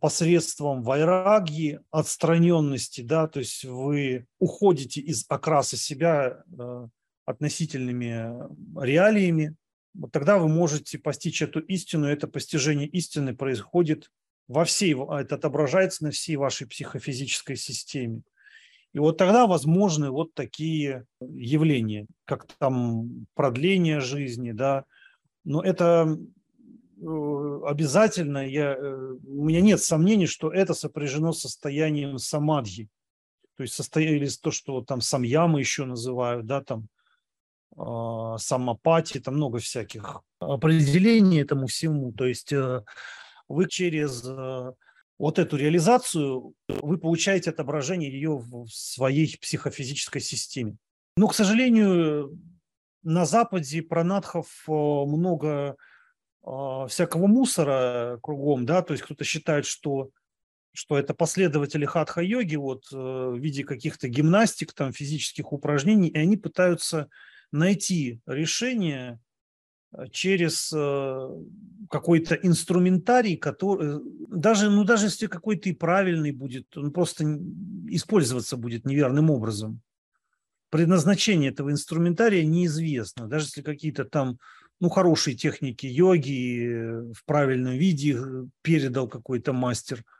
посредством 0.00 0.82
вайраги, 0.82 1.80
отстраненности, 1.90 3.00
да, 3.00 3.26
то 3.26 3.40
есть 3.40 3.64
вы 3.64 4.26
уходите 4.38 5.00
из 5.00 5.24
окраса 5.28 5.76
себя 5.76 6.44
э, 6.58 6.88
относительными 7.24 8.32
реалиями, 8.80 9.54
вот 9.94 10.12
тогда 10.12 10.38
вы 10.38 10.48
можете 10.48 10.98
постичь 10.98 11.42
эту 11.42 11.60
истину, 11.60 12.06
это 12.06 12.28
постижение 12.28 12.86
истины 12.86 13.34
происходит 13.34 14.10
во 14.46 14.64
всей, 14.64 14.94
это 14.94 15.34
отображается 15.34 16.04
на 16.04 16.10
всей 16.10 16.36
вашей 16.36 16.66
психофизической 16.66 17.56
системе. 17.56 18.22
И 18.92 18.98
вот 18.98 19.18
тогда 19.18 19.46
возможны 19.46 20.10
вот 20.10 20.34
такие 20.34 21.04
явления, 21.20 22.06
как 22.24 22.46
там 22.58 23.26
продление 23.34 24.00
жизни, 24.00 24.52
да, 24.52 24.84
но 25.44 25.62
это 25.62 26.18
обязательно, 26.98 28.46
я, 28.46 28.74
э, 28.74 29.16
у 29.26 29.44
меня 29.44 29.60
нет 29.60 29.82
сомнений, 29.82 30.26
что 30.26 30.52
это 30.52 30.74
сопряжено 30.74 31.32
с 31.32 31.40
состоянием 31.40 32.18
самадхи, 32.18 32.88
то 33.56 33.62
есть 33.62 33.74
состояние, 33.74 34.28
то, 34.40 34.50
что 34.50 34.82
там 34.82 35.00
самьямы 35.00 35.60
еще 35.60 35.84
называют, 35.84 36.46
да, 36.46 36.62
там 36.62 36.88
э, 37.76 38.38
самопати, 38.38 39.20
там 39.20 39.34
много 39.34 39.58
всяких 39.58 40.22
определений 40.38 41.40
этому 41.40 41.66
всему, 41.66 42.12
то 42.12 42.26
есть 42.26 42.52
вы 43.48 43.68
через 43.68 44.24
э, 44.24 44.72
вот 45.18 45.38
эту 45.38 45.56
реализацию, 45.56 46.54
вы 46.68 46.98
получаете 46.98 47.50
отображение 47.50 48.10
ее 48.10 48.36
в 48.36 48.66
своей 48.68 49.36
психофизической 49.38 50.20
системе. 50.20 50.76
Но, 51.16 51.28
к 51.28 51.34
сожалению, 51.34 52.38
на 53.02 53.24
Западе 53.24 53.82
про 53.82 54.04
надхов 54.04 54.48
э, 54.68 54.72
много 54.72 55.76
э, 56.46 56.86
всякого 56.88 57.26
мусора 57.26 58.18
кругом, 58.22 58.64
да, 58.66 58.82
то 58.82 58.92
есть 58.92 59.04
кто-то 59.04 59.24
считает, 59.24 59.66
что, 59.66 60.10
что 60.72 60.98
это 60.98 61.14
последователи 61.14 61.84
хатха-йоги 61.84 62.56
вот, 62.56 62.90
в 62.90 63.36
виде 63.36 63.64
каких-то 63.64 64.08
гимнастик, 64.08 64.72
там, 64.72 64.92
физических 64.92 65.52
упражнений, 65.52 66.08
и 66.08 66.18
они 66.18 66.36
пытаются 66.36 67.08
найти 67.52 68.20
решение 68.26 69.18
через 70.10 70.68
какой-то 71.88 72.34
инструментарий, 72.34 73.36
который 73.36 74.00
даже, 74.28 74.68
ну, 74.68 74.84
даже 74.84 75.06
если 75.06 75.26
какой-то 75.26 75.68
и 75.68 75.72
правильный 75.72 76.32
будет, 76.32 76.76
он 76.76 76.92
просто 76.92 77.24
использоваться 77.88 78.56
будет 78.56 78.84
неверным 78.84 79.30
образом. 79.30 79.80
Предназначение 80.70 81.50
этого 81.50 81.70
инструментария 81.70 82.44
неизвестно. 82.44 83.28
Даже 83.28 83.46
если 83.46 83.62
какие-то 83.62 84.04
там 84.04 84.38
ну, 84.80 84.88
хорошие 84.88 85.36
техники 85.36 85.86
йоги 85.86 87.12
в 87.12 87.24
правильном 87.24 87.74
виде 87.74 88.18
передал 88.62 89.08
какой-то 89.08 89.52
мастер– 89.52 90.04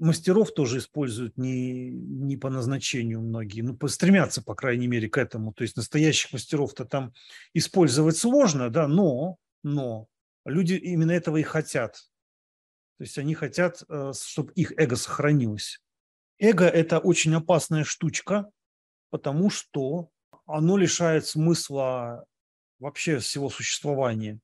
мастеров 0.00 0.52
тоже 0.52 0.78
используют 0.78 1.36
не, 1.36 1.90
не 1.90 2.36
по 2.36 2.50
назначению 2.50 3.20
многие, 3.20 3.60
ну, 3.60 3.76
стремятся, 3.88 4.42
по 4.42 4.54
крайней 4.54 4.86
мере, 4.86 5.08
к 5.08 5.18
этому. 5.18 5.52
То 5.52 5.62
есть 5.62 5.76
настоящих 5.76 6.32
мастеров-то 6.32 6.84
там 6.84 7.12
использовать 7.52 8.16
сложно, 8.16 8.70
да, 8.70 8.88
но, 8.88 9.36
но 9.62 10.08
люди 10.44 10.74
именно 10.74 11.12
этого 11.12 11.36
и 11.36 11.42
хотят. 11.42 11.96
То 12.98 13.04
есть 13.04 13.18
они 13.18 13.34
хотят, 13.34 13.82
э, 13.88 14.12
чтобы 14.14 14.52
их 14.54 14.72
эго 14.76 14.96
сохранилось. 14.96 15.80
Эго– 16.38 16.64
это 16.66 16.98
очень 16.98 17.34
опасная 17.34 17.84
штучка, 17.84 18.50
потому 19.10 19.50
что 19.50 20.08
оно 20.46 20.78
лишает 20.78 21.26
смысла 21.26 22.24
вообще 22.80 23.18
всего 23.18 23.50
существования. 23.50 24.40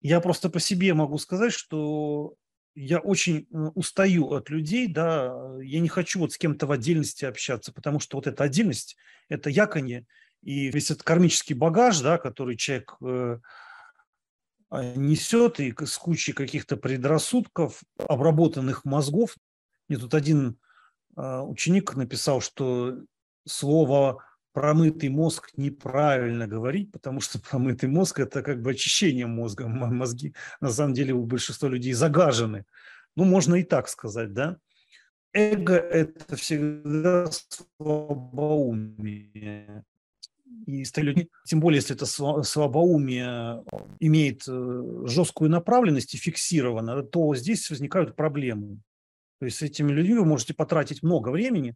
Я 0.00 0.20
просто 0.20 0.50
по 0.50 0.58
себе 0.58 0.92
могу 0.94 1.18
сказать, 1.18 1.52
что 1.52 2.34
я 2.74 2.98
очень 2.98 3.46
устаю 3.50 4.32
от 4.32 4.50
людей, 4.50 4.88
да, 4.88 5.32
я 5.62 5.80
не 5.80 5.88
хочу 5.88 6.18
вот 6.18 6.32
с 6.32 6.38
кем-то 6.38 6.66
в 6.66 6.72
отдельности 6.72 7.24
общаться, 7.24 7.72
потому 7.72 8.00
что 8.00 8.16
вот 8.16 8.26
эта 8.26 8.42
отдельность, 8.42 8.96
это 9.28 9.48
яконье, 9.48 10.06
и 10.42 10.70
весь 10.70 10.90
этот 10.90 11.04
кармический 11.04 11.54
багаж, 11.54 12.00
да, 12.00 12.18
который 12.18 12.56
человек 12.56 12.96
э, 13.00 13.38
а, 14.68 14.82
несет, 14.94 15.60
и 15.60 15.74
с 15.84 15.96
кучей 15.96 16.32
каких-то 16.32 16.76
предрассудков, 16.76 17.82
обработанных 17.96 18.84
мозгов. 18.84 19.36
Мне 19.88 19.98
тут 19.98 20.12
один 20.12 20.58
э, 21.16 21.38
ученик 21.38 21.94
написал, 21.94 22.40
что 22.40 22.98
слово 23.46 24.22
промытый 24.54 25.10
мозг 25.10 25.50
неправильно 25.56 26.46
говорить, 26.46 26.90
потому 26.92 27.20
что 27.20 27.38
промытый 27.50 27.90
мозг– 27.90 28.20
это 28.20 28.42
как 28.42 28.62
бы 28.62 28.70
очищение 28.70 29.26
мозга. 29.26 29.68
Мозги, 29.68 30.32
на 30.60 30.70
самом 30.70 30.94
деле, 30.94 31.12
у 31.12 31.24
большинства 31.24 31.68
людей 31.68 31.92
загажены. 31.92 32.64
Ну, 33.16 33.24
можно 33.24 33.56
и 33.56 33.64
так 33.64 33.88
сказать, 33.88 34.32
да? 34.32 34.56
Эго– 35.32 35.74
это 35.74 36.36
всегда 36.36 37.28
слабоумие. 37.78 39.84
И 40.66 40.84
люди, 40.96 41.28
тем 41.44 41.60
более, 41.60 41.78
если 41.78 41.96
это 41.96 42.06
слабоумие 42.06 43.64
имеет 43.98 44.44
э, 44.48 44.82
жесткую 45.06 45.50
направленность 45.50 46.14
и 46.14 46.18
фиксировано, 46.18 47.02
то 47.02 47.34
здесь 47.34 47.68
возникают 47.68 48.16
проблемы. 48.16 48.78
То 49.40 49.46
есть 49.46 49.58
с 49.58 49.62
этими 49.62 49.90
людьми 49.90 50.14
вы 50.14 50.24
можете 50.24 50.54
потратить 50.54 51.02
много 51.02 51.30
времени, 51.30 51.74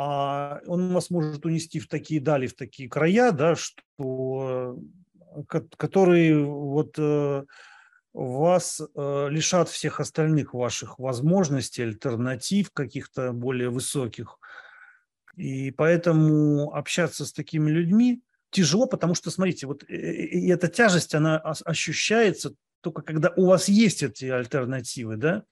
а 0.00 0.60
он 0.68 0.92
вас 0.92 1.10
может 1.10 1.44
унести 1.44 1.80
в 1.80 1.88
такие 1.88 2.20
дали, 2.20 2.46
в 2.46 2.54
такие 2.54 2.88
края, 2.88 3.32
да, 3.32 3.56
что, 3.56 4.78
которые 5.76 6.44
вот 6.44 6.94
э, 6.98 7.42
вас 8.14 8.80
э, 8.80 9.26
лишат 9.28 9.68
всех 9.68 9.98
остальных 9.98 10.54
ваших 10.54 11.00
возможностей, 11.00 11.82
альтернатив 11.82 12.70
каких-то 12.70 13.32
более 13.32 13.70
высоких. 13.70 14.38
И 15.34 15.72
поэтому 15.72 16.72
общаться 16.76 17.26
с 17.26 17.32
такими 17.32 17.68
людьми 17.68 18.22
тяжело, 18.50 18.86
потому 18.86 19.16
что, 19.16 19.32
смотрите, 19.32 19.66
вот 19.66 19.82
э, 19.82 19.96
и 19.96 20.48
эта 20.48 20.68
тяжесть, 20.68 21.16
она 21.16 21.38
ощущается 21.38 22.54
только 22.82 23.02
когда 23.02 23.32
у 23.34 23.46
вас 23.46 23.68
есть 23.68 24.04
эти 24.04 24.26
альтернативы, 24.26 25.16
да. 25.16 25.42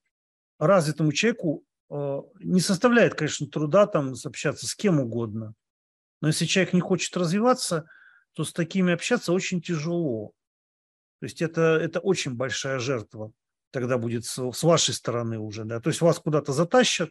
Развитому 0.61 1.11
человеку 1.11 1.66
Э, 1.66 1.66
не 1.89 2.61
составляет, 2.61 3.15
конечно, 3.15 3.47
труда 3.47 3.87
там 3.87 4.15
общаться 4.25 4.67
с 4.67 4.75
кем 4.75 5.01
угодно. 5.01 5.55
Но 6.21 6.29
если 6.29 6.47
человек 6.47 6.73
не 6.73 6.81
хочет 6.81 7.17
развиваться, 7.17 7.87
то 8.33 8.45
с 8.45 8.53
такими 8.53 8.93
общаться 8.93 9.33
очень 9.33 9.61
тяжело. 9.61 10.33
То 11.21 11.27
есть 11.27 11.43
это, 11.43 11.61
это 11.81 12.01
очень 12.01 12.35
большая 12.35 12.79
жертва 12.79 13.33
тогда 13.77 13.99
будет 13.99 14.25
с, 14.25 14.53
с 14.53 14.63
вашей 14.63 14.95
стороны 14.95 15.39
уже. 15.39 15.65
Да? 15.65 15.81
То 15.81 15.91
есть 15.91 16.01
вас 16.01 16.19
куда-то 16.19 16.53
затащат 16.53 17.11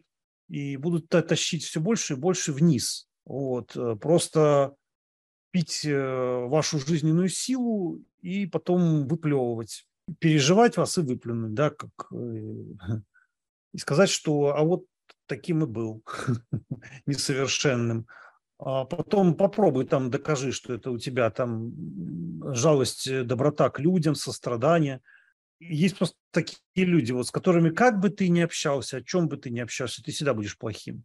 и 0.49 0.77
будут 0.77 1.07
тащить 1.09 1.63
все 1.63 1.79
больше 1.79 2.13
и 2.13 2.17
больше 2.17 2.53
вниз. 2.53 3.07
Вот. 3.23 3.75
Э, 3.75 3.95
просто 3.95 4.73
пить 5.51 5.85
э, 5.85 5.95
вашу 6.47 6.79
жизненную 6.79 7.29
силу 7.29 8.03
и 8.21 8.47
потом 8.47 9.07
выплевывать. 9.07 9.87
Переживать 10.19 10.75
вас 10.77 10.97
и 10.97 11.01
выплюнуть, 11.01 11.53
да, 11.53 11.69
как 11.69 11.91
и 13.75 13.77
сказать, 13.77 14.09
что 14.09 14.55
а 14.55 14.63
вот 14.63 14.85
таким 15.27 15.63
и 15.63 15.67
был, 15.67 16.01
несовершенным. 17.05 18.07
А 18.57 18.85
потом 18.85 19.35
попробуй 19.35 19.85
там 19.85 20.09
докажи, 20.09 20.53
что 20.53 20.73
это 20.73 20.91
у 20.91 20.97
тебя 20.97 21.29
там 21.29 21.73
жалость, 22.55 23.05
э, 23.07 23.23
доброта 23.23 23.69
к 23.69 23.81
людям, 23.81 24.15
сострадание. 24.15 25.01
Есть 25.59 25.97
просто 25.97 26.15
такие 26.31 26.61
люди, 26.75 27.11
вот, 27.11 27.27
с 27.27 27.31
которыми 27.31 27.69
как 27.69 27.99
бы 27.99 28.09
ты 28.09 28.29
ни 28.29 28.39
общался, 28.39 28.97
о 28.97 29.03
чем 29.03 29.27
бы 29.27 29.35
ты 29.35 29.49
ни 29.49 29.59
общался, 29.59 30.01
ты 30.01 30.11
всегда 30.11 30.33
будешь 30.33 30.57
плохим. 30.57 31.03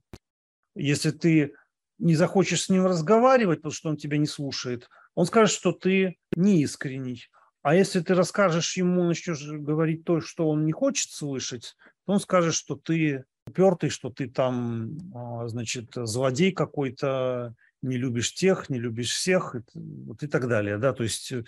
Если 0.77 1.11
ты 1.11 1.55
не 1.99 2.15
захочешь 2.15 2.63
с 2.63 2.69
ним 2.69 2.87
разговаривать, 2.87 3.59
потому 3.59 3.73
что 3.73 3.89
он 3.89 3.97
тебя 3.97 4.17
не 4.17 4.27
слушает, 4.27 4.89
он 5.17 5.27
скажет, 5.27 5.55
что 5.55 5.73
ты 5.73 6.19
неискренний. 6.37 7.27
А 7.63 7.75
если 7.75 8.01
ты 8.01 8.15
расскажешь 8.15 8.77
ему, 8.77 9.05
начнешь 9.05 9.47
говорить 9.47 10.05
то, 10.05 10.21
что 10.21 10.49
он 10.49 10.65
не 10.65 10.73
хочет 10.73 11.11
слышать, 11.11 11.77
то 12.07 12.13
он 12.13 12.21
скажет, 12.21 12.55
что 12.55 12.77
ты 12.77 13.25
упертый, 13.47 13.91
что 13.91 14.11
ты 14.11 14.29
там, 14.29 14.99
а, 15.15 15.49
значит, 15.49 15.91
злодей 15.95 16.53
какой-то, 16.53 17.55
не 17.83 17.97
любишь 17.97 18.35
тех, 18.35 18.71
не 18.71 18.79
любишь 18.79 19.13
всех, 19.13 19.57
вот 19.75 20.23
и 20.23 20.27
так 20.27 20.49
далее, 20.49 20.79
да, 20.79 20.93
то 20.93 21.03
есть, 21.03 21.33
э, 21.33 21.45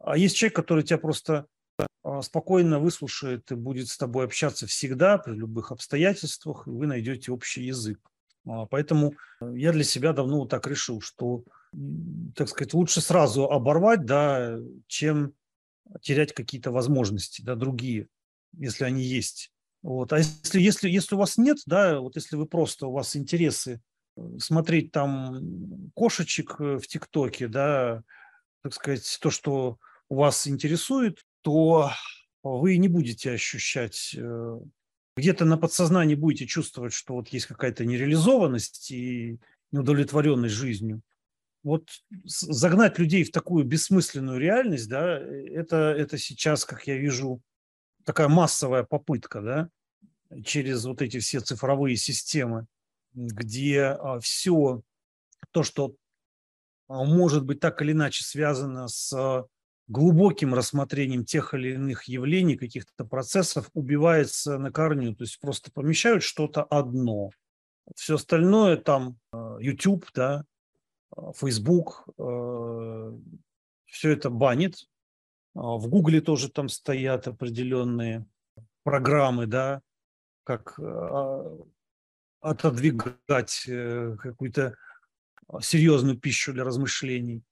а 0.00 0.16
есть 0.16 0.36
человек, 0.36 0.56
который 0.56 0.82
тебя 0.82 0.98
просто 0.98 1.46
а, 2.02 2.22
спокойно 2.22 2.80
выслушает 2.80 3.50
и 3.52 3.54
будет 3.54 3.88
с 3.88 3.96
тобой 3.96 4.26
общаться 4.26 4.66
всегда, 4.66 5.18
при 5.18 5.34
любых 5.34 5.70
обстоятельствах, 5.72 6.66
и 6.66 6.70
вы 6.70 6.86
найдете 6.86 7.32
общий 7.32 7.64
язык. 7.64 8.00
А, 8.46 8.66
поэтому 8.66 9.14
я 9.40 9.72
для 9.72 9.84
себя 9.84 10.12
давно 10.12 10.40
вот 10.40 10.50
так 10.50 10.66
решил, 10.66 11.00
что 11.00 11.44
так 12.34 12.48
сказать, 12.48 12.74
лучше 12.74 13.00
сразу 13.00 13.50
оборвать, 13.50 14.04
да, 14.04 14.58
чем 14.86 15.34
терять 16.00 16.32
какие-то 16.32 16.70
возможности, 16.70 17.42
да, 17.42 17.54
другие, 17.54 18.08
если 18.52 18.84
они 18.84 19.02
есть. 19.02 19.50
Вот. 19.82 20.12
А 20.12 20.18
если, 20.18 20.60
если, 20.60 20.88
если 20.88 21.14
у 21.14 21.18
вас 21.18 21.38
нет, 21.38 21.58
да, 21.66 22.00
вот 22.00 22.16
если 22.16 22.36
вы 22.36 22.46
просто, 22.46 22.86
у 22.86 22.92
вас 22.92 23.16
интересы 23.16 23.80
э, 24.16 24.38
смотреть 24.38 24.92
там 24.92 25.90
кошечек 25.94 26.56
э, 26.60 26.78
в 26.78 26.86
ТикТоке, 26.86 27.48
да, 27.48 28.02
так 28.62 28.74
сказать, 28.74 29.18
то, 29.20 29.30
что 29.30 29.78
у 30.08 30.16
вас 30.16 30.46
интересует, 30.46 31.24
то 31.40 31.90
вы 32.42 32.76
не 32.76 32.88
будете 32.88 33.32
ощущать, 33.32 34.14
э, 34.16 34.60
где-то 35.16 35.44
на 35.44 35.58
подсознании 35.58 36.14
будете 36.14 36.46
чувствовать, 36.46 36.92
что 36.92 37.14
вот 37.14 37.28
есть 37.28 37.46
какая-то 37.46 37.84
нереализованность 37.84 38.90
и 38.92 39.40
неудовлетворенность 39.72 40.54
жизнью 40.54 41.02
вот 41.62 41.88
загнать 42.24 42.98
людей 42.98 43.24
в 43.24 43.30
такую 43.30 43.64
бессмысленную 43.64 44.38
реальность, 44.38 44.88
да, 44.88 45.18
это, 45.18 45.76
это 45.76 46.18
сейчас, 46.18 46.64
как 46.64 46.86
я 46.86 46.96
вижу, 46.96 47.40
такая 48.04 48.28
массовая 48.28 48.82
попытка, 48.82 49.40
да, 49.40 49.68
через 50.44 50.84
вот 50.84 51.02
эти 51.02 51.18
все 51.20 51.40
цифровые 51.40 51.96
системы, 51.96 52.66
где 53.14 53.82
а, 53.82 54.18
все 54.20 54.82
то, 55.50 55.62
что 55.62 55.94
а, 56.88 57.04
может 57.04 57.44
быть 57.44 57.60
так 57.60 57.80
или 57.82 57.92
иначе 57.92 58.24
связано 58.24 58.88
с 58.88 59.46
глубоким 59.88 60.54
рассмотрением 60.54 61.24
тех 61.24 61.54
или 61.54 61.74
иных 61.74 62.04
явлений, 62.04 62.56
каких-то 62.56 63.04
процессов, 63.04 63.68
убивается 63.74 64.58
на 64.58 64.72
корню. 64.72 65.14
То 65.14 65.24
есть 65.24 65.38
просто 65.38 65.70
помещают 65.70 66.22
что-то 66.22 66.62
одно. 66.62 67.30
Все 67.94 68.14
остальное 68.14 68.76
там 68.76 69.18
а, 69.32 69.58
YouTube, 69.60 70.06
да, 70.14 70.44
Facebook 71.36 72.04
э, 72.18 73.18
все 73.86 74.10
это 74.10 74.30
банит. 74.30 74.88
А 75.54 75.76
в 75.76 75.88
Гугле 75.88 76.20
тоже 76.20 76.50
там 76.50 76.68
стоят 76.68 77.28
определенные 77.28 78.26
программы, 78.84 79.46
да, 79.46 79.82
как 80.44 80.78
а, 80.78 81.58
отодвигать 82.40 83.64
э, 83.68 84.16
какую-то 84.18 84.76
серьезную 85.60 86.18
пищу 86.18 86.54
для 86.54 86.64
размышлений. 86.64 87.42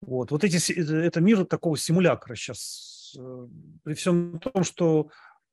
Вот, 0.00 0.30
вот 0.30 0.42
эти, 0.42 0.72
это 1.06 1.20
мир 1.20 1.44
такого 1.44 1.76
симулякра 1.76 2.34
сейчас. 2.34 3.14
Э, 3.18 3.46
при 3.84 3.94
всем 3.94 4.40
том, 4.40 4.64
что 4.64 5.10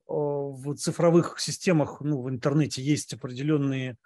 в 0.08 0.76
цифровых 0.76 1.40
системах, 1.40 2.00
ну, 2.02 2.22
в 2.22 2.30
интернете 2.30 2.84
есть 2.84 3.16
определенные 3.16 3.98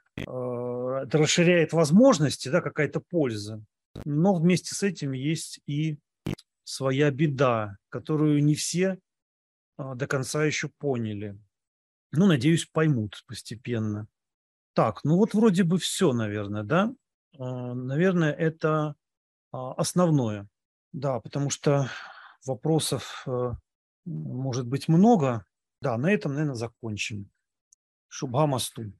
это 1.03 1.17
расширяет 1.17 1.73
возможности, 1.73 2.49
да, 2.49 2.61
какая-то 2.61 2.99
польза, 2.99 3.63
но 4.05 4.35
вместе 4.35 4.75
с 4.75 4.83
этим 4.83 5.11
есть 5.11 5.59
и 5.65 5.97
своя 6.63 7.11
беда, 7.11 7.77
которую 7.89 8.43
не 8.43 8.55
все 8.55 8.99
а, 9.77 9.95
до 9.95 10.07
конца 10.07 10.45
еще 10.45 10.69
поняли. 10.77 11.39
Ну, 12.11 12.27
надеюсь, 12.27 12.65
поймут 12.65 13.23
постепенно. 13.27 14.07
Так, 14.73 15.03
ну 15.03 15.17
вот 15.17 15.33
вроде 15.33 15.63
бы 15.63 15.77
все, 15.77 16.13
наверное, 16.13 16.63
да? 16.63 16.93
А, 17.37 17.73
наверное, 17.73 18.31
это 18.31 18.95
основное. 19.51 20.47
Да, 20.91 21.19
потому 21.19 21.49
что 21.49 21.89
вопросов 22.45 23.23
э, 23.27 23.51
может 24.05 24.67
быть 24.67 24.87
много. 24.87 25.45
Да, 25.81 25.97
на 25.97 26.11
этом, 26.11 26.33
наверное, 26.33 26.55
закончим. 26.55 27.29
Шубхамасту. 28.07 28.91